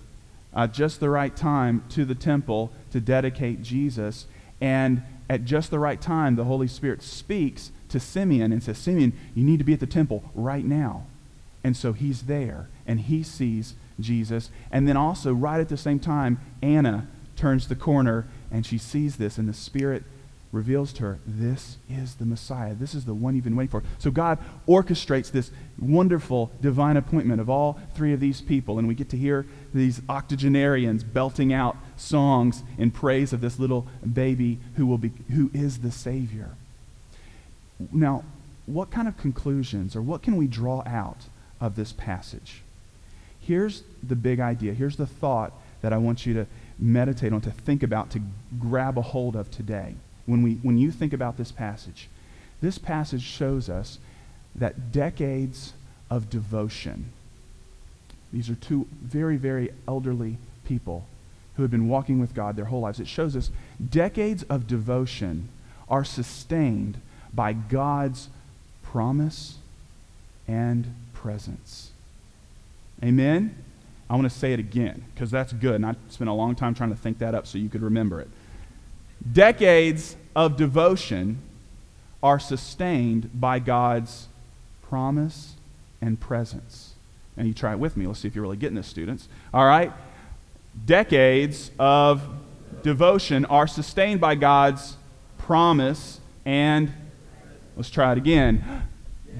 uh, 0.53 0.67
just 0.67 0.99
the 0.99 1.09
right 1.09 1.35
time 1.35 1.83
to 1.89 2.05
the 2.05 2.15
temple 2.15 2.71
to 2.91 2.99
dedicate 2.99 3.63
Jesus. 3.63 4.25
And 4.61 5.03
at 5.29 5.45
just 5.45 5.71
the 5.71 5.79
right 5.79 5.99
time, 5.99 6.35
the 6.35 6.43
Holy 6.43 6.67
Spirit 6.67 7.01
speaks 7.01 7.71
to 7.93 7.99
Simeon 7.99 8.51
and 8.51 8.61
says, 8.61 8.77
Simeon, 8.77 9.13
you 9.33 9.43
need 9.43 9.59
to 9.59 9.63
be 9.63 9.73
at 9.73 9.79
the 9.79 9.87
temple 9.87 10.23
right 10.35 10.65
now. 10.65 11.05
And 11.63 11.77
so 11.77 11.93
he's 11.93 12.23
there 12.23 12.67
and 12.85 12.99
he 12.99 13.23
sees 13.23 13.75
Jesus. 13.99 14.49
And 14.71 14.87
then 14.87 14.97
also, 14.97 15.33
right 15.33 15.61
at 15.61 15.69
the 15.69 15.77
same 15.77 15.99
time, 15.99 16.39
Anna 16.61 17.07
turns 17.35 17.67
the 17.67 17.75
corner 17.75 18.27
and 18.51 18.65
she 18.65 18.77
sees 18.77 19.15
this, 19.15 19.37
and 19.37 19.47
the 19.47 19.53
Spirit 19.53 20.03
reveals 20.51 20.93
to 20.93 21.03
her, 21.03 21.19
This 21.25 21.77
is 21.89 22.15
the 22.15 22.25
Messiah. 22.25 22.75
This 22.75 22.93
is 22.93 23.05
the 23.05 23.13
one 23.13 23.35
you've 23.35 23.43
been 23.43 23.55
waiting 23.55 23.71
for. 23.71 23.83
So 23.97 24.11
God 24.11 24.37
orchestrates 24.67 25.31
this 25.31 25.51
wonderful 25.79 26.51
divine 26.61 26.97
appointment 26.97 27.41
of 27.41 27.49
all 27.49 27.79
three 27.95 28.13
of 28.13 28.19
these 28.19 28.41
people, 28.41 28.77
and 28.77 28.87
we 28.87 28.93
get 28.93 29.09
to 29.09 29.17
hear 29.17 29.47
these 29.73 30.01
octogenarians 30.09 31.03
belting 31.03 31.51
out 31.51 31.77
songs 31.97 32.63
in 32.77 32.91
praise 32.91 33.33
of 33.33 33.41
this 33.41 33.57
little 33.57 33.87
baby 34.13 34.59
who, 34.75 34.85
will 34.85 34.99
be, 34.99 35.11
who 35.31 35.49
is 35.53 35.79
the 35.79 35.91
Savior. 35.91 36.51
Now, 37.91 38.23
what 38.65 38.91
kind 38.91 39.07
of 39.07 39.17
conclusions 39.17 39.95
or 39.95 40.01
what 40.01 40.21
can 40.21 40.37
we 40.37 40.47
draw 40.47 40.83
out 40.85 41.25
of 41.59 41.75
this 41.75 41.91
passage? 41.91 42.61
Here's 43.39 43.83
the 44.01 44.15
big 44.15 44.39
idea. 44.39 44.73
Here's 44.73 44.95
the 44.95 45.07
thought 45.07 45.53
that 45.81 45.91
I 45.91 45.97
want 45.97 46.25
you 46.25 46.33
to 46.33 46.47
meditate 46.79 47.33
on, 47.33 47.41
to 47.41 47.51
think 47.51 47.83
about, 47.83 48.09
to 48.11 48.21
grab 48.59 48.97
a 48.97 49.01
hold 49.01 49.35
of 49.35 49.51
today. 49.51 49.95
When, 50.25 50.41
we, 50.41 50.55
when 50.55 50.77
you 50.77 50.91
think 50.91 51.11
about 51.11 51.37
this 51.37 51.51
passage, 51.51 52.07
this 52.61 52.77
passage 52.77 53.21
shows 53.21 53.69
us 53.69 53.99
that 54.55 54.91
decades 54.91 55.73
of 56.09 56.29
devotion, 56.29 57.11
these 58.31 58.49
are 58.49 58.55
two 58.55 58.87
very, 59.01 59.35
very 59.35 59.71
elderly 59.87 60.37
people 60.65 61.05
who 61.55 61.61
have 61.63 61.71
been 61.71 61.89
walking 61.89 62.19
with 62.19 62.33
God 62.33 62.55
their 62.55 62.65
whole 62.65 62.81
lives. 62.81 62.99
It 62.99 63.07
shows 63.07 63.35
us 63.35 63.51
decades 63.89 64.43
of 64.43 64.67
devotion 64.67 65.49
are 65.89 66.05
sustained 66.05 66.99
by 67.33 67.53
God's 67.53 68.29
promise 68.83 69.57
and 70.47 70.93
presence. 71.13 71.91
Amen? 73.03 73.55
I 74.09 74.15
want 74.15 74.31
to 74.31 74.37
say 74.37 74.53
it 74.53 74.59
again 74.59 75.03
because 75.13 75.31
that's 75.31 75.53
good. 75.53 75.75
And 75.75 75.85
I 75.85 75.95
spent 76.09 76.29
a 76.29 76.33
long 76.33 76.55
time 76.55 76.75
trying 76.75 76.91
to 76.91 76.95
think 76.95 77.19
that 77.19 77.33
up 77.33 77.47
so 77.47 77.57
you 77.57 77.69
could 77.69 77.81
remember 77.81 78.21
it. 78.21 78.29
Decades 79.31 80.15
of 80.35 80.57
devotion 80.57 81.39
are 82.21 82.39
sustained 82.39 83.29
by 83.39 83.59
God's 83.59 84.27
promise 84.83 85.53
and 86.01 86.19
presence. 86.19 86.93
And 87.35 87.47
you 87.47 87.53
try 87.53 87.71
it 87.71 87.79
with 87.79 87.97
me. 87.97 88.05
Let's 88.05 88.19
see 88.19 88.27
if 88.27 88.35
you're 88.35 88.43
really 88.43 88.57
getting 88.57 88.75
this, 88.75 88.87
students. 88.87 89.27
All 89.53 89.65
right? 89.65 89.91
Decades 90.85 91.71
of 91.79 92.21
devotion 92.83 93.45
are 93.45 93.67
sustained 93.67 94.21
by 94.21 94.35
God's 94.35 94.97
promise 95.37 96.19
and 96.45 96.91
Let's 97.75 97.89
try 97.89 98.11
it 98.11 98.17
again. 98.17 98.83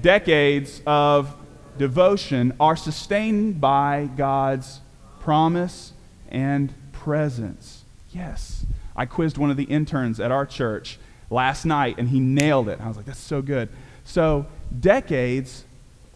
Decades 0.00 0.82
of 0.86 1.36
devotion 1.78 2.52
are 2.58 2.76
sustained 2.76 3.60
by 3.60 4.08
God's 4.16 4.80
promise 5.20 5.92
and 6.28 6.74
presence. 6.92 7.84
Yes. 8.10 8.66
I 8.96 9.06
quizzed 9.06 9.38
one 9.38 9.50
of 9.50 9.56
the 9.56 9.64
interns 9.64 10.20
at 10.20 10.30
our 10.30 10.46
church 10.46 10.98
last 11.30 11.64
night, 11.64 11.96
and 11.98 12.08
he 12.08 12.20
nailed 12.20 12.68
it. 12.68 12.80
I 12.80 12.88
was 12.88 12.96
like, 12.96 13.06
that's 13.06 13.18
so 13.18 13.42
good. 13.42 13.68
So, 14.04 14.46
decades 14.78 15.64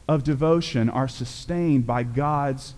of 0.08 0.24
devotion 0.24 0.88
are 0.88 1.08
sustained 1.08 1.86
by 1.86 2.02
God's 2.02 2.74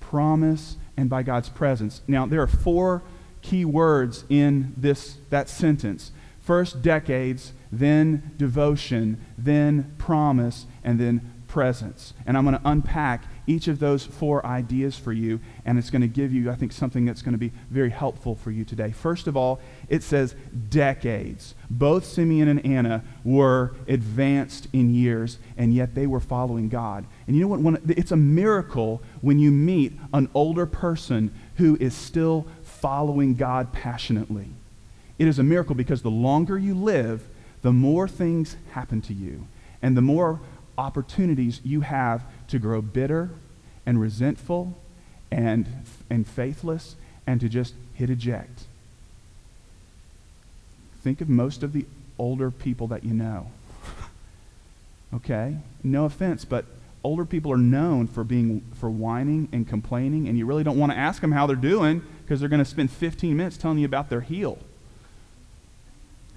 promise 0.00 0.76
and 0.96 1.10
by 1.10 1.22
God's 1.22 1.48
presence. 1.48 2.00
Now, 2.06 2.26
there 2.26 2.42
are 2.42 2.46
four 2.46 3.02
key 3.42 3.64
words 3.64 4.24
in 4.28 4.72
this, 4.76 5.16
that 5.30 5.48
sentence. 5.48 6.12
First, 6.40 6.82
decades 6.82 7.52
then 7.78 8.32
devotion, 8.36 9.24
then 9.36 9.94
promise, 9.98 10.66
and 10.82 10.98
then 10.98 11.34
presence. 11.54 12.14
And 12.26 12.36
I'm 12.36 12.44
going 12.44 12.58
to 12.58 12.68
unpack 12.68 13.26
each 13.46 13.68
of 13.68 13.78
those 13.78 14.04
four 14.04 14.44
ideas 14.44 14.98
for 14.98 15.12
you, 15.12 15.38
and 15.64 15.78
it's 15.78 15.88
going 15.88 16.02
to 16.02 16.08
give 16.08 16.32
you, 16.32 16.50
I 16.50 16.56
think, 16.56 16.72
something 16.72 17.04
that's 17.04 17.22
going 17.22 17.32
to 17.34 17.38
be 17.38 17.52
very 17.70 17.90
helpful 17.90 18.34
for 18.34 18.50
you 18.50 18.64
today. 18.64 18.90
First 18.90 19.28
of 19.28 19.36
all, 19.36 19.60
it 19.88 20.02
says 20.02 20.34
decades. 20.68 21.54
Both 21.70 22.06
Simeon 22.06 22.48
and 22.48 22.66
Anna 22.66 23.04
were 23.22 23.76
advanced 23.86 24.66
in 24.72 24.92
years, 24.92 25.38
and 25.56 25.72
yet 25.72 25.94
they 25.94 26.08
were 26.08 26.18
following 26.18 26.68
God. 26.68 27.06
And 27.28 27.36
you 27.36 27.42
know 27.42 27.48
what? 27.48 27.60
When, 27.60 27.94
it's 27.96 28.10
a 28.10 28.16
miracle 28.16 29.00
when 29.20 29.38
you 29.38 29.52
meet 29.52 29.92
an 30.12 30.28
older 30.34 30.66
person 30.66 31.32
who 31.54 31.76
is 31.78 31.94
still 31.94 32.48
following 32.62 33.36
God 33.36 33.72
passionately. 33.72 34.48
It 35.20 35.28
is 35.28 35.38
a 35.38 35.44
miracle 35.44 35.76
because 35.76 36.02
the 36.02 36.10
longer 36.10 36.58
you 36.58 36.74
live, 36.74 37.28
the 37.64 37.72
more 37.72 38.06
things 38.06 38.58
happen 38.72 39.00
to 39.00 39.14
you 39.14 39.46
and 39.80 39.96
the 39.96 40.02
more 40.02 40.38
opportunities 40.76 41.62
you 41.64 41.80
have 41.80 42.22
to 42.46 42.58
grow 42.58 42.82
bitter 42.82 43.30
and 43.86 43.98
resentful 43.98 44.76
and, 45.32 45.66
and 46.10 46.26
faithless 46.26 46.94
and 47.26 47.40
to 47.40 47.48
just 47.48 47.72
hit 47.94 48.10
eject. 48.10 48.64
Think 51.02 51.22
of 51.22 51.30
most 51.30 51.62
of 51.62 51.72
the 51.72 51.86
older 52.18 52.50
people 52.50 52.86
that 52.88 53.02
you 53.02 53.14
know. 53.14 53.50
okay? 55.14 55.56
No 55.82 56.04
offense, 56.04 56.44
but 56.44 56.66
older 57.02 57.24
people 57.24 57.50
are 57.50 57.56
known 57.56 58.06
for 58.06 58.24
being 58.24 58.60
for 58.74 58.90
whining 58.90 59.48
and 59.52 59.66
complaining 59.66 60.28
and 60.28 60.36
you 60.36 60.44
really 60.44 60.64
don't 60.64 60.78
want 60.78 60.92
to 60.92 60.98
ask 60.98 61.22
them 61.22 61.32
how 61.32 61.46
they're 61.46 61.56
doing 61.56 62.02
because 62.24 62.40
they're 62.40 62.48
going 62.50 62.62
to 62.62 62.70
spend 62.70 62.90
15 62.90 63.34
minutes 63.34 63.56
telling 63.56 63.78
you 63.78 63.86
about 63.86 64.10
their 64.10 64.20
heel. 64.20 64.58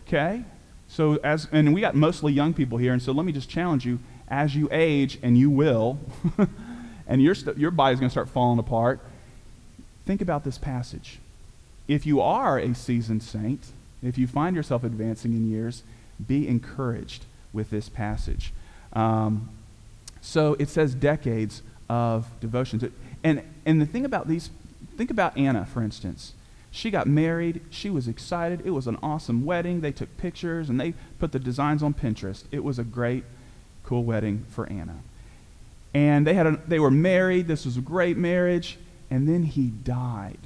Okay? 0.08 0.46
So 0.88 1.16
as 1.24 1.48
and 1.52 1.74
we 1.74 1.82
got 1.82 1.96
mostly 1.96 2.34
young 2.34 2.54
people 2.54 2.78
here, 2.78 2.94
and 2.94 3.02
so 3.02 3.12
let 3.12 3.26
me 3.26 3.32
just 3.32 3.50
challenge 3.50 3.86
you: 3.86 4.00
as 4.28 4.56
you 4.56 4.70
age, 4.72 5.20
and 5.22 5.38
you 5.38 5.50
will, 5.50 6.00
and 7.08 7.22
your 7.22 7.36
st- 7.36 7.58
your 7.58 7.72
body's 7.72 8.00
going 8.00 8.10
to 8.10 8.14
start 8.14 8.30
falling 8.30 8.60
apart. 8.60 9.00
think 10.06 10.22
about 10.22 10.44
this 10.44 10.58
passage. 10.58 11.20
If 11.88 12.06
you 12.06 12.22
are 12.22 12.58
a 12.58 12.74
seasoned 12.74 13.24
saint, 13.24 13.68
if 14.02 14.18
you 14.18 14.28
find 14.28 14.56
yourself 14.56 14.84
advancing 14.84 15.34
in 15.34 15.50
years, 15.50 15.84
be 16.26 16.48
encouraged 16.48 17.26
with 17.54 17.70
this 17.70 17.90
passage. 17.90 18.54
Um, 18.94 19.50
so 20.22 20.56
it 20.60 20.70
says 20.70 20.94
decades 20.96 21.62
of 21.90 22.28
devotion. 22.40 22.92
And, 23.24 23.42
and 23.66 23.82
the 23.82 23.86
thing 23.86 24.06
about 24.06 24.28
these, 24.28 24.50
think 24.98 25.12
about 25.12 25.38
Anna, 25.38 25.66
for 25.66 25.82
instance. 25.82 26.34
She 26.72 26.92
got 26.92 27.08
married. 27.08 27.62
She 27.70 27.90
was 27.90 28.08
excited. 28.08 28.62
It 28.66 28.72
was 28.72 28.88
an 28.88 28.98
awesome 29.02 29.46
wedding. 29.46 29.82
They 29.82 29.92
took 29.92 30.16
pictures 30.18 30.70
and 30.70 30.80
they 30.80 30.94
put 31.20 31.32
the 31.32 31.40
designs 31.40 31.82
on 31.82 31.94
Pinterest. 31.94 32.44
It 32.52 32.64
was 32.64 32.78
a 32.78 32.84
great, 32.84 33.24
cool 33.84 34.04
wedding 34.04 34.46
for 34.50 34.68
Anna. 34.68 34.98
And 35.94 36.28
they, 36.28 36.34
had 36.34 36.48
a, 36.48 36.62
they 36.68 36.80
were 36.80 36.92
married. 36.92 37.48
This 37.48 37.66
was 37.66 37.78
a 37.78 37.82
great 37.82 38.18
marriage. 38.18 38.78
And 39.10 39.28
then 39.28 39.44
he 39.44 39.68
died. 39.68 40.40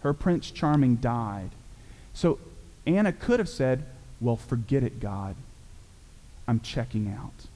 Her 0.00 0.12
Prince 0.12 0.50
Charming 0.50 0.96
died. 0.96 1.50
So 2.12 2.38
Anna 2.86 3.12
could 3.12 3.38
have 3.38 3.48
said, 3.48 3.84
Well, 4.20 4.36
forget 4.36 4.82
it, 4.82 5.00
God. 5.00 5.36
I'm 6.46 6.60
checking 6.60 7.08
out. 7.08 7.46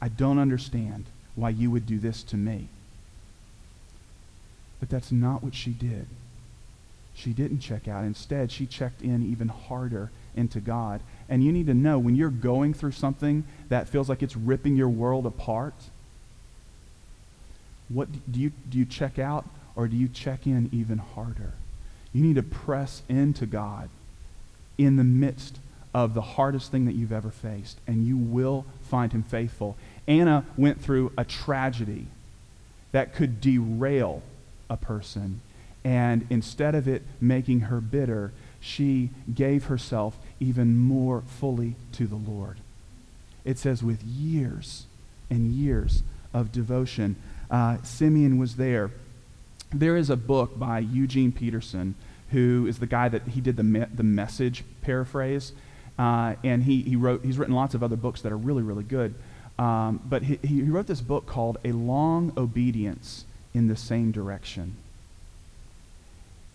I 0.00 0.08
don't 0.08 0.38
understand 0.38 1.06
why 1.36 1.50
you 1.50 1.70
would 1.70 1.86
do 1.86 1.98
this 1.98 2.22
to 2.24 2.36
me. 2.36 2.68
But 4.78 4.88
that's 4.88 5.12
not 5.12 5.42
what 5.42 5.54
she 5.54 5.70
did. 5.70 6.06
She 7.14 7.32
didn't 7.32 7.60
check 7.60 7.88
out. 7.88 8.04
Instead, 8.04 8.50
she 8.50 8.66
checked 8.66 9.02
in 9.02 9.24
even 9.30 9.48
harder 9.48 10.10
into 10.34 10.60
God. 10.60 11.00
And 11.28 11.44
you 11.44 11.52
need 11.52 11.66
to 11.66 11.74
know 11.74 11.98
when 11.98 12.16
you're 12.16 12.30
going 12.30 12.74
through 12.74 12.92
something 12.92 13.44
that 13.68 13.88
feels 13.88 14.08
like 14.08 14.22
it's 14.22 14.36
ripping 14.36 14.76
your 14.76 14.88
world 14.88 15.26
apart, 15.26 15.74
what 17.88 18.08
do 18.30 18.40
you 18.40 18.52
do 18.68 18.78
you 18.78 18.84
check 18.84 19.18
out 19.18 19.44
or 19.74 19.88
do 19.88 19.96
you 19.96 20.08
check 20.08 20.46
in 20.46 20.70
even 20.72 20.98
harder? 20.98 21.52
You 22.12 22.22
need 22.22 22.36
to 22.36 22.42
press 22.42 23.02
into 23.08 23.46
God 23.46 23.88
in 24.78 24.96
the 24.96 25.04
midst 25.04 25.58
of 25.92 26.14
the 26.14 26.20
hardest 26.22 26.70
thing 26.70 26.86
that 26.86 26.94
you've 26.94 27.12
ever 27.12 27.30
faced, 27.30 27.78
and 27.86 28.04
you 28.04 28.16
will 28.16 28.64
find 28.82 29.12
him 29.12 29.22
faithful. 29.22 29.76
Anna 30.06 30.44
went 30.56 30.80
through 30.80 31.12
a 31.18 31.24
tragedy 31.24 32.06
that 32.92 33.14
could 33.14 33.40
derail 33.40 34.22
a 34.68 34.76
person, 34.76 35.40
and 35.84 36.26
instead 36.30 36.74
of 36.74 36.86
it 36.86 37.02
making 37.20 37.60
her 37.60 37.80
bitter, 37.80 38.32
she 38.60 39.10
gave 39.34 39.64
herself 39.64 40.18
even 40.38 40.76
more 40.76 41.22
fully 41.22 41.76
to 41.92 42.06
the 42.06 42.16
Lord. 42.16 42.58
It 43.44 43.58
says, 43.58 43.82
with 43.82 44.02
years 44.02 44.86
and 45.30 45.50
years 45.50 46.02
of 46.34 46.52
devotion, 46.52 47.16
uh, 47.50 47.78
Simeon 47.82 48.38
was 48.38 48.56
there. 48.56 48.90
There 49.72 49.96
is 49.96 50.10
a 50.10 50.16
book 50.16 50.58
by 50.58 50.80
Eugene 50.80 51.32
Peterson, 51.32 51.94
who 52.30 52.66
is 52.68 52.78
the 52.78 52.86
guy 52.86 53.08
that 53.08 53.28
he 53.28 53.40
did 53.40 53.56
the, 53.56 53.62
me- 53.62 53.86
the 53.94 54.02
message 54.02 54.64
paraphrase. 54.82 55.52
Uh, 55.98 56.34
and 56.44 56.62
he, 56.62 56.82
he 56.82 56.96
wrote, 56.96 57.24
he's 57.24 57.38
written 57.38 57.54
lots 57.54 57.74
of 57.74 57.82
other 57.82 57.96
books 57.96 58.22
that 58.22 58.32
are 58.32 58.36
really, 58.36 58.62
really 58.62 58.84
good. 58.84 59.14
Um, 59.58 60.00
but 60.04 60.22
he, 60.22 60.38
he 60.42 60.62
wrote 60.62 60.86
this 60.86 61.00
book 61.00 61.26
called 61.26 61.58
A 61.64 61.72
Long 61.72 62.32
Obedience 62.36 63.24
in 63.52 63.68
the 63.68 63.76
Same 63.76 64.10
Direction. 64.10 64.76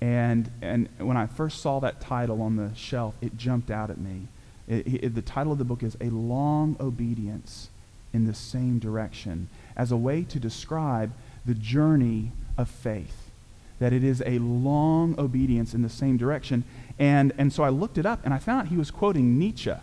And, 0.01 0.51
and 0.61 0.89
when 0.97 1.17
I 1.17 1.25
first 1.25 1.61
saw 1.61 1.79
that 1.79 2.01
title 2.01 2.41
on 2.41 2.57
the 2.57 2.71
shelf, 2.75 3.15
it 3.21 3.37
jumped 3.37 3.71
out 3.71 3.89
at 3.89 3.97
me. 3.97 4.27
It, 4.67 5.03
it, 5.03 5.15
the 5.15 5.21
title 5.21 5.51
of 5.51 5.57
the 5.57 5.63
book 5.63 5.83
is 5.83 5.95
A 6.01 6.09
Long 6.09 6.75
Obedience 6.79 7.69
in 8.13 8.25
the 8.25 8.33
Same 8.33 8.79
Direction, 8.79 9.49
as 9.75 9.91
a 9.91 9.97
way 9.97 10.23
to 10.23 10.39
describe 10.39 11.11
the 11.45 11.53
journey 11.53 12.31
of 12.57 12.69
faith. 12.69 13.29
That 13.79 13.91
it 13.91 14.03
is 14.03 14.23
a 14.25 14.39
long 14.39 15.19
obedience 15.19 15.73
in 15.73 15.81
the 15.81 15.89
same 15.89 16.15
direction. 16.15 16.63
And, 16.97 17.33
and 17.37 17.51
so 17.51 17.63
I 17.63 17.69
looked 17.69 17.97
it 17.97 18.05
up 18.05 18.21
and 18.23 18.33
I 18.33 18.37
found 18.37 18.69
he 18.69 18.77
was 18.77 18.89
quoting 18.89 19.37
Nietzsche, 19.37 19.73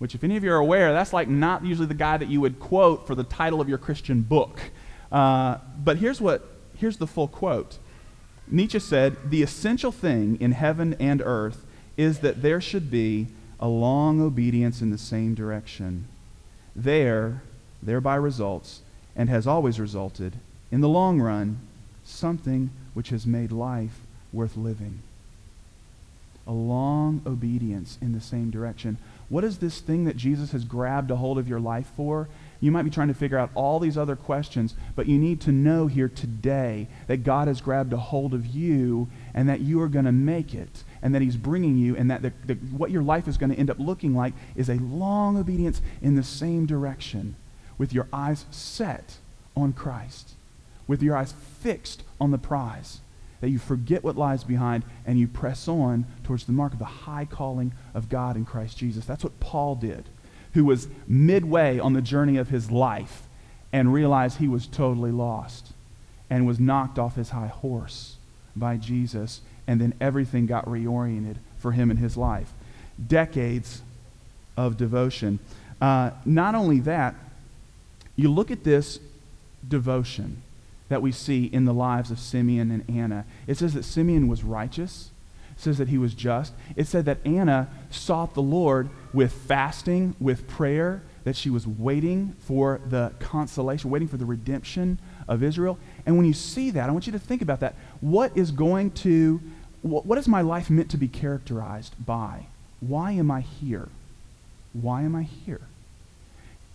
which, 0.00 0.16
if 0.16 0.24
any 0.24 0.36
of 0.36 0.42
you 0.42 0.50
are 0.50 0.56
aware, 0.56 0.92
that's 0.92 1.12
like 1.12 1.28
not 1.28 1.64
usually 1.64 1.86
the 1.86 1.94
guy 1.94 2.16
that 2.16 2.28
you 2.28 2.40
would 2.40 2.58
quote 2.58 3.06
for 3.06 3.14
the 3.14 3.22
title 3.22 3.60
of 3.60 3.68
your 3.68 3.78
Christian 3.78 4.22
book. 4.22 4.58
Uh, 5.12 5.58
but 5.84 5.98
here's, 5.98 6.20
what, 6.20 6.44
here's 6.76 6.96
the 6.96 7.06
full 7.06 7.28
quote 7.28 7.78
Nietzsche 8.50 8.78
said, 8.78 9.16
The 9.30 9.42
essential 9.42 9.92
thing 9.92 10.36
in 10.40 10.52
heaven 10.52 10.94
and 11.00 11.22
earth 11.24 11.64
is 11.96 12.20
that 12.20 12.42
there 12.42 12.60
should 12.60 12.90
be 12.90 13.28
a 13.58 13.68
long 13.68 14.20
obedience 14.20 14.80
in 14.80 14.90
the 14.90 14.98
same 14.98 15.34
direction. 15.34 16.06
There, 16.74 17.42
thereby 17.82 18.16
results, 18.16 18.82
and 19.14 19.28
has 19.28 19.46
always 19.46 19.78
resulted, 19.78 20.34
in 20.70 20.80
the 20.80 20.88
long 20.88 21.20
run, 21.20 21.60
something 22.04 22.70
which 22.94 23.10
has 23.10 23.26
made 23.26 23.52
life 23.52 24.00
worth 24.32 24.56
living 24.56 25.00
a 26.46 26.52
long 26.52 27.22
obedience 27.26 27.96
in 28.00 28.12
the 28.12 28.20
same 28.20 28.50
direction. 28.50 28.98
What 29.28 29.44
is 29.44 29.58
this 29.58 29.80
thing 29.80 30.04
that 30.04 30.16
Jesus 30.16 30.50
has 30.50 30.64
grabbed 30.64 31.12
a 31.12 31.16
hold 31.16 31.38
of 31.38 31.48
your 31.48 31.60
life 31.60 31.88
for? 31.96 32.28
You 32.60 32.70
might 32.70 32.82
be 32.82 32.90
trying 32.90 33.08
to 33.08 33.14
figure 33.14 33.38
out 33.38 33.50
all 33.54 33.80
these 33.80 33.96
other 33.96 34.16
questions, 34.16 34.74
but 34.94 35.06
you 35.06 35.18
need 35.18 35.40
to 35.42 35.52
know 35.52 35.86
here 35.86 36.08
today 36.08 36.88
that 37.06 37.24
God 37.24 37.48
has 37.48 37.60
grabbed 37.62 37.92
a 37.92 37.96
hold 37.96 38.34
of 38.34 38.46
you 38.46 39.08
and 39.32 39.48
that 39.48 39.60
you 39.60 39.80
are 39.80 39.88
going 39.88 40.04
to 40.04 40.12
make 40.12 40.54
it 40.54 40.84
and 41.00 41.14
that 41.14 41.22
he's 41.22 41.36
bringing 41.36 41.78
you 41.78 41.96
and 41.96 42.10
that 42.10 42.20
the, 42.20 42.32
the, 42.44 42.54
what 42.54 42.90
your 42.90 43.02
life 43.02 43.26
is 43.26 43.38
going 43.38 43.50
to 43.50 43.58
end 43.58 43.70
up 43.70 43.78
looking 43.78 44.14
like 44.14 44.34
is 44.54 44.68
a 44.68 44.74
long 44.74 45.38
obedience 45.38 45.80
in 46.02 46.16
the 46.16 46.22
same 46.22 46.66
direction 46.66 47.34
with 47.78 47.94
your 47.94 48.08
eyes 48.12 48.44
set 48.50 49.16
on 49.56 49.72
Christ, 49.72 50.34
with 50.86 51.02
your 51.02 51.16
eyes 51.16 51.32
fixed 51.60 52.02
on 52.20 52.30
the 52.30 52.38
prize 52.38 53.00
that 53.40 53.48
you 53.48 53.58
forget 53.58 54.04
what 54.04 54.16
lies 54.16 54.44
behind 54.44 54.84
and 55.06 55.18
you 55.18 55.26
press 55.26 55.66
on 55.66 56.06
towards 56.24 56.44
the 56.44 56.52
mark 56.52 56.72
of 56.72 56.78
the 56.78 56.84
high 56.84 57.24
calling 57.24 57.72
of 57.94 58.08
God 58.08 58.36
in 58.36 58.44
Christ 58.44 58.76
Jesus. 58.78 59.06
That's 59.06 59.24
what 59.24 59.40
Paul 59.40 59.74
did, 59.76 60.08
who 60.54 60.64
was 60.64 60.88
midway 61.06 61.78
on 61.78 61.92
the 61.92 62.02
journey 62.02 62.36
of 62.36 62.48
his 62.48 62.70
life 62.70 63.22
and 63.72 63.92
realized 63.92 64.38
he 64.38 64.48
was 64.48 64.66
totally 64.66 65.12
lost 65.12 65.72
and 66.28 66.46
was 66.46 66.58
knocked 66.58 66.98
off 66.98 67.16
his 67.16 67.30
high 67.30 67.48
horse 67.48 68.16
by 68.56 68.76
Jesus, 68.76 69.40
and 69.66 69.80
then 69.80 69.94
everything 70.00 70.46
got 70.46 70.64
reoriented 70.66 71.36
for 71.58 71.72
him 71.72 71.90
in 71.90 71.96
his 71.98 72.16
life. 72.16 72.52
Decades 73.04 73.82
of 74.56 74.76
devotion. 74.76 75.38
Uh, 75.80 76.10
not 76.24 76.54
only 76.54 76.80
that, 76.80 77.14
you 78.16 78.30
look 78.30 78.50
at 78.50 78.64
this 78.64 78.98
devotion 79.66 80.42
that 80.88 81.00
we 81.00 81.12
see 81.12 81.44
in 81.46 81.64
the 81.64 81.72
lives 81.72 82.10
of 82.10 82.18
Simeon 82.18 82.70
and 82.70 82.96
Anna. 82.96 83.24
It 83.46 83.56
says 83.56 83.74
that 83.74 83.84
Simeon 83.84 84.28
was 84.28 84.42
righteous. 84.42 85.10
It 85.56 85.60
says 85.60 85.78
that 85.78 85.88
he 85.88 85.98
was 85.98 86.14
just. 86.14 86.52
It 86.76 86.86
said 86.86 87.04
that 87.04 87.18
Anna 87.24 87.68
sought 87.90 88.34
the 88.34 88.42
Lord 88.42 88.90
with 89.12 89.32
fasting, 89.32 90.14
with 90.20 90.46
prayer, 90.48 91.02
that 91.24 91.36
she 91.36 91.50
was 91.50 91.66
waiting 91.66 92.34
for 92.40 92.80
the 92.88 93.12
consolation, 93.18 93.90
waiting 93.90 94.08
for 94.08 94.16
the 94.16 94.24
redemption 94.24 94.98
of 95.28 95.42
Israel. 95.42 95.78
And 96.06 96.16
when 96.16 96.26
you 96.26 96.32
see 96.32 96.70
that, 96.70 96.88
I 96.88 96.92
want 96.92 97.06
you 97.06 97.12
to 97.12 97.18
think 97.18 97.42
about 97.42 97.60
that. 97.60 97.74
What 98.00 98.36
is 98.36 98.50
going 98.50 98.92
to, 98.92 99.40
what 99.82 100.18
is 100.18 100.28
my 100.28 100.40
life 100.40 100.70
meant 100.70 100.90
to 100.92 100.96
be 100.96 101.08
characterized 101.08 101.94
by? 102.04 102.46
Why 102.80 103.12
am 103.12 103.30
I 103.30 103.40
here? 103.40 103.88
Why 104.72 105.02
am 105.02 105.14
I 105.14 105.22
here? 105.22 105.60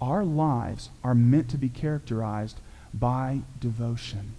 Our 0.02 0.24
lives 0.24 0.90
are 1.04 1.16
meant 1.16 1.50
to 1.50 1.58
be 1.58 1.70
characterized 1.70 2.60
by 2.94 3.42
devotion. 3.60 4.36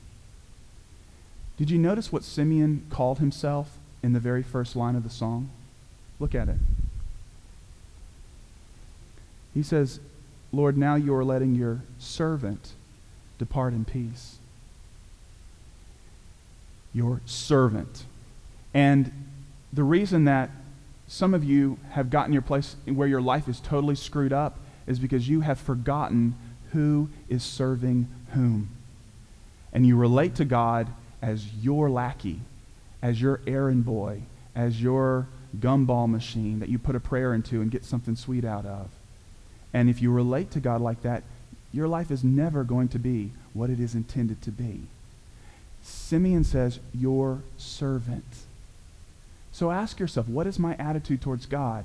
Did 1.56 1.70
you 1.70 1.78
notice 1.78 2.12
what 2.12 2.22
Simeon 2.22 2.86
called 2.90 3.18
himself 3.18 3.78
in 4.02 4.12
the 4.12 4.20
very 4.20 4.42
first 4.42 4.76
line 4.76 4.94
of 4.94 5.02
the 5.02 5.10
song? 5.10 5.50
Look 6.20 6.34
at 6.34 6.48
it. 6.48 6.56
He 9.56 9.62
says, 9.62 10.00
Lord, 10.52 10.76
now 10.76 10.96
you 10.96 11.14
are 11.14 11.24
letting 11.24 11.54
your 11.54 11.80
servant 11.98 12.72
depart 13.38 13.72
in 13.72 13.86
peace. 13.86 14.36
Your 16.92 17.22
servant. 17.24 18.04
And 18.74 19.10
the 19.72 19.82
reason 19.82 20.26
that 20.26 20.50
some 21.08 21.32
of 21.32 21.42
you 21.42 21.78
have 21.92 22.10
gotten 22.10 22.34
your 22.34 22.42
place 22.42 22.76
where 22.84 23.08
your 23.08 23.22
life 23.22 23.48
is 23.48 23.58
totally 23.58 23.94
screwed 23.94 24.30
up 24.30 24.58
is 24.86 24.98
because 24.98 25.26
you 25.26 25.40
have 25.40 25.58
forgotten 25.58 26.34
who 26.72 27.08
is 27.30 27.42
serving 27.42 28.08
whom. 28.34 28.68
And 29.72 29.86
you 29.86 29.96
relate 29.96 30.34
to 30.34 30.44
God 30.44 30.88
as 31.22 31.50
your 31.54 31.88
lackey, 31.88 32.40
as 33.00 33.22
your 33.22 33.40
errand 33.46 33.86
boy, 33.86 34.20
as 34.54 34.82
your 34.82 35.28
gumball 35.58 36.10
machine 36.10 36.60
that 36.60 36.68
you 36.68 36.78
put 36.78 36.94
a 36.94 37.00
prayer 37.00 37.32
into 37.32 37.62
and 37.62 37.70
get 37.70 37.86
something 37.86 38.16
sweet 38.16 38.44
out 38.44 38.66
of. 38.66 38.90
And 39.76 39.90
if 39.90 40.00
you 40.00 40.10
relate 40.10 40.50
to 40.52 40.60
God 40.60 40.80
like 40.80 41.02
that, 41.02 41.22
your 41.70 41.86
life 41.86 42.10
is 42.10 42.24
never 42.24 42.64
going 42.64 42.88
to 42.88 42.98
be 42.98 43.32
what 43.52 43.68
it 43.68 43.78
is 43.78 43.94
intended 43.94 44.40
to 44.40 44.50
be. 44.50 44.84
Simeon 45.82 46.44
says, 46.44 46.80
Your 46.94 47.42
servant. 47.58 48.24
So 49.52 49.70
ask 49.70 50.00
yourself, 50.00 50.28
what 50.28 50.46
is 50.46 50.58
my 50.58 50.76
attitude 50.76 51.20
towards 51.20 51.44
God? 51.44 51.84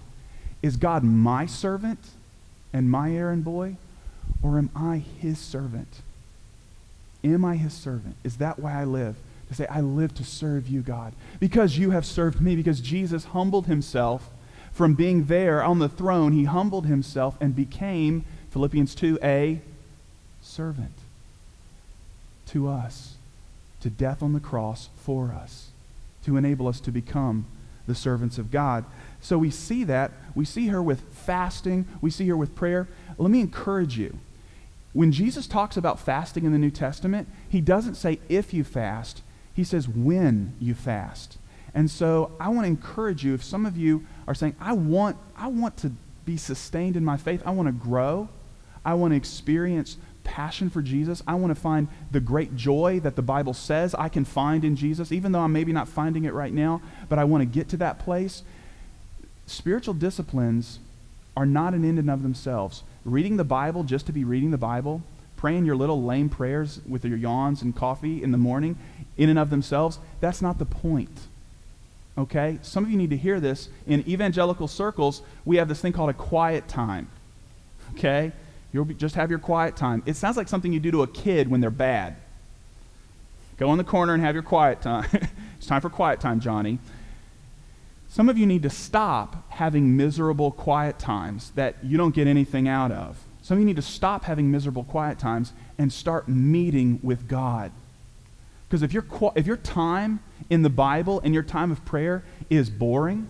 Is 0.62 0.78
God 0.78 1.04
my 1.04 1.46
servant 1.46 2.00
and 2.72 2.90
my 2.90 3.12
errand 3.12 3.44
boy? 3.44 3.76
Or 4.42 4.58
am 4.58 4.70
I 4.74 5.00
his 5.20 5.38
servant? 5.38 6.02
Am 7.26 7.44
I 7.44 7.58
his 7.58 7.74
servant? 7.74 8.16
Is 8.24 8.38
that 8.38 8.58
why 8.58 8.72
I 8.72 8.86
live? 8.86 9.18
To 9.50 9.54
say, 9.54 9.68
I 9.68 9.82
live 9.82 10.16
to 10.16 10.24
serve 10.24 10.70
you, 10.70 10.80
God, 10.80 11.12
because 11.42 11.78
you 11.78 11.92
have 11.92 12.06
served 12.06 12.40
me, 12.40 12.56
because 12.56 12.80
Jesus 12.80 13.26
humbled 13.26 13.66
himself 13.66 14.30
from 14.74 14.94
being 14.94 15.26
there 15.26 15.64
on 15.64 15.80
the 15.80 15.90
throne. 15.90 16.32
He 16.34 16.46
humbled 16.46 16.86
himself 16.86 17.36
and 17.42 17.56
became, 17.56 18.26
Philippians 18.52 18.96
2, 18.96 19.20
a 19.22 19.62
servant 20.42 20.94
to 22.48 22.68
us, 22.68 23.16
to 23.82 23.90
death 23.90 24.22
on 24.22 24.34
the 24.34 24.40
cross 24.40 24.90
for 24.98 25.32
us, 25.32 25.70
to 26.26 26.38
enable 26.38 26.68
us 26.68 26.80
to 26.82 26.92
become 26.92 27.46
the 27.88 27.96
servants 27.96 28.38
of 28.38 28.52
God. 28.52 28.86
So 29.22 29.38
we 29.38 29.50
see 29.50 29.84
that. 29.86 30.12
We 30.36 30.46
see 30.46 30.68
her 30.68 30.82
with 30.82 31.02
fasting. 31.12 31.86
We 32.00 32.10
see 32.10 32.28
her 32.28 32.38
with 32.38 32.56
prayer. 32.56 32.88
Let 33.18 33.32
me 33.32 33.42
encourage 33.42 33.98
you. 33.98 34.20
When 34.94 35.12
Jesus 35.12 35.48
talks 35.48 35.78
about 35.78 36.00
fasting 36.00 36.44
in 36.46 36.52
the 36.52 36.58
New 36.58 36.72
Testament, 36.72 37.28
he 37.48 37.62
doesn't 37.62 37.96
say 37.96 38.20
if 38.28 38.54
you 38.54 38.64
fast, 38.64 39.22
he 39.54 39.64
says 39.64 39.88
when 39.88 40.54
you 40.60 40.74
fast. 40.74 41.38
And 41.74 41.90
so 41.90 42.32
I 42.40 42.50
want 42.50 42.66
to 42.66 42.68
encourage 42.68 43.24
you 43.24 43.34
if 43.34 43.44
some 43.44 43.66
of 43.66 43.78
you 43.78 44.06
are 44.28 44.36
saying, 44.36 44.56
I 44.60 44.74
want, 44.74 45.18
I 45.38 45.48
want 45.48 45.78
to 45.78 45.92
be 46.26 46.38
sustained 46.38 46.96
in 46.96 47.06
my 47.06 47.18
faith, 47.18 47.42
I 47.46 47.52
want 47.52 47.68
to 47.68 47.72
grow, 47.72 48.30
I 48.84 48.94
want 48.96 49.12
to 49.12 49.18
experience 49.18 49.98
passion 50.24 50.70
for 50.70 50.82
Jesus. 50.82 51.22
I 51.28 51.36
want 51.36 51.54
to 51.54 51.60
find 51.60 51.88
the 52.12 52.20
great 52.20 52.56
joy 52.56 53.00
that 53.02 53.16
the 53.16 53.22
Bible 53.22 53.54
says 53.54 53.96
I 53.96 54.10
can 54.10 54.26
find 54.26 54.64
in 54.64 54.76
Jesus, 54.76 55.12
even 55.12 55.32
though 55.32 55.40
I'm 55.40 55.54
maybe 55.54 55.74
not 55.74 55.88
finding 55.88 56.26
it 56.26 56.34
right 56.34 56.54
now, 56.54 56.82
but 57.10 57.20
I 57.20 57.24
want 57.24 57.42
to 57.42 57.46
get 57.46 57.70
to 57.70 57.78
that 57.78 58.00
place. 58.00 58.44
Spiritual 59.46 59.94
disciplines 59.94 60.80
are 61.36 61.46
not 61.46 61.74
an 61.74 61.84
end 61.86 62.00
in 62.00 62.10
of 62.10 62.24
themselves. 62.24 62.84
Reading 63.04 63.38
the 63.38 63.44
Bible 63.44 63.84
just 63.84 64.06
to 64.06 64.12
be 64.12 64.24
reading 64.24 64.52
the 64.52 64.58
Bible, 64.58 65.02
praying 65.38 65.66
your 65.66 65.76
little 65.76 66.04
lame 66.04 66.30
prayers 66.30 66.82
with 66.88 67.04
your 67.04 67.18
yawns 67.18 67.62
and 67.62 67.76
coffee 67.76 68.22
in 68.22 68.32
the 68.32 68.38
morning, 68.38 68.78
in 69.18 69.30
and 69.30 69.40
of 69.40 69.50
themselves, 69.50 70.00
that's 70.20 70.42
not 70.42 70.60
the 70.60 70.66
point. 70.66 71.28
Okay? 72.18 72.60
Some 72.62 72.84
of 72.84 72.92
you 72.92 72.98
need 72.98 73.10
to 73.12 73.18
hear 73.18 73.40
this. 73.40 73.70
In 73.88 74.08
evangelical 74.08 74.68
circles, 74.68 75.22
we 75.46 75.58
have 75.58 75.68
this 75.68 75.82
thing 75.82 75.94
called 75.94 76.10
a 76.10 76.14
quiet 76.14 76.68
time. 76.68 77.10
Okay? 77.94 78.32
You'll 78.74 78.86
be, 78.86 78.94
just 78.94 79.16
have 79.16 79.30
your 79.30 79.40
quiet 79.40 79.76
time. 79.76 80.04
It 80.06 80.16
sounds 80.16 80.38
like 80.38 80.48
something 80.48 80.72
you 80.72 80.80
do 80.80 80.92
to 80.92 81.04
a 81.04 81.08
kid 81.08 81.50
when 81.50 81.62
they're 81.62 81.70
bad. 81.70 82.16
Go 83.58 83.72
in 83.72 83.78
the 83.78 83.84
corner 83.84 84.14
and 84.14 84.24
have 84.24 84.34
your 84.34 84.44
quiet 84.44 84.82
time. 84.82 85.10
it's 85.58 85.68
time 85.68 85.82
for 85.82 85.90
quiet 85.90 86.20
time, 86.20 86.40
Johnny. 86.40 86.80
Some 88.08 88.28
of 88.28 88.38
you 88.38 88.46
need 88.46 88.64
to 88.64 88.70
stop 88.70 89.50
having 89.52 89.96
miserable 89.96 90.52
quiet 90.52 91.00
times 91.00 91.52
that 91.52 91.76
you 91.84 91.98
don't 91.98 92.14
get 92.14 92.28
anything 92.28 92.68
out 92.68 92.92
of. 92.92 93.18
Some 93.42 93.56
of 93.56 93.60
you 93.60 93.66
need 93.66 93.78
to 93.78 93.82
stop 93.82 94.26
having 94.26 94.52
miserable 94.52 94.84
quiet 94.84 95.18
times 95.18 95.54
and 95.78 95.92
start 95.92 96.28
meeting 96.28 97.00
with 97.02 97.28
God. 97.28 97.72
Because 98.72 98.84
if 98.84 98.94
your, 98.94 99.04
if 99.36 99.46
your 99.46 99.58
time 99.58 100.22
in 100.50 100.62
the 100.62 100.70
Bible 100.70 101.20
and 101.26 101.34
your 101.34 101.44
time 101.44 101.74
of 101.74 101.84
prayer 101.84 102.24
is 102.50 102.70
boring 102.70 103.28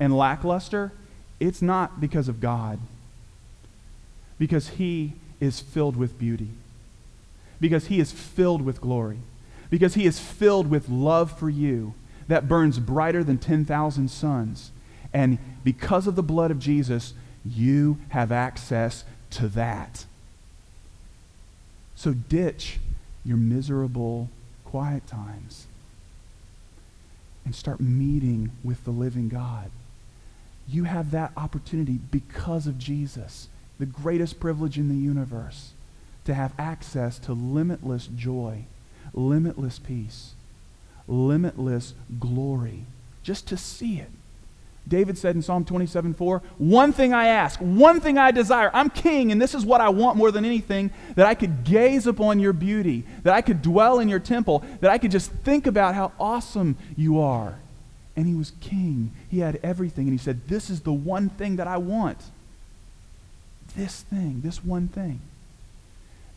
and 0.00 0.16
lackluster, 0.16 0.90
it's 1.38 1.60
not 1.60 2.00
because 2.00 2.28
of 2.28 2.40
God 2.40 2.78
because 4.38 4.70
he 4.70 5.12
is 5.38 5.60
filled 5.60 5.96
with 5.96 6.18
beauty, 6.18 6.48
because 7.60 7.88
he 7.88 8.00
is 8.00 8.10
filled 8.10 8.62
with 8.62 8.80
glory, 8.80 9.18
because 9.68 9.92
he 9.92 10.06
is 10.06 10.18
filled 10.18 10.70
with 10.70 10.88
love 10.88 11.38
for 11.38 11.50
you 11.50 11.92
that 12.26 12.48
burns 12.48 12.78
brighter 12.78 13.22
than 13.22 13.36
10,000 13.36 14.08
suns. 14.08 14.70
And 15.12 15.36
because 15.62 16.06
of 16.06 16.16
the 16.16 16.22
blood 16.22 16.50
of 16.50 16.58
Jesus, 16.58 17.12
you 17.44 17.98
have 18.08 18.32
access 18.32 19.04
to 19.32 19.46
that. 19.48 20.06
So 21.94 22.14
ditch 22.14 22.78
your 23.24 23.36
miserable 23.36 24.28
quiet 24.64 25.06
times 25.06 25.66
and 27.44 27.54
start 27.54 27.80
meeting 27.80 28.50
with 28.62 28.84
the 28.84 28.90
living 28.90 29.28
God. 29.28 29.70
You 30.68 30.84
have 30.84 31.10
that 31.10 31.32
opportunity 31.36 31.98
because 32.10 32.66
of 32.66 32.78
Jesus 32.78 33.48
the 33.78 33.86
greatest 33.86 34.38
privilege 34.38 34.78
in 34.78 34.88
the 34.88 34.94
universe 34.94 35.72
to 36.24 36.34
have 36.34 36.52
access 36.56 37.18
to 37.18 37.32
limitless 37.32 38.06
joy, 38.06 38.64
limitless 39.12 39.78
peace, 39.80 40.34
limitless 41.08 41.94
glory, 42.20 42.84
just 43.24 43.48
to 43.48 43.56
see 43.56 43.98
it. 43.98 44.10
David 44.86 45.16
said 45.16 45.36
in 45.36 45.42
Psalm 45.42 45.64
27 45.64 46.14
4, 46.14 46.42
One 46.58 46.92
thing 46.92 47.12
I 47.12 47.26
ask, 47.26 47.58
one 47.60 48.00
thing 48.00 48.18
I 48.18 48.30
desire. 48.30 48.70
I'm 48.74 48.90
king, 48.90 49.30
and 49.30 49.40
this 49.40 49.54
is 49.54 49.64
what 49.64 49.80
I 49.80 49.88
want 49.88 50.16
more 50.16 50.30
than 50.30 50.44
anything 50.44 50.90
that 51.14 51.26
I 51.26 51.34
could 51.34 51.64
gaze 51.64 52.06
upon 52.06 52.40
your 52.40 52.52
beauty, 52.52 53.04
that 53.22 53.32
I 53.32 53.42
could 53.42 53.62
dwell 53.62 54.00
in 54.00 54.08
your 54.08 54.18
temple, 54.18 54.64
that 54.80 54.90
I 54.90 54.98
could 54.98 55.10
just 55.10 55.30
think 55.30 55.66
about 55.66 55.94
how 55.94 56.12
awesome 56.18 56.76
you 56.96 57.20
are. 57.20 57.58
And 58.16 58.26
he 58.26 58.34
was 58.34 58.52
king. 58.60 59.12
He 59.30 59.38
had 59.38 59.58
everything. 59.62 60.04
And 60.04 60.12
he 60.12 60.22
said, 60.22 60.48
This 60.48 60.68
is 60.68 60.80
the 60.80 60.92
one 60.92 61.28
thing 61.28 61.56
that 61.56 61.66
I 61.66 61.78
want 61.78 62.18
this 63.76 64.02
thing, 64.02 64.40
this 64.42 64.64
one 64.64 64.88
thing. 64.88 65.20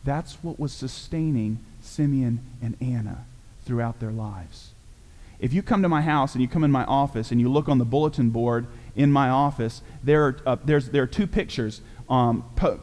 That's 0.04 0.34
what 0.42 0.58
was 0.58 0.72
sustaining 0.72 1.58
Simeon 1.82 2.40
and 2.62 2.76
Anna 2.80 3.24
throughout 3.64 4.00
their 4.00 4.12
lives. 4.12 4.70
If 5.38 5.52
you 5.52 5.62
come 5.62 5.82
to 5.82 5.88
my 5.88 6.02
house 6.02 6.34
and 6.34 6.42
you 6.42 6.48
come 6.48 6.64
in 6.64 6.70
my 6.70 6.84
office 6.84 7.30
and 7.30 7.40
you 7.40 7.50
look 7.50 7.68
on 7.68 7.78
the 7.78 7.84
bulletin 7.84 8.30
board 8.30 8.66
in 8.94 9.12
my 9.12 9.28
office, 9.28 9.82
there 10.02 10.24
are, 10.24 10.36
uh, 10.46 10.56
there 10.64 11.02
are 11.02 11.06
two 11.06 11.26
pictures 11.26 11.80
um, 12.08 12.44
po- 12.56 12.80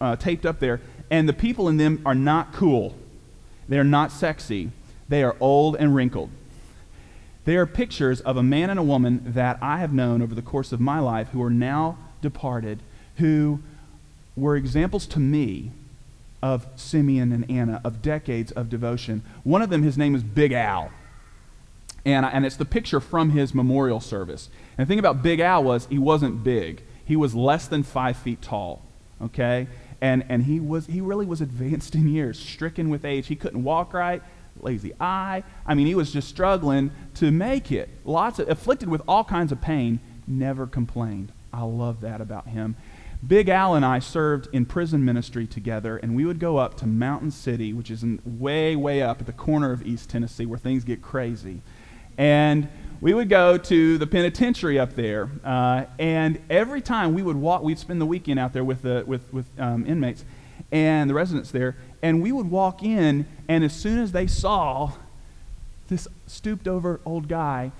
uh, 0.00 0.16
taped 0.16 0.46
up 0.46 0.60
there, 0.60 0.80
and 1.10 1.28
the 1.28 1.32
people 1.32 1.68
in 1.68 1.76
them 1.76 2.00
are 2.06 2.14
not 2.14 2.52
cool. 2.52 2.94
They 3.68 3.78
are 3.78 3.84
not 3.84 4.12
sexy. 4.12 4.70
They 5.08 5.22
are 5.22 5.36
old 5.40 5.76
and 5.76 5.94
wrinkled. 5.94 6.30
They 7.44 7.56
are 7.56 7.66
pictures 7.66 8.20
of 8.20 8.36
a 8.36 8.42
man 8.42 8.70
and 8.70 8.78
a 8.78 8.82
woman 8.82 9.22
that 9.24 9.58
I 9.62 9.78
have 9.78 9.92
known 9.92 10.20
over 10.20 10.34
the 10.34 10.42
course 10.42 10.72
of 10.72 10.80
my 10.80 10.98
life 10.98 11.28
who 11.28 11.42
are 11.42 11.50
now 11.50 11.96
departed, 12.20 12.80
who 13.16 13.60
were 14.36 14.56
examples 14.56 15.06
to 15.06 15.20
me 15.20 15.70
of 16.42 16.66
Simeon 16.76 17.32
and 17.32 17.48
Anna, 17.50 17.80
of 17.84 18.02
decades 18.02 18.52
of 18.52 18.68
devotion. 18.68 19.22
One 19.44 19.62
of 19.62 19.70
them, 19.70 19.82
his 19.82 19.96
name 19.96 20.14
is 20.14 20.22
Big 20.22 20.52
Al. 20.52 20.90
And, 22.06 22.24
and 22.24 22.46
it's 22.46 22.56
the 22.56 22.64
picture 22.64 23.00
from 23.00 23.30
his 23.30 23.52
memorial 23.52 23.98
service. 24.00 24.48
And 24.78 24.86
the 24.86 24.88
thing 24.88 25.00
about 25.00 25.22
Big 25.24 25.40
Al 25.40 25.64
was 25.64 25.86
he 25.86 25.98
wasn't 25.98 26.44
big. 26.44 26.82
He 27.04 27.16
was 27.16 27.34
less 27.34 27.66
than 27.66 27.82
five 27.82 28.16
feet 28.16 28.40
tall. 28.40 28.82
Okay? 29.20 29.66
And, 30.00 30.24
and 30.28 30.44
he, 30.44 30.60
was, 30.60 30.86
he 30.86 31.00
really 31.00 31.26
was 31.26 31.40
advanced 31.40 31.96
in 31.96 32.08
years, 32.08 32.38
stricken 32.38 32.90
with 32.90 33.04
age. 33.04 33.26
He 33.26 33.34
couldn't 33.34 33.64
walk 33.64 33.92
right, 33.92 34.22
lazy 34.60 34.92
eye. 35.00 35.42
I 35.66 35.74
mean, 35.74 35.88
he 35.88 35.96
was 35.96 36.12
just 36.12 36.28
struggling 36.28 36.92
to 37.14 37.32
make 37.32 37.72
it. 37.72 37.88
Lots 38.04 38.38
of, 38.38 38.48
afflicted 38.48 38.88
with 38.88 39.02
all 39.08 39.24
kinds 39.24 39.50
of 39.50 39.60
pain, 39.60 39.98
never 40.28 40.66
complained. 40.66 41.32
I 41.52 41.64
love 41.64 42.02
that 42.02 42.20
about 42.20 42.46
him. 42.46 42.76
Big 43.26 43.48
Al 43.48 43.74
and 43.74 43.84
I 43.84 43.98
served 43.98 44.48
in 44.52 44.66
prison 44.66 45.04
ministry 45.04 45.46
together, 45.48 45.96
and 45.96 46.14
we 46.14 46.24
would 46.24 46.38
go 46.38 46.58
up 46.58 46.76
to 46.76 46.86
Mountain 46.86 47.32
City, 47.32 47.72
which 47.72 47.90
is 47.90 48.04
in, 48.04 48.20
way, 48.24 48.76
way 48.76 49.02
up 49.02 49.20
at 49.20 49.26
the 49.26 49.32
corner 49.32 49.72
of 49.72 49.84
East 49.84 50.08
Tennessee 50.08 50.46
where 50.46 50.58
things 50.58 50.84
get 50.84 51.02
crazy. 51.02 51.62
And 52.18 52.68
we 53.00 53.12
would 53.12 53.28
go 53.28 53.58
to 53.58 53.98
the 53.98 54.06
penitentiary 54.06 54.78
up 54.78 54.94
there, 54.94 55.28
uh, 55.44 55.84
and 55.98 56.40
every 56.48 56.80
time 56.80 57.14
we 57.14 57.22
would 57.22 57.36
walk, 57.36 57.62
we'd 57.62 57.78
spend 57.78 58.00
the 58.00 58.06
weekend 58.06 58.40
out 58.40 58.52
there 58.52 58.64
with, 58.64 58.82
the, 58.82 59.04
with, 59.06 59.32
with 59.32 59.46
um, 59.58 59.86
inmates 59.86 60.24
and 60.72 61.08
the 61.08 61.14
residents 61.14 61.50
there, 61.50 61.76
and 62.02 62.22
we 62.22 62.32
would 62.32 62.50
walk 62.50 62.82
in, 62.82 63.26
and 63.48 63.62
as 63.62 63.74
soon 63.74 63.98
as 63.98 64.12
they 64.12 64.26
saw 64.26 64.92
this 65.88 66.08
stooped 66.26 66.66
over 66.66 67.00
old 67.04 67.28
guy, 67.28 67.70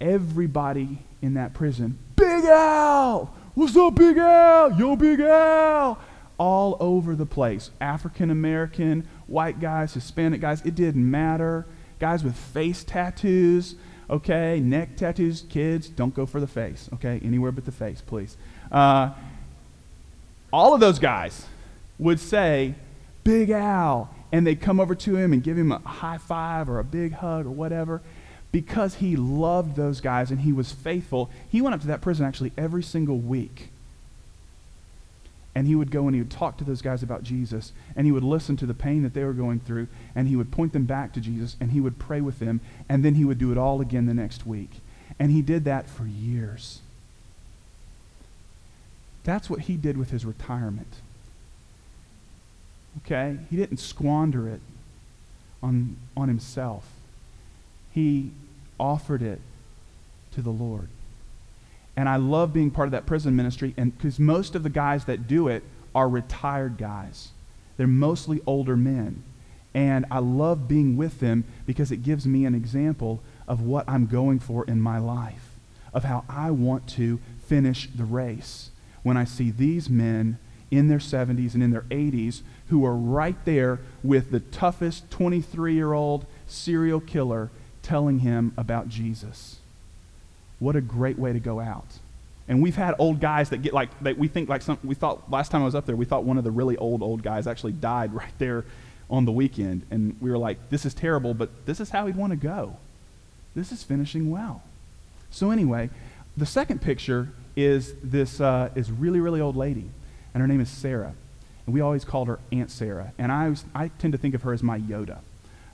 everybody 0.00 0.98
in 1.20 1.34
that 1.34 1.52
prison, 1.52 1.98
Big 2.14 2.44
Al! 2.44 3.34
What's 3.54 3.76
up, 3.76 3.94
Big 3.94 4.16
Al? 4.16 4.78
Yo, 4.78 4.96
Big 4.96 5.20
Al! 5.20 5.98
All 6.38 6.76
over 6.80 7.14
the 7.14 7.26
place. 7.26 7.70
African 7.80 8.30
American, 8.30 9.08
white 9.26 9.60
guys, 9.60 9.94
Hispanic 9.94 10.40
guys. 10.40 10.60
It 10.64 10.74
didn't 10.74 11.10
matter. 11.10 11.66
Guys 11.98 12.22
with 12.22 12.36
face 12.36 12.84
tattoos, 12.84 13.74
okay? 14.10 14.60
Neck 14.60 14.96
tattoos. 14.96 15.44
Kids, 15.48 15.88
don't 15.88 16.14
go 16.14 16.26
for 16.26 16.40
the 16.40 16.46
face, 16.46 16.88
okay? 16.94 17.20
Anywhere 17.24 17.52
but 17.52 17.64
the 17.64 17.72
face, 17.72 18.00
please. 18.00 18.36
Uh, 18.70 19.10
all 20.52 20.74
of 20.74 20.80
those 20.80 20.98
guys 20.98 21.46
would 21.98 22.20
say, 22.20 22.74
Big 23.24 23.50
Al. 23.50 24.10
And 24.32 24.46
they'd 24.46 24.60
come 24.60 24.80
over 24.80 24.94
to 24.94 25.16
him 25.16 25.32
and 25.32 25.42
give 25.42 25.56
him 25.56 25.72
a 25.72 25.78
high 25.78 26.18
five 26.18 26.68
or 26.68 26.78
a 26.78 26.84
big 26.84 27.12
hug 27.12 27.46
or 27.46 27.50
whatever 27.50 28.02
because 28.52 28.94
he 28.94 29.16
loved 29.16 29.76
those 29.76 30.00
guys 30.00 30.30
and 30.30 30.40
he 30.40 30.52
was 30.52 30.72
faithful, 30.72 31.30
he 31.48 31.60
went 31.60 31.74
up 31.74 31.80
to 31.82 31.86
that 31.86 32.00
prison 32.00 32.24
actually 32.24 32.52
every 32.56 32.82
single 32.82 33.18
week. 33.18 33.70
And 35.56 35.66
he 35.66 35.74
would 35.74 35.90
go 35.90 36.04
and 36.06 36.14
he 36.14 36.20
would 36.20 36.30
talk 36.30 36.58
to 36.58 36.64
those 36.64 36.82
guys 36.82 37.02
about 37.02 37.22
Jesus, 37.22 37.72
and 37.96 38.04
he 38.04 38.12
would 38.12 38.22
listen 38.22 38.58
to 38.58 38.66
the 38.66 38.74
pain 38.74 39.02
that 39.04 39.14
they 39.14 39.24
were 39.24 39.32
going 39.32 39.58
through, 39.58 39.88
and 40.14 40.28
he 40.28 40.36
would 40.36 40.52
point 40.52 40.74
them 40.74 40.84
back 40.84 41.14
to 41.14 41.20
Jesus, 41.20 41.56
and 41.58 41.70
he 41.70 41.80
would 41.80 41.98
pray 41.98 42.20
with 42.20 42.40
them, 42.40 42.60
and 42.90 43.02
then 43.02 43.14
he 43.14 43.24
would 43.24 43.38
do 43.38 43.50
it 43.52 43.56
all 43.56 43.80
again 43.80 44.04
the 44.04 44.12
next 44.12 44.46
week. 44.46 44.68
And 45.18 45.32
he 45.32 45.40
did 45.40 45.64
that 45.64 45.88
for 45.88 46.04
years. 46.04 46.80
That's 49.24 49.48
what 49.48 49.60
he 49.60 49.78
did 49.78 49.96
with 49.96 50.10
his 50.10 50.26
retirement. 50.26 50.96
Okay? 52.98 53.38
He 53.48 53.56
didn't 53.56 53.78
squander 53.78 54.46
it 54.50 54.60
on, 55.62 55.96
on 56.14 56.28
himself. 56.28 56.86
He 57.92 58.30
offered 58.78 59.22
it 59.22 59.40
to 60.32 60.42
the 60.42 60.50
Lord. 60.50 60.88
And 61.96 62.08
I 62.08 62.16
love 62.16 62.52
being 62.52 62.70
part 62.70 62.88
of 62.88 62.92
that 62.92 63.06
prison 63.06 63.34
ministry, 63.34 63.74
and 63.76 63.96
because 63.96 64.20
most 64.20 64.54
of 64.54 64.62
the 64.62 64.70
guys 64.70 65.06
that 65.06 65.26
do 65.26 65.48
it 65.48 65.64
are 65.94 66.08
retired 66.08 66.76
guys. 66.76 67.30
They're 67.76 67.86
mostly 67.86 68.42
older 68.46 68.76
men. 68.76 69.24
And 69.74 70.06
I 70.10 70.18
love 70.18 70.68
being 70.68 70.96
with 70.96 71.20
them 71.20 71.44
because 71.66 71.90
it 71.90 72.02
gives 72.02 72.26
me 72.26 72.44
an 72.44 72.54
example 72.54 73.22
of 73.48 73.62
what 73.62 73.88
I'm 73.88 74.06
going 74.06 74.38
for 74.38 74.64
in 74.64 74.80
my 74.80 74.98
life, 74.98 75.56
of 75.92 76.04
how 76.04 76.24
I 76.28 76.50
want 76.50 76.86
to 76.90 77.18
finish 77.46 77.88
the 77.94 78.04
race. 78.04 78.70
When 79.02 79.16
I 79.16 79.24
see 79.24 79.50
these 79.50 79.88
men 79.88 80.38
in 80.70 80.88
their 80.88 80.98
70s 80.98 81.54
and 81.54 81.62
in 81.62 81.70
their 81.70 81.82
80s 81.82 82.42
who 82.68 82.84
are 82.84 82.96
right 82.96 83.36
there 83.44 83.80
with 84.02 84.30
the 84.30 84.40
toughest 84.40 85.10
23 85.10 85.74
year 85.74 85.92
old 85.92 86.26
serial 86.46 87.00
killer 87.00 87.50
telling 87.82 88.20
him 88.20 88.52
about 88.56 88.88
Jesus. 88.88 89.58
What 90.58 90.76
a 90.76 90.80
great 90.80 91.18
way 91.18 91.32
to 91.32 91.40
go 91.40 91.60
out. 91.60 91.86
And 92.48 92.62
we've 92.62 92.76
had 92.76 92.94
old 92.98 93.20
guys 93.20 93.50
that 93.50 93.62
get 93.62 93.72
like 93.72 93.88
that 94.00 94.16
we 94.16 94.28
think 94.28 94.48
like 94.48 94.62
some 94.62 94.78
we 94.84 94.94
thought 94.94 95.30
last 95.30 95.50
time 95.50 95.62
I 95.62 95.64
was 95.64 95.74
up 95.74 95.84
there 95.86 95.96
we 95.96 96.04
thought 96.04 96.24
one 96.24 96.38
of 96.38 96.44
the 96.44 96.50
really 96.50 96.76
old 96.76 97.02
old 97.02 97.22
guys 97.22 97.46
actually 97.46 97.72
died 97.72 98.12
right 98.22 98.32
there 98.38 98.64
on 99.10 99.24
the 99.24 99.32
weekend 99.32 99.82
and 99.90 100.16
we 100.20 100.30
were 100.30 100.38
like 100.38 100.70
this 100.70 100.84
is 100.84 100.94
terrible 100.94 101.34
but 101.34 101.66
this 101.66 101.80
is 101.80 101.90
how 101.90 102.06
he'd 102.06 102.16
want 102.16 102.30
to 102.30 102.36
go. 102.36 102.76
This 103.54 103.72
is 103.72 103.82
finishing 103.82 104.30
well. 104.30 104.62
So 105.30 105.50
anyway, 105.50 105.90
the 106.36 106.46
second 106.46 106.82
picture 106.82 107.30
is 107.56 107.94
this 108.02 108.40
uh, 108.40 108.70
is 108.76 108.92
really 108.92 109.20
really 109.20 109.40
old 109.40 109.56
lady 109.56 109.90
and 110.36 110.42
her 110.42 110.46
name 110.46 110.60
is 110.60 110.68
Sarah. 110.68 111.14
And 111.64 111.74
we 111.74 111.80
always 111.80 112.04
called 112.04 112.28
her 112.28 112.38
Aunt 112.52 112.70
Sarah. 112.70 113.14
And 113.16 113.32
I, 113.32 113.48
was, 113.48 113.64
I 113.74 113.88
tend 113.88 114.12
to 114.12 114.18
think 114.18 114.34
of 114.34 114.42
her 114.42 114.52
as 114.52 114.62
my 114.62 114.78
Yoda 114.78 115.20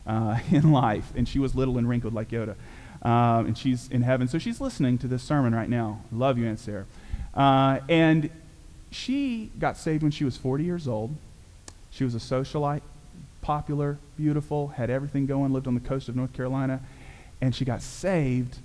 uh, 0.07 0.39
in 0.53 0.71
life. 0.71 1.13
And 1.17 1.29
she 1.29 1.41
was 1.41 1.57
little 1.57 1.79
and 1.79 1.89
wrinkled 1.89 2.15
like 2.15 2.29
Yoda. 2.29 2.55
Um, 3.03 3.47
and 3.47 3.59
she's 3.59 3.89
in 3.89 4.03
heaven. 4.03 4.29
So 4.29 4.39
she's 4.39 4.61
listening 4.61 4.99
to 4.99 5.09
this 5.09 5.23
sermon 5.23 5.55
right 5.55 5.69
now. 5.69 6.03
Love 6.13 6.39
you, 6.39 6.47
Aunt 6.47 6.61
Sarah. 6.61 6.87
Uh, 7.35 7.81
and 7.89 8.31
she 8.91 9.51
got 9.59 9.77
saved 9.77 10.03
when 10.03 10.13
she 10.13 10.25
was 10.25 10.37
40 10.37 10.65
years 10.65 10.87
old. 10.87 11.17
She 11.91 12.05
was 12.05 12.15
a 12.15 12.19
socialite, 12.19 12.83
popular, 13.41 13.99
beautiful, 14.17 14.69
had 14.69 14.89
everything 14.89 15.27
going, 15.27 15.53
lived 15.53 15.67
on 15.67 15.75
the 15.75 15.81
coast 15.81 16.09
of 16.09 16.17
North 16.17 16.33
Carolina. 16.33 16.81
And 17.41 17.55
she 17.55 17.65
got 17.65 17.83
saved, 17.83 18.59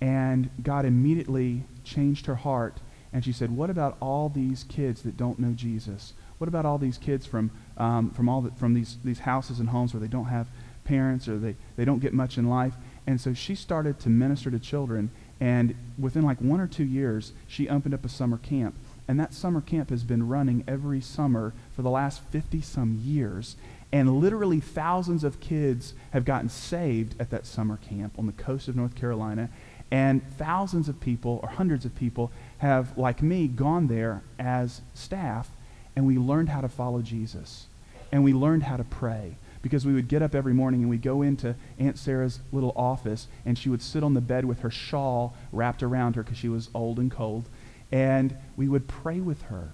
and 0.00 0.48
God 0.62 0.86
immediately 0.86 1.64
changed 1.84 2.26
her 2.26 2.36
heart 2.36 2.78
and 3.16 3.24
she 3.24 3.32
said, 3.32 3.56
What 3.56 3.70
about 3.70 3.96
all 3.98 4.28
these 4.28 4.64
kids 4.64 5.00
that 5.02 5.16
don't 5.16 5.38
know 5.38 5.52
Jesus? 5.52 6.12
What 6.36 6.48
about 6.48 6.66
all 6.66 6.76
these 6.76 6.98
kids 6.98 7.24
from, 7.24 7.50
um, 7.78 8.10
from, 8.10 8.28
all 8.28 8.42
the, 8.42 8.50
from 8.50 8.74
these, 8.74 8.98
these 9.02 9.20
houses 9.20 9.58
and 9.58 9.70
homes 9.70 9.94
where 9.94 10.02
they 10.02 10.06
don't 10.06 10.26
have 10.26 10.48
parents 10.84 11.26
or 11.26 11.38
they, 11.38 11.56
they 11.76 11.86
don't 11.86 12.00
get 12.00 12.12
much 12.12 12.36
in 12.36 12.50
life? 12.50 12.74
And 13.06 13.20
so 13.20 13.34
she 13.34 13.54
started 13.54 14.00
to 14.00 14.08
minister 14.08 14.50
to 14.50 14.58
children. 14.58 15.10
And 15.40 15.74
within 15.98 16.24
like 16.24 16.40
one 16.40 16.60
or 16.60 16.66
two 16.66 16.84
years, 16.84 17.32
she 17.46 17.68
opened 17.68 17.94
up 17.94 18.04
a 18.04 18.08
summer 18.08 18.38
camp. 18.38 18.74
And 19.08 19.20
that 19.20 19.32
summer 19.32 19.60
camp 19.60 19.90
has 19.90 20.02
been 20.02 20.28
running 20.28 20.64
every 20.66 21.00
summer 21.00 21.52
for 21.74 21.82
the 21.82 21.90
last 21.90 22.20
50 22.30 22.60
some 22.60 23.00
years. 23.02 23.56
And 23.92 24.20
literally 24.20 24.60
thousands 24.60 25.22
of 25.22 25.38
kids 25.38 25.94
have 26.12 26.24
gotten 26.24 26.48
saved 26.48 27.14
at 27.20 27.30
that 27.30 27.46
summer 27.46 27.76
camp 27.76 28.18
on 28.18 28.26
the 28.26 28.32
coast 28.32 28.66
of 28.66 28.74
North 28.74 28.96
Carolina. 28.96 29.48
And 29.90 30.26
thousands 30.36 30.88
of 30.88 30.98
people, 30.98 31.38
or 31.42 31.50
hundreds 31.50 31.84
of 31.84 31.94
people, 31.94 32.32
have, 32.58 32.98
like 32.98 33.22
me, 33.22 33.46
gone 33.46 33.86
there 33.86 34.22
as 34.38 34.80
staff, 34.94 35.48
and 35.94 36.06
we 36.06 36.18
learned 36.18 36.48
how 36.48 36.60
to 36.60 36.68
follow 36.68 37.02
Jesus. 37.02 37.66
And 38.10 38.24
we 38.24 38.32
learned 38.32 38.64
how 38.64 38.76
to 38.76 38.84
pray. 38.84 39.36
Because 39.66 39.84
we 39.84 39.94
would 39.94 40.06
get 40.06 40.22
up 40.22 40.32
every 40.32 40.54
morning 40.54 40.82
and 40.82 40.88
we'd 40.88 41.02
go 41.02 41.22
into 41.22 41.56
Aunt 41.76 41.98
Sarah's 41.98 42.38
little 42.52 42.72
office, 42.76 43.26
and 43.44 43.58
she 43.58 43.68
would 43.68 43.82
sit 43.82 44.04
on 44.04 44.14
the 44.14 44.20
bed 44.20 44.44
with 44.44 44.60
her 44.60 44.70
shawl 44.70 45.34
wrapped 45.50 45.82
around 45.82 46.14
her 46.14 46.22
because 46.22 46.38
she 46.38 46.48
was 46.48 46.70
old 46.72 47.00
and 47.00 47.10
cold. 47.10 47.46
And 47.90 48.36
we 48.56 48.68
would 48.68 48.86
pray 48.86 49.18
with 49.18 49.42
her. 49.42 49.70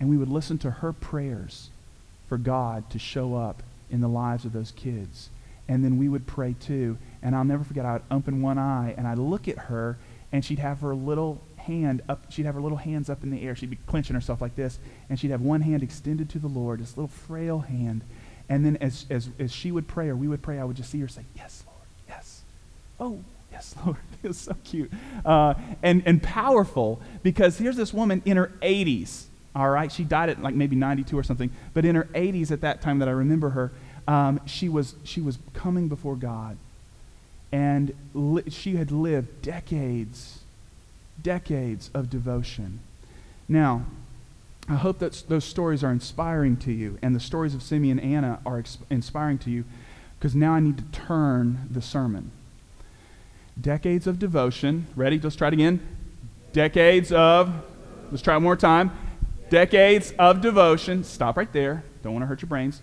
And 0.00 0.08
we 0.08 0.16
would 0.16 0.30
listen 0.30 0.56
to 0.60 0.70
her 0.70 0.94
prayers 0.94 1.68
for 2.26 2.38
God 2.38 2.88
to 2.88 2.98
show 2.98 3.34
up 3.34 3.62
in 3.90 4.00
the 4.00 4.08
lives 4.08 4.46
of 4.46 4.54
those 4.54 4.70
kids. 4.70 5.28
And 5.68 5.84
then 5.84 5.98
we 5.98 6.08
would 6.08 6.26
pray 6.26 6.54
too. 6.58 6.96
And 7.22 7.36
I'll 7.36 7.44
never 7.44 7.64
forget, 7.64 7.84
I 7.84 7.92
would 7.92 8.02
open 8.10 8.40
one 8.40 8.56
eye 8.56 8.94
and 8.96 9.06
I'd 9.06 9.18
look 9.18 9.46
at 9.46 9.58
her, 9.58 9.98
and 10.32 10.42
she'd 10.42 10.58
have 10.60 10.80
her 10.80 10.94
little 10.94 11.42
hand 11.58 12.00
up, 12.08 12.32
she'd 12.32 12.46
have 12.46 12.54
her 12.54 12.62
little 12.62 12.78
hands 12.78 13.10
up 13.10 13.22
in 13.22 13.28
the 13.30 13.42
air. 13.42 13.54
She'd 13.54 13.68
be 13.68 13.78
clenching 13.86 14.14
herself 14.14 14.40
like 14.40 14.56
this, 14.56 14.78
and 15.10 15.20
she'd 15.20 15.32
have 15.32 15.42
one 15.42 15.60
hand 15.60 15.82
extended 15.82 16.30
to 16.30 16.38
the 16.38 16.48
Lord, 16.48 16.80
this 16.80 16.96
little 16.96 17.08
frail 17.08 17.58
hand. 17.58 18.00
And 18.48 18.64
then 18.64 18.76
as, 18.78 19.06
as, 19.10 19.28
as 19.38 19.52
she 19.52 19.70
would 19.70 19.86
pray 19.86 20.08
or 20.08 20.16
we 20.16 20.28
would 20.28 20.42
pray, 20.42 20.58
I 20.58 20.64
would 20.64 20.76
just 20.76 20.90
see 20.90 21.00
her 21.00 21.08
say, 21.08 21.22
Yes, 21.36 21.64
Lord, 21.66 21.88
yes. 22.08 22.42
Oh, 22.98 23.20
yes, 23.52 23.74
Lord. 23.84 23.98
It 24.22 24.28
was 24.28 24.38
so 24.38 24.56
cute. 24.64 24.90
Uh, 25.24 25.54
and, 25.82 26.02
and 26.06 26.22
powerful 26.22 27.00
because 27.22 27.58
here's 27.58 27.76
this 27.76 27.94
woman 27.94 28.22
in 28.24 28.36
her 28.36 28.52
80s, 28.62 29.24
all 29.54 29.70
right? 29.70 29.92
She 29.92 30.02
died 30.02 30.28
at 30.28 30.42
like 30.42 30.54
maybe 30.54 30.74
92 30.74 31.16
or 31.16 31.22
something, 31.22 31.50
but 31.72 31.84
in 31.84 31.94
her 31.94 32.08
80s 32.14 32.50
at 32.50 32.62
that 32.62 32.80
time 32.80 32.98
that 32.98 33.08
I 33.08 33.12
remember 33.12 33.50
her, 33.50 33.70
um, 34.08 34.40
she, 34.46 34.68
was, 34.68 34.94
she 35.04 35.20
was 35.20 35.38
coming 35.52 35.88
before 35.88 36.16
God 36.16 36.56
and 37.52 37.94
li- 38.14 38.50
she 38.50 38.76
had 38.76 38.90
lived 38.90 39.42
decades, 39.42 40.40
decades 41.22 41.90
of 41.94 42.10
devotion. 42.10 42.80
Now, 43.48 43.84
I 44.68 44.74
hope 44.74 44.98
that 44.98 45.24
those 45.28 45.44
stories 45.44 45.82
are 45.82 45.90
inspiring 45.90 46.56
to 46.58 46.72
you, 46.72 46.98
and 47.00 47.14
the 47.14 47.20
stories 47.20 47.54
of 47.54 47.62
Simeon 47.62 47.98
and 47.98 48.14
Anna 48.14 48.40
are 48.44 48.62
inspiring 48.90 49.38
to 49.38 49.50
you, 49.50 49.64
because 50.18 50.34
now 50.34 50.52
I 50.52 50.60
need 50.60 50.78
to 50.78 50.84
turn 50.84 51.68
the 51.70 51.80
sermon. 51.80 52.30
Decades 53.60 54.06
of 54.06 54.18
devotion. 54.18 54.86
Ready? 54.94 55.18
Let's 55.18 55.36
try 55.36 55.48
it 55.48 55.54
again. 55.54 55.80
Decades 56.52 57.12
of, 57.12 57.52
let's 58.10 58.22
try 58.22 58.34
one 58.34 58.42
more 58.42 58.56
time. 58.56 58.90
Decades 59.50 60.12
of 60.18 60.40
devotion. 60.40 61.02
Stop 61.02 61.36
right 61.36 61.52
there. 61.52 61.82
Don't 62.02 62.12
want 62.12 62.22
to 62.22 62.26
hurt 62.26 62.42
your 62.42 62.48
brains. 62.48 62.82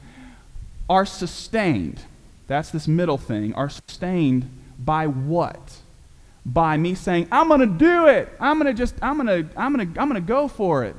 Are 0.89 1.05
sustained 1.05 2.01
that's 2.47 2.69
this 2.69 2.87
middle 2.87 3.17
thing, 3.17 3.53
are 3.53 3.69
sustained 3.69 4.49
by 4.77 5.07
what? 5.07 5.77
By 6.45 6.77
me 6.77 6.93
saying, 6.93 7.27
I'm 7.31 7.47
going 7.47 7.61
to 7.61 7.65
do 7.65 8.07
it. 8.07 8.31
I'm 8.39 8.59
going 8.59 8.73
to 8.73 8.77
just, 8.77 8.95
I'm 9.01 9.17
going 9.17 9.27
to, 9.27 9.59
I'm 9.59 9.73
going 9.73 9.93
to, 9.93 9.99
I'm 9.99 10.07
going 10.09 10.21
to 10.21 10.27
go 10.27 10.47
for 10.47 10.83
it. 10.83 10.95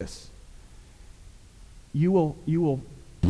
This. 0.00 0.30
You 1.92 2.10
will, 2.10 2.36
you 2.46 2.60
will, 2.62 2.80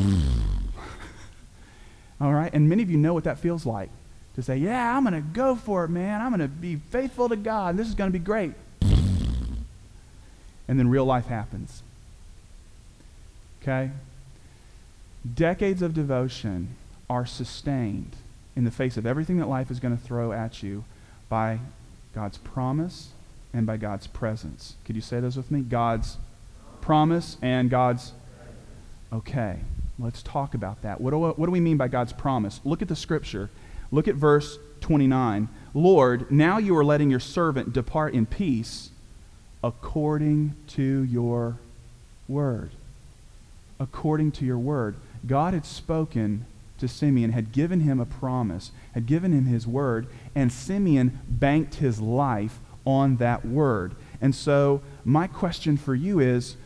all 2.21 2.33
right? 2.33 2.53
And 2.53 2.68
many 2.68 2.83
of 2.83 2.91
you 2.91 2.97
know 2.97 3.12
what 3.12 3.25
that 3.25 3.39
feels 3.39 3.66
like 3.66 3.91
to 4.37 4.43
say, 4.43 4.57
yeah, 4.57 4.97
I'm 4.97 5.05
going 5.05 5.14
to 5.14 5.21
go 5.21 5.57
for 5.57 5.85
it, 5.85 5.89
man. 5.89 6.21
I'm 6.21 6.31
going 6.31 6.41
to 6.41 6.49
be 6.49 6.77
faithful 6.77 7.29
to 7.29 7.37
God. 7.37 7.77
This 7.77 7.89
is 7.89 7.95
going 7.95 8.09
to 8.09 8.18
be 8.18 8.25
great. 8.25 8.53
And 8.81 10.79
then 10.79 10.89
real 10.89 11.05
life 11.05 11.27
happens. 11.27 11.83
Okay? 13.61 13.91
Decades 15.35 15.83
of 15.83 15.93
devotion 15.93 16.77
are 17.09 17.27
sustained 17.27 18.14
in 18.55 18.64
the 18.64 18.71
face 18.71 18.97
of 18.97 19.05
everything 19.05 19.39
that 19.39 19.49
life 19.49 19.71
is 19.71 19.81
going 19.81 19.97
to 19.97 20.03
throw 20.03 20.31
at 20.31 20.62
you 20.62 20.85
by 21.29 21.59
God's 22.14 22.39
promise 22.39 23.09
and 23.53 23.66
by 23.66 23.77
God's 23.77 24.07
presence. 24.07 24.77
Could 24.85 24.95
you 24.95 25.03
say 25.03 25.18
those 25.18 25.37
with 25.37 25.51
me? 25.51 25.61
God's 25.62 26.18
promise 26.81 27.37
and 27.43 27.70
God's. 27.70 28.12
Okay, 29.12 29.59
let's 29.99 30.22
talk 30.22 30.55
about 30.55 30.83
that. 30.83 31.01
What 31.01 31.11
do, 31.11 31.18
what 31.18 31.47
do 31.47 31.51
we 31.51 31.61
mean 31.61 31.76
by 31.76 31.89
God's 31.89 32.12
promise? 32.12 32.61
Look 32.64 32.83
at 32.83 32.89
the 32.89 32.97
scripture. 32.97 33.51
Look 33.91 34.09
at 34.09 34.14
verse 34.14 34.59
29. 34.81 35.49
Lord, 35.74 36.31
now 36.31 36.59
you 36.59 36.76
are 36.76 36.85
letting 36.85 37.11
your 37.11 37.20
servant 37.20 37.72
depart 37.72 38.14
in 38.14 38.26
peace 38.26 38.91
according 39.62 40.55
to 40.68 41.03
your 41.03 41.59
word. 42.28 42.70
According 43.78 44.33
to 44.33 44.45
your 44.45 44.59
word. 44.59 44.97
God 45.26 45.55
had 45.55 45.66
spoken 45.66 46.47
to 46.78 46.89
Simeon, 46.89 47.33
had 47.33 47.53
given 47.53 47.81
him 47.81 48.01
a 48.01 48.07
promise, 48.07 48.72
had 48.95 49.07
given 49.07 49.33
him 49.33 49.45
his 49.45 49.66
word, 49.66 50.07
and 50.35 50.51
Simeon 50.51 51.20
banked 51.28 51.76
his 51.76 52.01
life 52.01 52.59
on 52.87 53.16
that 53.16 53.45
word. 53.45 53.95
And 54.20 54.35
so, 54.35 54.81
my 55.05 55.26
question 55.26 55.76
for 55.76 55.95
you 55.95 56.20
is 56.20 56.57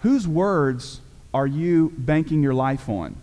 whose 0.00 0.26
words 0.26 1.00
are 1.32 1.46
you 1.46 1.92
banking 1.96 2.42
your 2.42 2.54
life 2.54 2.88
on? 2.88 3.16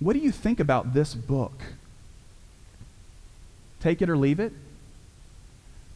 What 0.00 0.14
do 0.14 0.18
you 0.18 0.32
think 0.32 0.58
about 0.58 0.94
this 0.94 1.14
book? 1.14 1.52
Take 3.80 4.02
it 4.02 4.08
or 4.08 4.16
leave 4.16 4.40
it? 4.40 4.52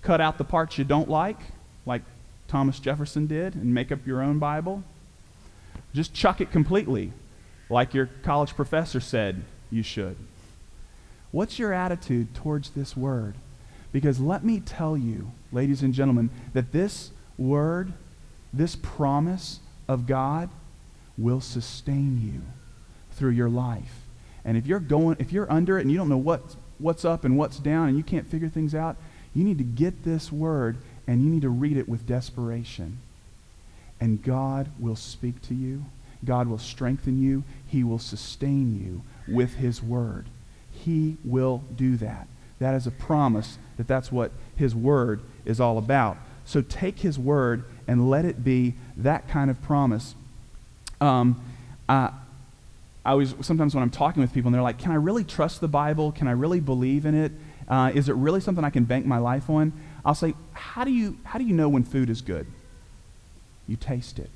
Cut 0.02 0.20
out 0.20 0.38
the 0.38 0.44
parts 0.44 0.78
you 0.78 0.84
don't 0.84 1.08
like, 1.08 1.38
like 1.84 2.02
Thomas 2.48 2.78
Jefferson 2.78 3.26
did, 3.26 3.54
and 3.54 3.74
make 3.74 3.90
up 3.90 4.06
your 4.06 4.22
own 4.22 4.38
Bible? 4.38 4.84
Just 5.94 6.14
chuck 6.14 6.40
it 6.40 6.52
completely 6.52 7.12
like 7.68 7.94
your 7.94 8.08
college 8.22 8.54
professor 8.54 9.00
said 9.00 9.42
you 9.70 9.82
should. 9.82 10.16
What's 11.32 11.58
your 11.58 11.72
attitude 11.72 12.34
towards 12.34 12.70
this 12.70 12.96
word? 12.96 13.34
Because 13.92 14.20
let 14.20 14.44
me 14.44 14.60
tell 14.60 14.96
you, 14.96 15.32
ladies 15.52 15.82
and 15.82 15.92
gentlemen, 15.92 16.30
that 16.52 16.72
this 16.72 17.10
word, 17.38 17.92
this 18.56 18.76
promise 18.76 19.60
of 19.88 20.06
God 20.06 20.50
will 21.18 21.40
sustain 21.40 22.20
you 22.20 22.42
through 23.12 23.30
your 23.30 23.48
life. 23.48 24.02
And 24.44 24.56
if 24.56 24.66
you're 24.66 24.80
going, 24.80 25.16
if 25.18 25.32
you're 25.32 25.50
under 25.50 25.78
it 25.78 25.82
and 25.82 25.90
you 25.90 25.96
don't 25.96 26.08
know 26.08 26.16
what, 26.16 26.56
what's 26.78 27.04
up 27.04 27.24
and 27.24 27.36
what's 27.36 27.58
down 27.58 27.88
and 27.88 27.96
you 27.96 28.04
can't 28.04 28.26
figure 28.26 28.48
things 28.48 28.74
out, 28.74 28.96
you 29.34 29.44
need 29.44 29.58
to 29.58 29.64
get 29.64 30.04
this 30.04 30.30
word 30.30 30.76
and 31.06 31.22
you 31.22 31.28
need 31.28 31.42
to 31.42 31.48
read 31.48 31.76
it 31.76 31.88
with 31.88 32.06
desperation. 32.06 32.98
And 34.00 34.22
God 34.22 34.68
will 34.78 34.96
speak 34.96 35.40
to 35.42 35.54
you. 35.54 35.84
God 36.24 36.48
will 36.48 36.58
strengthen 36.58 37.20
you. 37.20 37.44
He 37.66 37.84
will 37.84 37.98
sustain 37.98 38.78
you 38.78 39.02
with 39.32 39.54
his 39.54 39.82
word. 39.82 40.26
He 40.70 41.16
will 41.24 41.62
do 41.74 41.96
that. 41.96 42.28
That 42.58 42.74
is 42.74 42.86
a 42.86 42.90
promise 42.90 43.58
that 43.76 43.88
that's 43.88 44.12
what 44.12 44.32
his 44.56 44.74
word 44.74 45.20
is 45.44 45.60
all 45.60 45.78
about. 45.78 46.16
So 46.46 46.62
take 46.62 47.00
his 47.00 47.18
word 47.18 47.64
and 47.86 48.08
let 48.08 48.24
it 48.24 48.42
be 48.42 48.74
that 48.96 49.28
kind 49.28 49.50
of 49.50 49.60
promise. 49.62 50.14
Um, 51.00 51.40
I, 51.88 52.12
I 53.04 53.10
always, 53.10 53.34
sometimes 53.42 53.74
when 53.74 53.82
I'm 53.82 53.90
talking 53.90 54.22
with 54.22 54.32
people 54.32 54.48
and 54.48 54.54
they're 54.54 54.62
like, 54.62 54.78
can 54.78 54.92
I 54.92 54.94
really 54.94 55.24
trust 55.24 55.60
the 55.60 55.68
Bible? 55.68 56.12
Can 56.12 56.28
I 56.28 56.32
really 56.32 56.60
believe 56.60 57.04
in 57.04 57.14
it? 57.14 57.32
Uh, 57.68 57.90
is 57.94 58.08
it 58.08 58.14
really 58.14 58.40
something 58.40 58.64
I 58.64 58.70
can 58.70 58.84
bank 58.84 59.04
my 59.04 59.18
life 59.18 59.50
on? 59.50 59.72
I'll 60.04 60.14
say, 60.14 60.34
how 60.52 60.84
do 60.84 60.92
you, 60.92 61.18
how 61.24 61.38
do 61.38 61.44
you 61.44 61.52
know 61.52 61.68
when 61.68 61.82
food 61.82 62.08
is 62.08 62.22
good? 62.22 62.46
You 63.66 63.76
taste 63.76 64.20
it. 64.20 64.30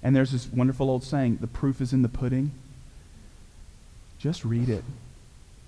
And 0.00 0.14
there's 0.14 0.30
this 0.30 0.46
wonderful 0.46 0.88
old 0.88 1.02
saying, 1.02 1.38
the 1.40 1.48
proof 1.48 1.80
is 1.80 1.92
in 1.92 2.02
the 2.02 2.08
pudding. 2.08 2.52
Just 4.18 4.44
read 4.44 4.68
it. 4.68 4.84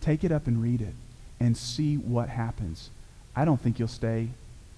Take 0.01 0.23
it 0.23 0.31
up 0.31 0.47
and 0.47 0.63
read 0.63 0.81
it 0.81 0.95
and 1.41 1.57
see 1.57 1.97
what 1.97 2.29
happens. 2.29 2.91
I 3.35 3.45
don't 3.45 3.61
think 3.61 3.81
you'll 3.81 3.89
stay 3.89 4.29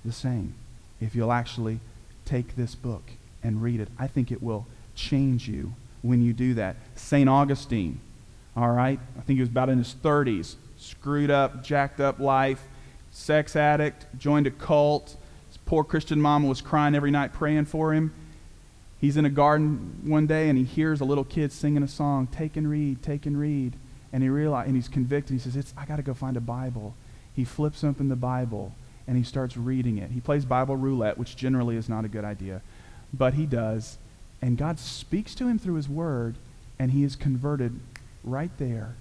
the 0.03 0.13
same 0.13 0.55
if 1.01 1.15
you'll 1.15 1.33
actually 1.33 1.81
take 2.25 2.57
this 2.57 2.75
book 2.75 3.03
and 3.43 3.63
read 3.63 3.81
it. 3.81 3.89
I 3.99 4.07
think 4.07 4.31
it 4.31 4.43
will 4.43 4.67
change 4.95 5.49
you 5.49 5.75
when 6.03 6.23
you 6.23 6.33
do 6.33 6.55
that. 6.55 6.77
St. 6.95 7.29
Augustine, 7.29 8.01
all 8.57 8.71
right? 8.71 8.99
I 9.17 9.21
think 9.23 9.37
he 9.37 9.41
was 9.41 9.49
about 9.49 9.69
in 9.69 9.79
his 9.79 9.95
30s, 9.95 10.57
screwed 10.77 11.31
up, 11.31 11.63
jacked 11.63 12.01
up 12.01 12.19
life, 12.19 12.63
sex 13.11 13.57
addict, 13.57 14.07
joined 14.19 14.47
a 14.47 14.51
cult. 14.51 15.17
His 15.49 15.59
poor 15.59 15.85
Christian 15.85 16.21
mama 16.21 16.49
was 16.49 16.61
crying 16.61 16.95
every 16.95 17.11
night 17.11 17.33
praying 17.33 17.67
for 17.67 17.93
him. 17.93 18.13
He's 19.01 19.17
in 19.17 19.25
a 19.25 19.31
garden 19.31 20.01
one 20.05 20.27
day 20.27 20.49
and 20.49 20.59
he 20.59 20.65
hears 20.65 21.01
a 21.01 21.05
little 21.05 21.25
kid 21.25 21.53
singing 21.53 21.83
a 21.83 21.89
song, 21.89 22.27
Take 22.29 22.57
and 22.57 22.69
read, 22.69 23.03
take 23.03 23.27
and 23.27 23.39
read. 23.39 23.75
And 24.13 24.23
he 24.23 24.29
realizes, 24.29 24.69
and 24.69 24.77
he's 24.77 24.89
convicted. 24.89 25.35
He 25.35 25.39
says, 25.39 25.57
it's, 25.57 25.75
I 25.77 25.85
got 25.85 25.97
to 25.97 26.03
go 26.03 26.15
find 26.15 26.37
a 26.37 26.41
Bible. 26.41 26.95
He 27.35 27.45
flips 27.45 27.85
open 27.85 28.09
the 28.09 28.17
Bible 28.17 28.73
and 29.07 29.17
he 29.17 29.23
starts 29.23 29.57
reading 29.57 29.99
it. 29.99 30.11
He 30.11 30.21
plays 30.21 30.45
Bible 30.45 30.77
roulette, 30.77 31.19
which 31.19 31.37
generally 31.37 31.77
is 31.77 31.89
not 31.89 32.05
a 32.05 32.09
good 32.09 32.25
idea, 32.25 32.63
but 33.13 33.35
he 33.35 33.47
does. 33.47 33.99
And 34.43 34.59
God 34.59 34.79
speaks 34.79 35.35
to 35.37 35.49
him 35.49 35.59
through 35.59 35.75
his 35.75 35.89
word, 35.89 36.37
and 36.79 36.91
he 36.91 37.05
is 37.05 37.17
converted 37.17 37.79
right 38.25 38.51
there 38.59 38.97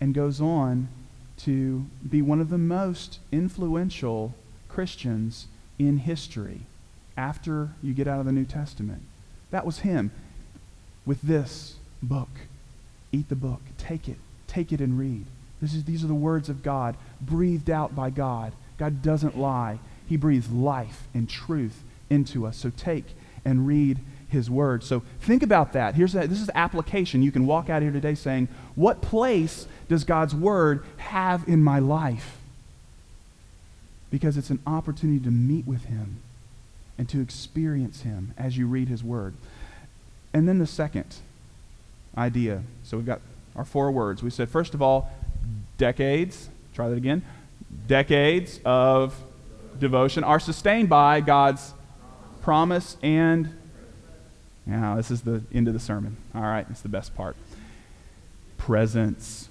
and 0.00 0.14
goes 0.14 0.40
on 0.40 0.88
to 1.36 1.86
be 2.08 2.22
one 2.22 2.40
of 2.40 2.48
the 2.48 2.58
most 2.58 3.18
influential 3.32 4.34
Christians 4.68 5.46
in 5.78 5.98
history 5.98 6.60
after 7.16 7.70
you 7.82 7.92
get 7.92 8.08
out 8.08 8.20
of 8.20 8.26
the 8.26 8.32
New 8.32 8.44
Testament. 8.44 9.02
That 9.50 9.66
was 9.66 9.80
him 9.80 10.10
with 11.04 11.22
this 11.22 11.76
book. 12.02 12.28
Eat 13.12 13.28
the 13.28 13.36
book. 13.36 13.60
Take 13.78 14.08
it. 14.08 14.18
Take 14.46 14.72
it 14.72 14.80
and 14.80 14.98
read. 14.98 15.26
This 15.60 15.74
is, 15.74 15.84
these 15.84 16.04
are 16.04 16.08
the 16.08 16.14
words 16.14 16.48
of 16.48 16.62
God, 16.62 16.96
breathed 17.20 17.70
out 17.70 17.94
by 17.94 18.10
God. 18.10 18.52
God 18.78 19.02
doesn't 19.02 19.38
lie. 19.38 19.78
He 20.08 20.16
breathes 20.16 20.50
life 20.50 21.08
and 21.14 21.28
truth 21.28 21.82
into 22.10 22.46
us. 22.46 22.56
So 22.56 22.70
take 22.76 23.04
and 23.44 23.66
read 23.66 23.98
his 24.28 24.50
word. 24.50 24.82
So 24.82 25.02
think 25.20 25.42
about 25.42 25.72
that. 25.72 25.94
Here's 25.94 26.12
that. 26.12 26.28
This 26.28 26.40
is 26.40 26.50
application. 26.54 27.22
You 27.22 27.32
can 27.32 27.46
walk 27.46 27.70
out 27.70 27.82
here 27.82 27.92
today 27.92 28.14
saying, 28.14 28.48
What 28.74 29.00
place 29.00 29.66
does 29.88 30.04
God's 30.04 30.34
word 30.34 30.84
have 30.98 31.48
in 31.48 31.62
my 31.62 31.78
life? 31.78 32.38
Because 34.10 34.36
it's 34.36 34.50
an 34.50 34.60
opportunity 34.66 35.22
to 35.24 35.30
meet 35.30 35.66
with 35.66 35.84
him 35.84 36.20
and 36.98 37.08
to 37.08 37.20
experience 37.20 38.02
him 38.02 38.34
as 38.36 38.56
you 38.56 38.66
read 38.66 38.88
his 38.88 39.02
word. 39.02 39.34
And 40.32 40.48
then 40.48 40.58
the 40.58 40.66
second 40.66 41.16
idea. 42.16 42.62
So 42.82 42.96
we've 42.96 43.06
got 43.06 43.20
our 43.56 43.64
four 43.64 43.90
words. 43.90 44.22
We 44.22 44.30
said, 44.30 44.48
first 44.48 44.74
of 44.74 44.82
all, 44.82 45.10
decades. 45.78 46.48
Try 46.74 46.88
that 46.88 46.96
again. 46.96 47.22
Decades 47.86 48.60
of 48.64 49.14
devotion 49.78 50.24
are 50.24 50.40
sustained 50.40 50.88
by 50.88 51.20
God's 51.20 51.74
promise 52.42 52.96
and 53.02 53.54
now, 54.66 54.96
this 54.96 55.10
is 55.10 55.22
the 55.22 55.42
end 55.52 55.68
of 55.68 55.74
the 55.74 55.80
sermon. 55.80 56.16
All 56.34 56.42
right, 56.42 56.66
it's 56.70 56.80
the 56.80 56.88
best 56.88 57.14
part. 57.14 57.36
Presence. 58.56 59.48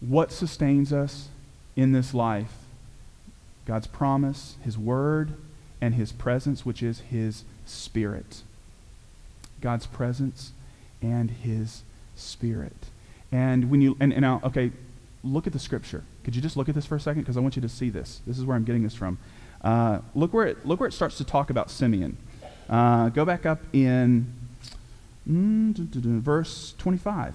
What 0.00 0.32
sustains 0.32 0.92
us 0.92 1.28
in 1.76 1.92
this 1.92 2.12
life? 2.12 2.52
God's 3.64 3.86
promise, 3.86 4.56
His 4.62 4.76
Word, 4.76 5.34
and 5.80 5.94
His 5.94 6.12
presence, 6.12 6.66
which 6.66 6.82
is 6.82 7.00
His 7.00 7.44
Spirit. 7.64 8.42
God's 9.60 9.86
presence 9.86 10.52
and 11.00 11.30
His 11.30 11.82
Spirit. 12.14 12.76
And 13.32 13.70
when 13.70 13.80
you, 13.80 13.96
and, 13.98 14.12
and 14.12 14.22
now, 14.22 14.40
okay, 14.44 14.72
look 15.24 15.46
at 15.46 15.52
the 15.52 15.58
Scripture. 15.58 16.04
Could 16.28 16.36
you 16.36 16.42
just 16.42 16.58
look 16.58 16.68
at 16.68 16.74
this 16.74 16.84
for 16.84 16.94
a 16.94 17.00
second? 17.00 17.22
Because 17.22 17.38
I 17.38 17.40
want 17.40 17.56
you 17.56 17.62
to 17.62 17.70
see 17.70 17.88
this. 17.88 18.20
This 18.26 18.38
is 18.38 18.44
where 18.44 18.54
I'm 18.54 18.64
getting 18.64 18.82
this 18.82 18.94
from. 18.94 19.16
Uh, 19.62 20.00
look, 20.14 20.34
where 20.34 20.46
it, 20.46 20.66
look 20.66 20.78
where 20.78 20.86
it 20.86 20.92
starts 20.92 21.16
to 21.16 21.24
talk 21.24 21.48
about 21.48 21.70
Simeon. 21.70 22.18
Uh, 22.68 23.08
go 23.08 23.24
back 23.24 23.46
up 23.46 23.60
in 23.72 24.30
mm, 25.26 25.72
verse 25.72 26.74
25. 26.76 27.34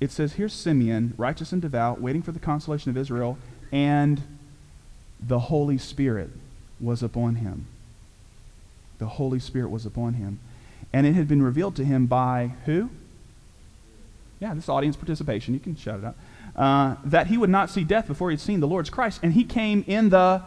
It 0.00 0.10
says, 0.10 0.32
Here's 0.32 0.52
Simeon, 0.52 1.14
righteous 1.16 1.52
and 1.52 1.62
devout, 1.62 2.00
waiting 2.00 2.20
for 2.20 2.32
the 2.32 2.40
consolation 2.40 2.90
of 2.90 2.96
Israel, 2.96 3.38
and 3.70 4.22
the 5.20 5.38
Holy 5.38 5.78
Spirit 5.78 6.30
was 6.80 7.00
upon 7.00 7.36
him. 7.36 7.66
The 8.98 9.06
Holy 9.06 9.38
Spirit 9.38 9.70
was 9.70 9.86
upon 9.86 10.14
him. 10.14 10.40
And 10.92 11.06
it 11.06 11.12
had 11.12 11.28
been 11.28 11.44
revealed 11.44 11.76
to 11.76 11.84
him 11.84 12.06
by 12.06 12.54
who? 12.64 12.90
Yeah, 14.40 14.52
this 14.52 14.68
audience 14.68 14.96
participation. 14.96 15.54
You 15.54 15.60
can 15.60 15.76
shout 15.76 16.00
it 16.00 16.04
out. 16.04 16.16
Uh, 16.56 16.96
that 17.04 17.26
he 17.26 17.36
would 17.36 17.50
not 17.50 17.68
see 17.68 17.82
death 17.82 18.06
before 18.06 18.30
he 18.30 18.34
had 18.34 18.40
seen 18.40 18.60
the 18.60 18.68
Lord's 18.68 18.90
Christ. 18.90 19.20
And 19.22 19.32
he 19.32 19.44
came 19.44 19.84
in 19.88 20.10
the 20.10 20.42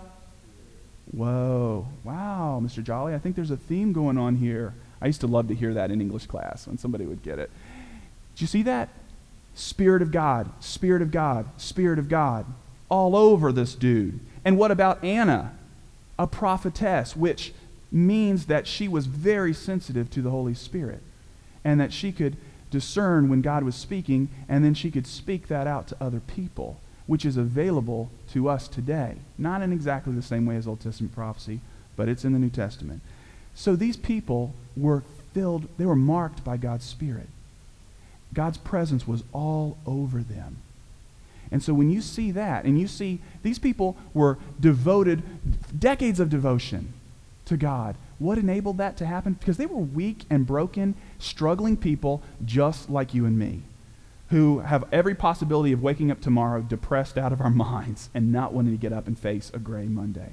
Whoa. 1.12 1.88
Wow, 2.04 2.62
Mr. 2.64 2.84
Jolly, 2.84 3.14
I 3.14 3.20
think 3.20 3.36
there's 3.36 3.52
a 3.52 3.58
theme 3.58 3.94
going 3.94 4.18
on 4.18 4.36
here. 4.36 4.74
I 5.02 5.08
used 5.08 5.22
to 5.22 5.28
love 5.28 5.48
to 5.48 5.56
hear 5.56 5.74
that 5.74 5.92
in 5.92 6.02
English 6.02 6.26
class 6.26 6.68
when 6.68 6.78
somebody 6.78 7.06
would 7.06 7.24
get 7.24 7.40
it. 7.40 7.50
Did 8.36 8.42
you 8.42 8.48
see 8.48 8.64
that? 8.64 8.90
Spirit 9.54 10.02
of 10.02 10.12
God, 10.12 10.52
Spirit 10.60 11.02
of 11.02 11.12
God, 11.12 11.48
Spirit 11.58 11.98
of 11.98 12.10
God, 12.10 12.46
all 12.90 13.16
over 13.16 13.52
this 13.52 13.74
dude. 13.74 14.20
And 14.44 14.58
what 14.58 14.72
about 14.72 15.04
Anna, 15.04 15.54
a 16.20 16.28
prophetess, 16.28 17.16
which 17.16 17.54
means 17.92 18.48
that 18.48 18.68
she 18.68 18.88
was 18.88 19.06
very 19.06 19.54
sensitive 19.54 20.10
to 20.12 20.22
the 20.22 20.30
Holy 20.30 20.54
Spirit 20.54 21.02
and 21.64 21.80
that 21.80 21.94
she 21.94 22.12
could 22.12 22.38
discern 22.70 23.30
when 23.30 23.42
God 23.42 23.64
was 23.64 23.76
speaking 23.76 24.30
and 24.48 24.64
then 24.64 24.74
she 24.74 24.92
could 24.92 25.08
speak 25.08 25.48
that 25.48 25.68
out 25.68 25.88
to 25.88 25.98
other 26.02 26.20
people 26.20 26.80
which 27.08 27.26
is 27.26 27.38
available 27.38 28.12
to 28.34 28.50
us 28.50 28.68
today. 28.68 29.16
Not 29.38 29.62
in 29.62 29.72
exactly 29.72 30.14
the 30.14 30.22
same 30.22 30.46
way 30.46 30.58
as 30.58 30.68
Old 30.68 30.82
Testament 30.82 31.16
prophecy, 31.16 31.62
but 31.96 32.10
it's 32.10 32.26
in 32.26 32.34
the 32.34 32.40
New 32.40 32.50
Testament. 32.50 33.02
So 33.56 33.76
these 33.76 33.98
people 33.98 34.54
were 34.76 35.04
filled, 35.34 35.68
they 35.78 35.86
were 35.86 35.96
marked 35.96 36.44
by 36.44 36.58
God's 36.58 36.86
Spirit. 36.86 37.28
God's 38.34 38.58
presence 38.58 39.08
was 39.08 39.24
all 39.34 39.78
over 39.86 40.20
them. 40.20 40.58
And 41.50 41.64
so 41.64 41.74
when 41.74 41.90
you 41.90 42.02
see 42.02 42.32
that, 42.32 42.66
and 42.66 42.80
you 42.80 42.88
see 42.88 43.20
these 43.42 43.58
people 43.58 43.96
were 44.14 44.38
devoted, 44.60 45.24
decades 45.80 46.20
of 46.20 46.30
devotion 46.30 46.94
to 47.46 47.56
God, 47.56 47.96
what 48.20 48.38
enabled 48.38 48.78
that 48.78 48.98
to 48.98 49.06
happen? 49.06 49.34
Because 49.34 49.58
they 49.58 49.66
were 49.66 49.78
weak 49.78 50.26
and 50.30 50.46
broken, 50.46 50.96
struggling 51.20 51.78
people 51.78 52.22
just 52.44 52.90
like 52.90 53.14
you 53.14 53.26
and 53.26 53.38
me 53.38 53.64
who 54.30 54.60
have 54.60 54.84
every 54.92 55.16
possibility 55.16 55.72
of 55.72 55.82
waking 55.82 56.12
up 56.12 56.20
tomorrow 56.20 56.62
depressed 56.62 57.18
out 57.18 57.32
of 57.32 57.42
our 57.42 57.50
minds 57.52 58.10
and 58.14 58.32
not 58.32 58.54
wanting 58.54 58.74
to 58.74 58.78
get 58.78 58.94
up 58.94 59.08
and 59.08 59.18
face 59.18 59.52
a 59.54 59.60
gray 59.60 59.86
Monday. 59.86 60.32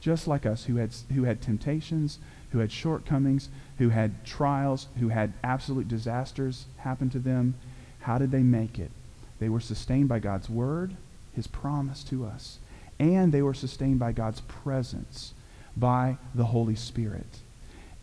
Just 0.00 0.26
like 0.26 0.44
us, 0.44 0.64
who 0.64 0.76
had, 0.76 0.90
who 1.14 1.24
had 1.24 1.40
temptations, 1.40 2.18
who 2.50 2.58
had 2.58 2.72
shortcomings, 2.72 3.48
who 3.78 3.90
had 3.90 4.24
trials, 4.24 4.88
who 4.98 5.08
had 5.08 5.32
absolute 5.44 5.86
disasters 5.86 6.66
happen 6.78 7.08
to 7.10 7.18
them. 7.18 7.54
How 8.00 8.18
did 8.18 8.32
they 8.32 8.42
make 8.42 8.78
it? 8.78 8.90
They 9.38 9.48
were 9.48 9.60
sustained 9.60 10.08
by 10.08 10.18
God's 10.18 10.50
word, 10.50 10.96
his 11.34 11.46
promise 11.46 12.02
to 12.04 12.24
us, 12.24 12.58
and 12.98 13.32
they 13.32 13.42
were 13.42 13.54
sustained 13.54 14.00
by 14.00 14.12
God's 14.12 14.40
presence, 14.40 15.34
by 15.76 16.16
the 16.34 16.46
Holy 16.46 16.76
Spirit. 16.76 17.40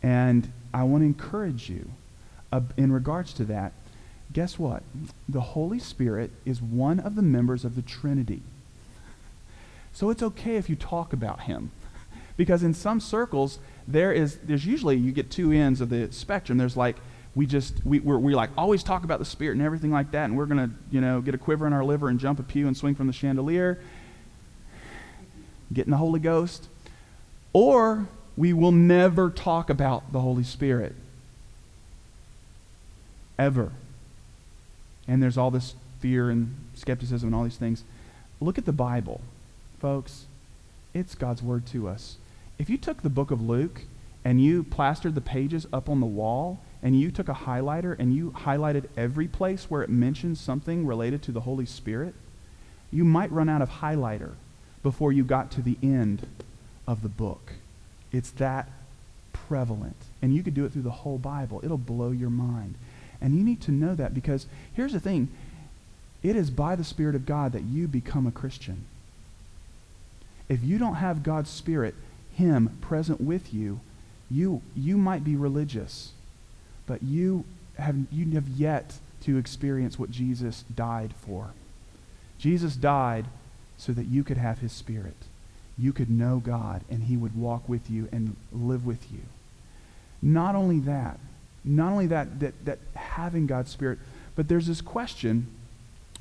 And 0.02 0.52
I 0.74 0.84
want 0.84 1.02
to 1.02 1.06
encourage 1.06 1.70
you 1.70 1.92
uh, 2.52 2.62
in 2.78 2.92
regards 2.92 3.34
to 3.34 3.46
that 3.46 3.74
guess 4.32 4.60
what? 4.60 4.84
The 5.28 5.42
Holy 5.42 5.80
Spirit 5.80 6.32
is 6.46 6.62
one 6.62 7.00
of 7.00 7.16
the 7.16 7.22
members 7.22 7.66
of 7.66 7.76
the 7.76 7.82
Trinity. 7.82 8.42
So 9.92 10.10
it's 10.10 10.22
okay 10.22 10.56
if 10.56 10.70
you 10.70 10.76
talk 10.76 11.14
about 11.14 11.42
him. 11.42 11.72
Because 12.38 12.64
in 12.64 12.74
some 12.74 13.00
circles, 13.00 13.60
there 13.88 14.14
is, 14.14 14.38
there's 14.44 14.66
usually, 14.66 14.96
you 14.96 15.12
get 15.12 15.30
two 15.30 15.52
ends 15.52 15.82
of 15.82 15.90
the 15.90 16.12
spectrum. 16.12 16.58
There's 16.58 16.78
like, 16.78 16.96
we 17.36 17.46
just, 17.46 17.86
we, 17.86 18.00
we're, 18.00 18.18
we 18.18 18.34
like 18.34 18.50
always 18.58 18.82
talk 18.82 19.04
about 19.04 19.20
the 19.20 19.26
Spirit 19.26 19.58
and 19.58 19.62
everything 19.62 19.92
like 19.92 20.12
that, 20.12 20.26
and 20.26 20.38
we're 20.38 20.46
going 20.46 20.70
to, 20.70 20.74
you 20.90 21.02
know, 21.02 21.22
get 21.22 21.36
a 21.36 21.38
quiver 21.38 21.68
in 21.68 21.74
our 21.74 21.84
liver 21.84 22.08
and 22.08 22.20
jump 22.20 22.40
a 22.40 22.44
pew 22.44 22.68
and 22.68 22.78
swing 22.78 22.96
from 22.96 23.08
the 23.08 23.14
chandelier, 23.14 23.82
get 25.74 25.86
in 25.86 25.92
the 25.92 25.98
Holy 25.98 26.20
Ghost. 26.20 26.69
Or 27.54 28.08
we 28.38 28.54
will 28.54 28.72
never 28.72 29.30
talk 29.30 29.70
about 29.70 30.12
the 30.12 30.22
Holy 30.22 30.44
Spirit. 30.44 30.96
Ever. 33.38 33.72
And 35.08 35.22
there's 35.24 35.38
all 35.38 35.52
this 35.52 35.76
fear 36.00 36.30
and 36.30 36.56
skepticism 36.76 37.28
and 37.28 37.36
all 37.36 37.44
these 37.44 37.58
things. 37.58 37.84
Look 38.40 38.58
at 38.58 38.66
the 38.66 38.72
Bible, 38.72 39.22
folks. 39.80 40.26
It's 40.94 41.16
God's 41.16 41.44
word 41.44 41.66
to 41.68 41.88
us. 41.88 42.18
If 42.58 42.70
you 42.70 42.78
took 42.78 43.02
the 43.02 43.10
book 43.10 43.32
of 43.32 43.42
Luke 43.42 43.82
and 44.24 44.42
you 44.42 44.64
plastered 44.64 45.16
the 45.16 45.22
pages 45.22 45.66
up 45.72 45.90
on 45.90 46.00
the 46.00 46.06
wall 46.06 46.60
and 46.82 47.00
you 47.00 47.12
took 47.12 47.30
a 47.30 47.34
highlighter 47.34 47.98
and 47.98 48.14
you 48.14 48.32
highlighted 48.32 48.86
every 48.96 49.28
place 49.28 49.70
where 49.70 49.82
it 49.82 49.90
mentions 49.90 50.40
something 50.40 50.86
related 50.86 51.22
to 51.24 51.32
the 51.32 51.42
Holy 51.42 51.66
Spirit, 51.66 52.14
you 52.92 53.04
might 53.04 53.32
run 53.32 53.50
out 53.50 53.62
of 53.62 53.70
highlighter 53.70 54.32
before 54.84 55.12
you 55.12 55.24
got 55.24 55.52
to 55.52 55.62
the 55.62 55.78
end 55.84 56.26
of 56.90 57.04
the 57.04 57.08
book. 57.08 57.54
It's 58.12 58.32
that 58.32 58.68
prevalent. 59.32 59.96
And 60.24 60.34
you 60.34 60.42
could 60.42 60.56
do 60.56 60.66
it 60.66 60.74
through 60.74 60.82
the 60.82 60.90
whole 60.90 61.20
Bible. 61.20 61.62
It'll 61.64 61.78
blow 61.78 62.10
your 62.10 62.32
mind. 62.32 62.74
And 63.22 63.36
you 63.36 63.44
need 63.44 63.62
to 63.62 63.72
know 63.72 63.94
that 63.94 64.16
because 64.16 64.48
here's 64.74 64.94
the 64.94 65.00
thing 65.00 65.30
it 66.24 66.36
is 66.36 66.50
by 66.50 66.76
the 66.76 66.84
Spirit 66.84 67.16
of 67.16 67.28
God 67.28 67.54
that 67.54 67.62
you 67.62 67.88
become 67.88 68.26
a 68.26 68.32
Christian. 68.32 68.86
If 70.50 70.64
you 70.64 70.80
don't 70.80 70.96
have 70.96 71.22
God's 71.22 71.52
Spirit, 71.52 71.94
Him, 72.34 72.76
present 72.82 73.22
with 73.22 73.54
you, 73.54 73.82
you, 74.32 74.64
you 74.76 74.98
might 74.98 75.24
be 75.24 75.36
religious, 75.36 76.12
but 76.88 77.04
you 77.04 77.46
have, 77.78 77.96
you 78.12 78.32
have 78.32 78.48
yet 78.48 78.98
to 79.22 79.38
experience 79.38 80.00
what 80.00 80.10
Jesus 80.10 80.66
died 80.74 81.14
for. 81.22 81.52
Jesus 82.40 82.76
died 82.76 83.26
so 83.78 83.92
that 83.92 84.08
you 84.08 84.24
could 84.24 84.38
have 84.38 84.60
His 84.60 84.72
Spirit. 84.72 85.29
You 85.80 85.94
could 85.94 86.10
know 86.10 86.42
God, 86.44 86.82
and 86.90 87.04
He 87.04 87.16
would 87.16 87.36
walk 87.36 87.70
with 87.70 87.90
you 87.90 88.10
and 88.12 88.36
live 88.52 88.86
with 88.86 89.12
you. 89.12 89.22
Not 90.22 90.56
only 90.56 90.80
that, 90.80 91.20
not 91.64 91.92
only 91.92 92.08
that, 92.08 92.40
that, 92.40 92.66
that 92.66 92.80
having 92.96 93.48
God's 93.48 93.72
Spirit, 93.72 94.00
but 94.36 94.48
there's 94.48 94.68
this 94.68 94.82
question 94.82 95.48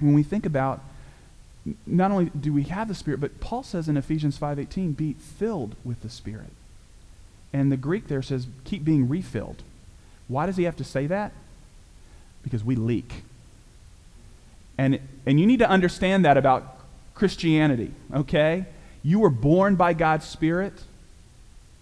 when 0.00 0.14
we 0.14 0.22
think 0.22 0.46
about 0.46 0.80
not 1.86 2.10
only 2.10 2.26
do 2.26 2.52
we 2.52 2.64
have 2.64 2.88
the 2.88 2.94
Spirit, 2.94 3.20
but 3.20 3.40
Paul 3.40 3.62
says 3.62 3.88
in 3.88 3.96
Ephesians 3.96 4.38
5.18, 4.38 4.96
be 4.96 5.14
filled 5.14 5.74
with 5.84 6.02
the 6.02 6.08
Spirit. 6.08 6.50
And 7.52 7.72
the 7.72 7.76
Greek 7.76 8.08
there 8.08 8.22
says, 8.22 8.46
keep 8.64 8.84
being 8.84 9.08
refilled. 9.08 9.62
Why 10.28 10.46
does 10.46 10.56
he 10.56 10.64
have 10.64 10.76
to 10.76 10.84
say 10.84 11.06
that? 11.06 11.32
Because 12.42 12.62
we 12.62 12.76
leak. 12.76 13.22
And, 14.76 15.00
and 15.26 15.40
you 15.40 15.46
need 15.46 15.58
to 15.58 15.68
understand 15.68 16.24
that 16.24 16.36
about 16.36 16.76
Christianity, 17.14 17.92
okay? 18.14 18.66
You 19.02 19.20
were 19.20 19.30
born 19.30 19.76
by 19.76 19.92
God's 19.92 20.26
Spirit. 20.26 20.72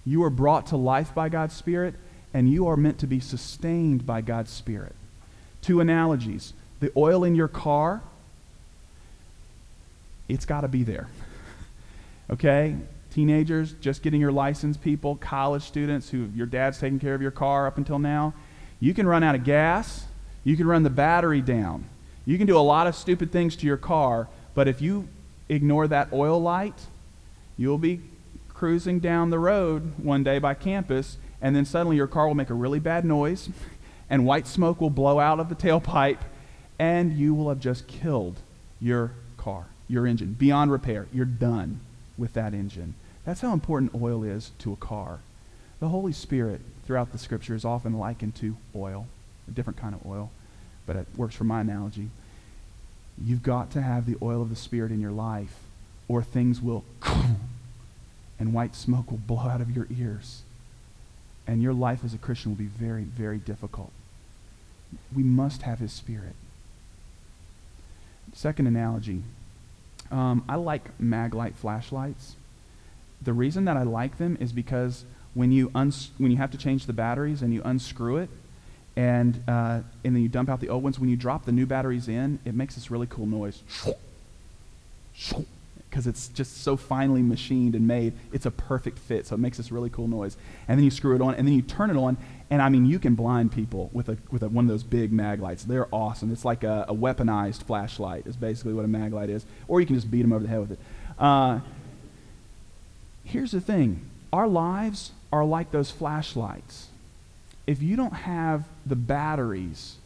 You 0.05 0.21
were 0.21 0.31
brought 0.31 0.67
to 0.69 0.77
life 0.77 1.15
by 1.15 1.29
God's 1.29 1.55
Spirit. 1.55 1.95
And 2.35 2.51
you 2.51 2.67
are 2.67 2.77
meant 2.77 2.99
to 2.99 3.07
be 3.07 3.21
sustained 3.21 4.07
by 4.07 4.21
God's 4.21 4.51
Spirit. 4.51 4.95
Two 5.63 5.81
analogies. 5.81 6.53
The 6.81 6.93
oil 6.97 7.25
in 7.25 7.35
your 7.35 7.49
car, 7.49 8.03
it's 10.29 10.45
got 10.45 10.61
to 10.61 10.69
be 10.69 10.83
there. 10.83 11.09
okay? 12.31 12.77
Teenagers, 13.13 13.73
just 13.81 14.03
getting 14.03 14.21
your 14.21 14.33
license, 14.33 14.77
people, 14.77 15.17
college 15.17 15.63
students 15.63 16.11
who 16.11 16.29
your 16.35 16.47
dad's 16.47 16.79
taking 16.79 16.99
care 16.99 17.15
of 17.15 17.23
your 17.23 17.31
car 17.31 17.67
up 17.67 17.79
until 17.79 17.99
now. 17.99 18.35
You 18.79 18.93
can 18.93 19.07
run 19.07 19.23
out 19.23 19.35
of 19.35 19.45
gas. 19.45 20.05
You 20.45 20.57
can 20.57 20.67
run 20.67 20.83
the 20.83 20.91
battery 20.91 21.41
down. 21.41 21.87
You 22.27 22.39
can 22.39 22.47
do 22.47 22.59
a 22.59 22.61
lot 22.61 22.87
of 22.87 22.95
stupid 22.95 23.33
things 23.33 23.57
to 23.57 23.67
your 23.67 23.77
car, 23.77 24.29
but 24.55 24.69
if 24.69 24.83
you 24.83 25.09
ignore 25.49 25.89
that 25.89 26.13
oil 26.13 26.41
light, 26.41 26.87
you'll 27.57 27.79
be 27.79 28.01
cruising 28.49 28.99
down 29.01 29.31
the 29.31 29.39
road 29.39 29.93
one 29.99 30.25
day 30.25 30.39
by 30.39 30.55
campus, 30.55 31.19
and 31.41 31.55
then 31.55 31.65
suddenly 31.65 31.97
your 31.97 32.07
car 32.07 32.27
will 32.27 32.35
make 32.35 32.51
a 32.51 32.55
really 32.55 32.81
bad 32.81 33.05
noise, 33.05 33.51
and 34.11 34.25
white 34.25 34.47
smoke 34.47 34.81
will 34.81 34.91
blow 34.91 35.19
out 35.19 35.41
of 35.41 35.49
the 35.49 35.55
tailpipe, 35.55 36.21
and 36.79 37.13
you 37.13 37.35
will 37.35 37.49
have 37.49 37.61
just 37.61 37.87
killed 37.87 38.41
your 38.81 39.13
car, 39.37 39.67
your 39.89 40.07
engine, 40.07 40.33
beyond 40.33 40.71
repair. 40.71 41.07
You're 41.13 41.25
done 41.25 41.81
with 42.17 42.33
that 42.35 42.55
engine. 42.55 42.95
That's 43.25 43.41
how 43.41 43.53
important 43.53 43.95
oil 43.95 44.23
is 44.23 44.53
to 44.61 44.73
a 44.73 44.77
car. 44.77 45.21
The 45.81 45.89
Holy 45.89 46.13
Spirit 46.13 46.61
throughout 46.87 47.13
the 47.13 47.19
scripture 47.19 47.55
is 47.55 47.65
often 47.65 47.99
likened 47.99 48.37
to 48.37 48.57
oil, 48.75 49.07
a 49.49 49.51
different 49.51 49.79
kind 49.79 49.95
of 49.95 50.07
oil, 50.07 50.31
but 50.87 50.97
it 50.97 51.07
works 51.17 51.35
for 51.35 51.45
my 51.45 51.61
analogy. 51.61 52.09
You've 53.23 53.43
got 53.43 53.71
to 53.73 53.83
have 53.83 54.07
the 54.07 54.17
oil 54.23 54.41
of 54.41 54.51
the 54.51 54.57
Spirit 54.57 54.93
in 54.93 55.01
your 55.01 55.11
life, 55.11 55.55
or 56.09 56.23
things 56.23 56.61
will 56.61 56.85
and 58.39 58.53
white 58.53 58.75
smoke 58.75 59.11
will 59.11 59.19
blow 59.19 59.49
out 59.49 59.61
of 59.61 59.71
your 59.71 59.87
ears. 59.91 60.43
And 61.47 61.63
your 61.63 61.73
life 61.73 62.01
as 62.05 62.13
a 62.13 62.19
Christian 62.19 62.51
will 62.51 62.59
be 62.59 62.65
very, 62.65 63.05
very 63.05 63.39
difficult. 63.39 63.93
We 65.15 65.23
must 65.23 65.63
have 65.63 65.79
His 65.79 65.93
Spirit. 65.93 66.35
Second 68.33 68.67
analogy. 68.67 69.23
Um, 70.11 70.45
I 70.49 70.57
like 70.57 70.97
Maglite 70.99 71.55
flashlights. 71.55 72.37
The 73.23 73.33
reason 73.33 73.65
that 73.65 73.77
I 73.77 73.83
like 73.83 74.19
them 74.19 74.37
is 74.41 74.53
because 74.53 75.05
when 75.35 75.53
you, 75.53 75.71
uns- 75.75 76.11
when 76.19 76.31
you 76.31 76.37
have 76.37 76.51
to 76.53 76.59
change 76.59 76.87
the 76.87 76.93
batteries 76.93 77.43
and 77.43 77.53
you 77.53 77.63
unscrew 77.65 78.19
it, 78.19 78.31
and, 78.97 79.43
uh, 79.47 79.81
and 80.05 80.15
then 80.17 80.23
you 80.23 80.29
dump 80.29 80.49
out 80.49 80.61
the 80.61 80.69
old 80.69 80.83
ones, 80.83 80.99
when 80.99 81.09
you 81.09 81.17
drop 81.17 81.45
the 81.45 81.53
new 81.53 81.67
batteries 81.67 82.09
in, 82.09 82.39
it 82.45 82.55
makes 82.55 82.75
this 82.75 82.91
really 82.91 83.07
cool 83.07 83.27
noise. 83.27 83.63
Because 85.97 86.07
it's 86.07 86.29
just 86.29 86.59
so 86.59 86.77
finely 86.77 87.23
machined 87.23 87.75
and 87.75 87.89
made. 87.89 88.13
It's 88.31 88.45
a 88.45 88.51
perfect 88.51 88.99
fit, 88.99 89.27
so 89.27 89.35
it 89.35 89.39
makes 89.39 89.57
this 89.57 89.73
really 89.73 89.89
cool 89.89 90.09
noise. 90.09 90.37
And 90.69 90.79
then 90.79 90.85
you 90.85 90.91
screw 90.91 91.17
it 91.17 91.23
on, 91.23 91.35
and 91.37 91.49
then 91.49 91.55
you 91.55 91.63
turn 91.63 91.89
it 91.89 91.97
on, 91.97 92.19
and 92.51 92.61
I 92.61 92.69
mean, 92.69 92.85
you 92.85 92.99
can 92.99 93.15
blind 93.15 93.51
people 93.51 93.89
with, 93.95 94.11
a, 94.11 94.19
with 94.31 94.43
a, 94.43 94.51
one 94.51 94.67
of 94.67 94.69
those 94.69 94.83
big 94.83 95.11
Maglites. 95.11 95.63
They're 95.63 95.89
awesome. 95.91 96.31
It's 96.31 96.45
like 96.45 96.65
a, 96.65 96.85
a, 96.87 96.95
weaponized 96.95 97.63
flashlight, 97.63 98.27
is 98.27 98.37
basically 98.37 98.75
what 98.75 98.85
a 98.85 98.89
Maglite 98.89 99.31
is. 99.31 99.47
Or 99.69 99.81
you 99.81 99.87
can 99.87 99.97
just 99.97 100.11
beat 100.11 100.21
them 100.21 100.35
over 100.35 100.43
the 100.43 100.51
head 100.51 100.61
with 100.61 100.73
it. 100.73 100.79
Uh, 101.19 101.61
here's 103.25 103.53
the 103.53 103.63
thing 103.63 104.05
our 104.35 104.47
lives 104.47 105.13
are 105.33 105.47
like 105.47 105.71
those 105.71 105.91
flashlights. 105.91 106.89
If 107.67 107.81
you 107.81 107.97
don't 107.97 108.13
have 108.13 108.69
the 108.85 108.97
batteries, 108.97 109.97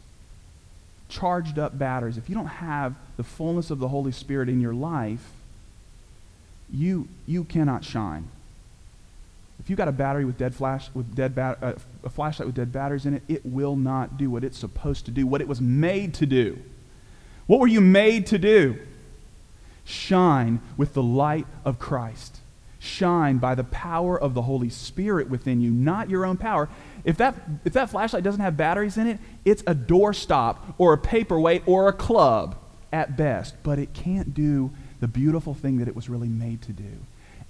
charged 1.09 1.59
up 1.59 1.77
batteries, 1.77 2.17
if 2.17 2.29
you 2.29 2.37
don't 2.37 2.47
have 2.47 2.95
the 3.17 3.25
fullness 3.25 3.73
of 3.73 3.81
the 3.81 3.89
Holy 3.89 4.13
Spirit 4.13 4.49
in 4.49 4.61
your 4.61 4.73
life, 4.73 5.33
you, 6.73 7.09
you 7.27 7.45
cannot 7.45 7.85
shine. 7.85 8.29
If 9.59 9.69
you've 9.69 9.77
got 9.77 9.89
a 9.89 9.93
battery 9.93 10.25
with 10.25 10.39
dead 10.39 10.55
flash 10.55 10.89
with 10.95 11.15
dead 11.15 11.35
bat, 11.35 11.59
uh, 11.61 11.75
a 12.03 12.09
flashlight 12.09 12.47
with 12.47 12.57
dead 12.57 12.73
batteries 12.73 13.05
in 13.05 13.15
it, 13.15 13.23
it 13.29 13.45
will 13.45 13.77
not 13.77 14.17
do 14.17 14.31
what 14.31 14.43
it's 14.43 14.59
supposed 14.59 15.05
to 15.07 15.11
do, 15.11 15.27
what 15.27 15.41
it 15.41 15.49
was 15.49 15.61
made 15.61 16.15
to 16.15 16.27
do. 16.27 16.59
What 17.47 17.61
were 17.61 17.67
you 17.67 17.81
made 17.81 18.27
to 18.29 18.39
do? 18.39 18.79
Shine 19.85 20.61
with 20.77 20.95
the 20.95 21.03
light 21.03 21.47
of 21.65 21.79
Christ 21.79 22.41
shine 22.81 23.37
by 23.37 23.55
the 23.55 23.65
power 23.65 24.19
of 24.19 24.35
the 24.35 24.43
Holy 24.43 24.71
Spirit 24.71 25.29
within 25.29 25.61
you, 25.61 25.71
not 25.71 26.11
your 26.11 26.25
own 26.25 26.37
power. 26.37 26.69
If 27.05 27.19
that, 27.19 27.35
if 27.65 27.75
that 27.75 27.91
flashlight 27.91 28.25
doesn't 28.25 28.41
have 28.41 28.57
batteries 28.57 28.97
in 28.97 29.07
it, 29.07 29.19
it's 29.45 29.63
a 29.67 29.75
doorstop 29.75 30.57
or 30.79 30.95
a 30.95 30.99
paperweight 30.99 31.63
or 31.67 31.89
a 31.89 31.93
club 31.93 32.57
at 32.91 33.17
best, 33.17 33.55
but 33.63 33.79
it 33.79 33.93
can't 33.93 34.35
do 34.35 34.73
the 35.01 35.09
beautiful 35.09 35.55
thing 35.55 35.79
that 35.79 35.89
it 35.89 35.97
was 35.97 36.09
really 36.09 36.29
made 36.29 36.63
to 36.63 36.73
do. 36.73 36.99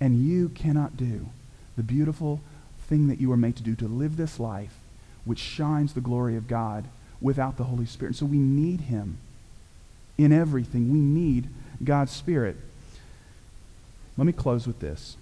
And 0.01 0.25
you 0.27 0.49
cannot 0.51 0.97
do 0.97 1.29
the 1.77 1.83
beautiful 1.83 2.41
thing 2.89 3.09
that 3.09 3.21
you 3.21 3.29
were 3.29 3.37
made 3.37 3.57
to 3.57 3.63
do, 3.63 3.75
to 3.77 3.87
live 3.87 4.17
this 4.17 4.41
life 4.41 4.79
which 5.25 5.39
shines 5.39 5.93
the 5.93 6.01
glory 6.01 6.37
of 6.37 6.49
God 6.49 6.87
without 7.21 7.57
the 7.57 7.65
Holy 7.65 7.87
Spirit. 7.87 8.17
So 8.17 8.27
we 8.27 8.39
need 8.39 8.83
Him 8.83 9.19
in 10.17 10.33
everything. 10.33 10.93
We 10.93 10.99
need 10.99 11.49
God's 11.85 12.13
Spirit. 12.13 12.57
Let 14.17 14.27
me 14.27 14.33
close 14.33 14.67
with 14.67 14.81
this. 14.81 15.17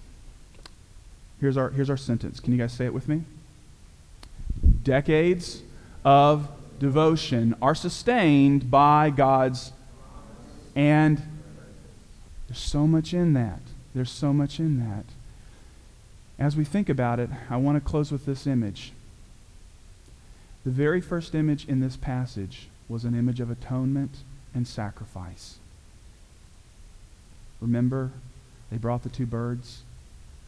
Here's 1.39 1.57
our, 1.57 1.69
here's 1.69 1.89
our 1.89 1.97
sentence. 1.97 2.39
Can 2.39 2.53
you 2.53 2.59
guys 2.59 2.73
say 2.73 2.85
it 2.85 2.93
with 2.93 3.07
me? 3.07 3.23
Decades 4.83 5.61
of 6.03 6.49
devotion 6.79 7.55
are 7.61 7.75
sustained 7.75 8.69
by 8.69 9.09
God's. 9.09 9.71
And 10.75 11.21
there's 12.49 12.59
so 12.59 12.87
much 12.87 13.13
in 13.13 13.33
that. 13.33 13.59
There's 13.93 14.09
so 14.09 14.33
much 14.33 14.59
in 14.59 14.79
that. 14.79 15.05
As 16.39 16.55
we 16.55 16.63
think 16.63 16.89
about 16.89 17.19
it, 17.19 17.29
I 17.47 17.57
want 17.57 17.75
to 17.75 17.89
close 17.89 18.11
with 18.11 18.25
this 18.25 18.47
image. 18.47 18.91
The 20.65 20.71
very 20.71 20.99
first 20.99 21.35
image 21.35 21.67
in 21.67 21.79
this 21.79 21.95
passage 21.95 22.67
was 22.87 23.05
an 23.05 23.13
image 23.13 23.39
of 23.39 23.51
atonement 23.51 24.23
and 24.55 24.67
sacrifice. 24.67 25.59
Remember, 27.61 28.11
they 28.71 28.77
brought 28.77 29.03
the 29.03 29.09
two 29.09 29.27
birds. 29.27 29.83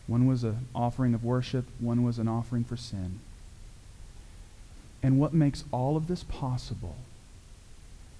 One 0.07 0.25
was 0.25 0.43
an 0.43 0.65
offering 0.73 1.13
of 1.13 1.23
worship, 1.23 1.65
one 1.79 2.03
was 2.03 2.17
an 2.17 2.27
offering 2.27 2.63
for 2.63 2.77
sin. 2.77 3.19
And 5.03 5.19
what 5.19 5.35
makes 5.35 5.65
all 5.71 5.95
of 5.95 6.07
this 6.07 6.23
possible, 6.23 6.95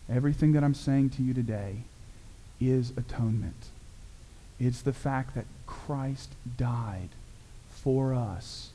everything 0.08 0.52
that 0.52 0.64
I'm 0.64 0.76
saying 0.76 1.10
to 1.12 1.24
you 1.24 1.34
today, 1.34 1.78
is 2.62 2.92
atonement. 2.96 3.68
It's 4.60 4.82
the 4.82 4.94
fact 4.94 5.36
that 5.36 5.46
Christ 5.66 6.30
died 6.58 7.10
for 7.70 8.14
us 8.14 8.70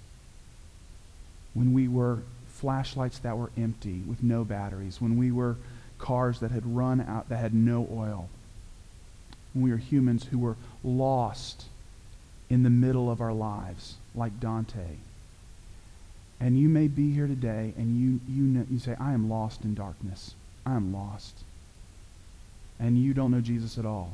when 1.55 1.73
we 1.73 1.89
were 1.89 2.19
flashlights 2.49 3.19
that 3.21 3.39
were 3.39 3.51
empty 3.57 4.03
with 4.07 4.23
no 4.23 4.45
batteries, 4.45 5.01
when 5.01 5.17
we 5.17 5.31
were 5.31 5.57
cars 5.99 6.41
that 6.41 6.51
had 6.51 6.77
run 6.77 7.01
out, 7.01 7.29
that 7.29 7.39
had 7.39 7.55
no 7.55 7.89
oil, 7.91 8.29
when 9.53 9.65
we 9.65 9.71
were 9.71 9.77
humans 9.77 10.27
who 10.27 10.39
were 10.39 10.57
lost 10.83 11.67
in 12.51 12.63
the 12.63 12.71
middle 12.71 13.11
of 13.11 13.21
our 13.21 13.33
lives, 13.33 13.97
like 14.15 14.39
Dante. 14.41 14.97
And 16.39 16.59
you 16.59 16.69
may 16.69 16.89
be 16.89 17.13
here 17.13 17.27
today 17.27 17.73
and 17.77 17.99
you, 17.99 18.21
you, 18.29 18.43
know, 18.43 18.67
you 18.71 18.79
say, 18.79 18.95
I 19.01 19.13
am 19.13 19.31
lost 19.31 19.65
in 19.65 19.75
darkness. 19.75 20.35
I 20.67 20.75
am 20.75 20.93
lost. 20.93 21.45
And 22.79 22.99
you 22.99 23.15
don't 23.15 23.31
know 23.31 23.41
Jesus 23.41 23.79
at 23.79 23.87
all. 23.87 24.13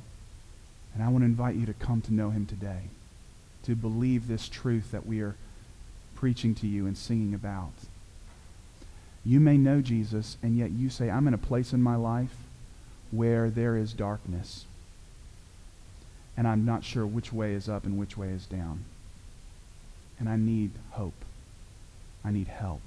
And 0.95 1.03
I 1.03 1.09
want 1.09 1.23
to 1.23 1.27
invite 1.27 1.57
you 1.57 1.67
to 1.67 1.73
come 1.73 2.01
to 2.03 2.15
know 2.15 2.31
him 2.31 2.47
today, 2.47 2.83
to 3.65 3.75
believe 3.75 4.27
this 4.27 4.49
truth 4.49 4.93
that 4.93 5.07
we 5.07 5.21
are 5.21 5.37
preaching 6.15 6.55
to 6.57 6.67
you 6.67 6.87
and 6.87 6.97
singing 6.97 7.35
about. 7.35 7.73
You 9.25 9.41
may 9.41 9.57
know 9.57 9.81
Jesus, 9.81 10.37
and 10.43 10.57
yet 10.57 10.71
you 10.71 10.91
say, 10.91 11.11
I'm 11.11 11.29
in 11.29 11.35
a 11.35 11.39
place 11.39 11.73
in 11.73 11.83
my 11.83 11.97
life 11.97 12.35
where 13.11 13.51
there 13.51 13.77
is 13.77 13.93
darkness. 13.93 14.65
And 16.37 16.49
I'm 16.49 16.65
not 16.65 16.85
sure 16.85 17.07
which 17.07 17.33
way 17.33 17.55
is 17.55 17.69
up 17.69 17.85
and 17.85 17.99
which 17.99 18.17
way 18.17 18.29
is 18.29 18.47
down. 18.47 18.85
And 20.19 20.29
I 20.29 20.37
need 20.37 20.73
hope. 20.93 21.25
I 22.25 22.31
need 22.31 22.49
help. 22.49 22.81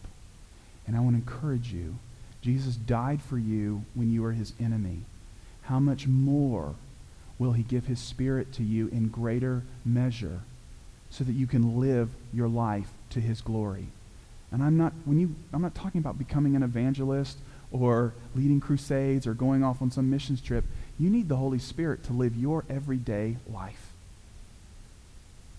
And 0.88 0.95
I 0.95 0.99
want 0.99 1.15
to 1.15 1.21
encourage 1.21 1.71
you. 1.71 1.95
Jesus 2.41 2.76
died 2.76 3.21
for 3.21 3.38
you 3.38 3.84
when 3.93 4.11
you 4.11 4.21
were 4.21 4.32
his 4.32 4.53
enemy. 4.59 5.01
How 5.66 5.80
much 5.80 6.07
more 6.07 6.76
will 7.38 7.53
he 7.53 7.63
give 7.63 7.88
his 7.88 7.99
spirit 7.99 8.53
to 8.53 8.63
you 8.63 8.88
in 8.89 9.09
greater 9.09 9.63
measure 9.84 10.41
so 11.09 11.24
that 11.24 11.34
you 11.34 11.47
can 11.47 11.80
live 11.80 12.09
your 12.34 12.47
life 12.47 12.89
to 13.09 13.20
his 13.20 13.41
glory. 13.41 13.88
And 14.51 14.63
I'm 14.63 14.78
not 14.78 14.93
when 15.05 15.20
you 15.20 15.36
I'm 15.53 15.61
not 15.61 15.76
talking 15.76 15.99
about 15.99 16.18
becoming 16.18 16.55
an 16.55 16.63
evangelist 16.63 17.38
or 17.72 18.13
leading 18.36 18.59
crusades 18.59 19.28
or 19.28 19.34
going 19.34 19.63
off 19.63 19.82
on 19.82 19.91
some 19.91 20.09
missions 20.09 20.41
trip. 20.41 20.63
You 20.99 21.09
need 21.09 21.28
the 21.28 21.36
Holy 21.36 21.59
Spirit 21.59 22.03
to 22.05 22.13
live 22.13 22.36
your 22.36 22.63
everyday 22.70 23.38
life. 23.51 23.91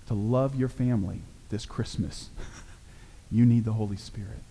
To 0.08 0.14
love 0.14 0.54
your 0.54 0.68
family 0.68 1.20
this 1.50 1.66
Christmas. 1.66 2.30
you 3.30 3.44
need 3.44 3.64
the 3.64 3.72
Holy 3.72 3.96
Spirit. 3.96 4.42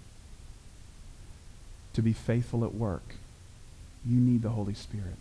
To 1.93 2.01
be 2.01 2.14
faithful 2.14 2.66
at 2.66 2.76
work. 2.76 3.16
You 4.06 4.20
need 4.20 4.43
the 4.43 4.49
Holy 4.49 4.76
Spirit 4.76 5.16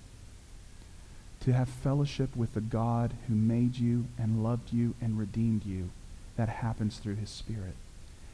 to 1.44 1.52
have 1.52 1.68
fellowship 1.68 2.34
with 2.34 2.54
the 2.54 2.60
God 2.60 3.12
who 3.28 3.34
made 3.34 3.76
you 3.76 4.06
and 4.18 4.42
loved 4.42 4.72
you 4.72 4.94
and 5.02 5.18
redeemed 5.18 5.66
you, 5.66 5.90
that 6.38 6.48
happens 6.48 6.96
through 6.96 7.16
his 7.16 7.28
Spirit. 7.28 7.74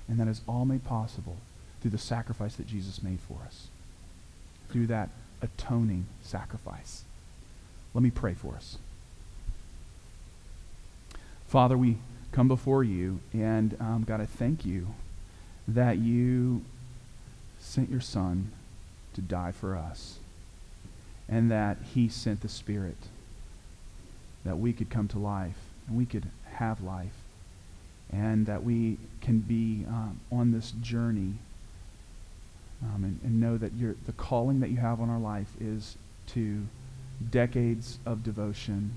And 0.09 0.19
that 0.21 0.29
is 0.29 0.43
all 0.47 0.65
made 0.65 0.85
possible 0.85 1.37
through 1.81 1.91
the 1.91 1.99
sacrifice 1.99 2.55
that 2.55 2.69
Jesus 2.69 3.03
made 3.03 3.19
for 3.19 3.39
us, 3.45 3.67
through 4.71 4.87
that 4.87 5.09
atoning 5.43 6.07
sacrifice. 6.23 7.03
Let 7.95 8.05
me 8.05 8.11
pray 8.11 8.35
for 8.35 8.55
us. 8.55 8.79
Father, 11.49 11.77
we 11.77 11.97
come 12.31 12.47
before 12.47 12.85
you, 12.85 13.19
and 13.33 13.77
um, 13.81 14.05
God, 14.07 14.21
I 14.21 14.27
thank 14.27 14.65
you 14.65 14.87
that 15.67 15.99
you 15.99 16.63
sent 17.59 17.91
your 17.91 18.01
Son 18.01 18.53
to 19.15 19.21
die 19.21 19.51
for 19.51 19.75
us 19.75 20.20
and 21.31 21.51
that 21.51 21.79
he 21.95 22.09
sent 22.09 22.41
the 22.41 22.49
Spirit 22.49 22.97
that 24.45 24.59
we 24.59 24.73
could 24.73 24.91
come 24.91 25.07
to 25.09 25.19
life 25.19 25.59
and 25.87 25.97
we 25.97 26.05
could 26.05 26.27
have 26.53 26.83
life 26.83 27.15
and 28.13 28.47
that 28.47 28.65
we 28.65 28.99
can 29.21 29.39
be 29.39 29.85
um, 29.87 30.21
on 30.33 30.51
this 30.51 30.73
journey 30.73 31.35
um, 32.83 33.05
and, 33.05 33.21
and, 33.23 33.41
know 33.41 33.59
that 33.59 33.73
the 34.07 34.13
calling 34.13 34.61
that 34.61 34.71
you 34.71 34.79
have 34.79 35.01
on 35.01 35.11
our 35.11 35.19
life 35.19 35.53
is 35.61 35.97
to 36.27 36.67
decades 37.31 37.99
of 38.07 38.25
devotion 38.25 38.93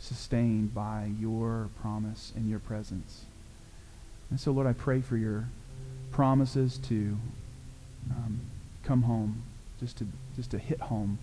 sustained 0.00 0.74
by 0.74 1.08
your 1.20 1.68
promise 1.80 2.32
and 2.34 2.50
your 2.50 2.58
presence. 2.58 3.24
And 4.28 4.40
so, 4.40 4.50
Lord, 4.50 4.66
I 4.66 4.72
pray 4.72 5.00
for 5.00 5.16
your 5.16 5.46
promises 6.10 6.78
to 6.78 7.16
um, 8.10 8.40
come 8.82 9.02
home 9.02 9.44
just 9.84 9.98
to, 9.98 10.06
just 10.34 10.50
to 10.50 10.58
hit 10.58 10.80
home 10.80 11.18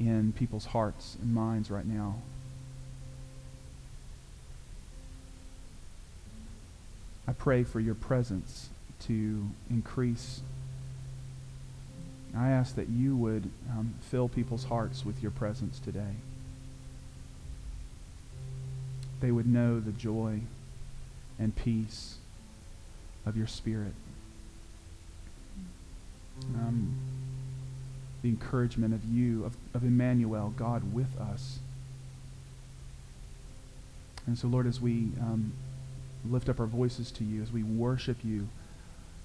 in 0.00 0.32
people's 0.32 0.64
hearts 0.64 1.18
and 1.20 1.34
minds 1.34 1.70
right 1.70 1.84
now. 1.84 2.16
I 7.28 7.32
pray 7.32 7.62
for 7.62 7.80
your 7.80 7.94
presence 7.94 8.70
to 9.02 9.50
increase. 9.68 10.40
I 12.34 12.48
ask 12.48 12.74
that 12.76 12.88
you 12.88 13.16
would 13.16 13.50
um, 13.70 13.94
fill 14.00 14.28
people's 14.28 14.64
hearts 14.64 15.04
with 15.04 15.22
your 15.22 15.30
presence 15.30 15.78
today. 15.78 16.16
They 19.20 19.30
would 19.30 19.46
know 19.46 19.78
the 19.78 19.92
joy 19.92 20.40
and 21.38 21.54
peace 21.54 22.16
of 23.26 23.36
your 23.36 23.46
spirit. 23.46 23.92
Um, 26.54 26.94
the 28.24 28.30
encouragement 28.30 28.94
of 28.94 29.04
you, 29.04 29.44
of, 29.44 29.54
of 29.74 29.84
Emmanuel, 29.84 30.54
God 30.56 30.94
with 30.94 31.20
us. 31.20 31.58
And 34.26 34.38
so, 34.38 34.48
Lord, 34.48 34.66
as 34.66 34.80
we 34.80 35.10
um, 35.20 35.52
lift 36.24 36.48
up 36.48 36.58
our 36.58 36.64
voices 36.64 37.10
to 37.12 37.24
you, 37.24 37.42
as 37.42 37.52
we 37.52 37.62
worship 37.62 38.16
you, 38.24 38.48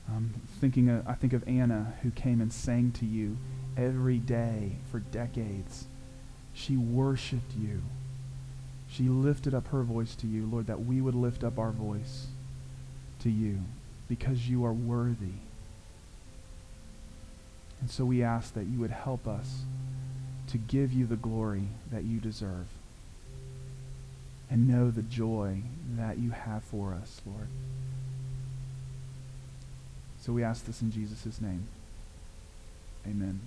um, 0.10 0.34
thinking, 0.60 0.90
of, 0.90 1.08
I 1.08 1.14
think 1.14 1.32
of 1.32 1.48
Anna 1.48 1.94
who 2.04 2.12
came 2.12 2.42
and 2.42 2.52
sang 2.52 2.92
to 3.00 3.06
you 3.06 3.38
every 3.78 4.18
day 4.18 4.74
for 4.92 5.00
decades. 5.00 5.86
She 6.54 6.76
worshiped 6.76 7.54
you. 7.58 7.82
She 8.90 9.04
lifted 9.04 9.54
up 9.54 9.70
her 9.70 9.84
voice 9.84 10.14
to 10.16 10.28
you, 10.28 10.46
Lord, 10.46 10.68
that 10.68 10.84
we 10.84 11.00
would 11.00 11.16
lift 11.16 11.46
up 11.46 11.58
our 11.58 11.72
voice 11.72 12.28
to 13.22 13.30
you 13.30 13.60
because 14.10 14.50
you 14.50 14.66
are 14.66 14.74
worthy. 14.74 15.38
And 17.82 17.90
so 17.90 18.06
we 18.06 18.24
ask 18.24 18.54
that 18.54 18.66
you 18.66 18.80
would 18.80 18.92
help 18.92 19.28
us 19.28 19.62
to 20.48 20.58
give 20.58 20.92
you 20.92 21.06
the 21.06 21.16
glory 21.16 21.68
that 21.92 22.04
you 22.04 22.20
deserve 22.20 22.68
and 24.50 24.68
know 24.68 24.90
the 24.90 25.04
joy 25.04 25.62
that 25.96 26.18
you 26.18 26.32
have 26.32 26.64
for 26.64 26.94
us, 26.94 27.22
Lord. 27.26 27.48
So 30.22 30.34
we 30.34 30.44
ask 30.44 30.66
this 30.66 30.82
in 30.82 30.92
Jesus' 30.92 31.40
name. 31.40 31.68
Amen. 33.08 33.40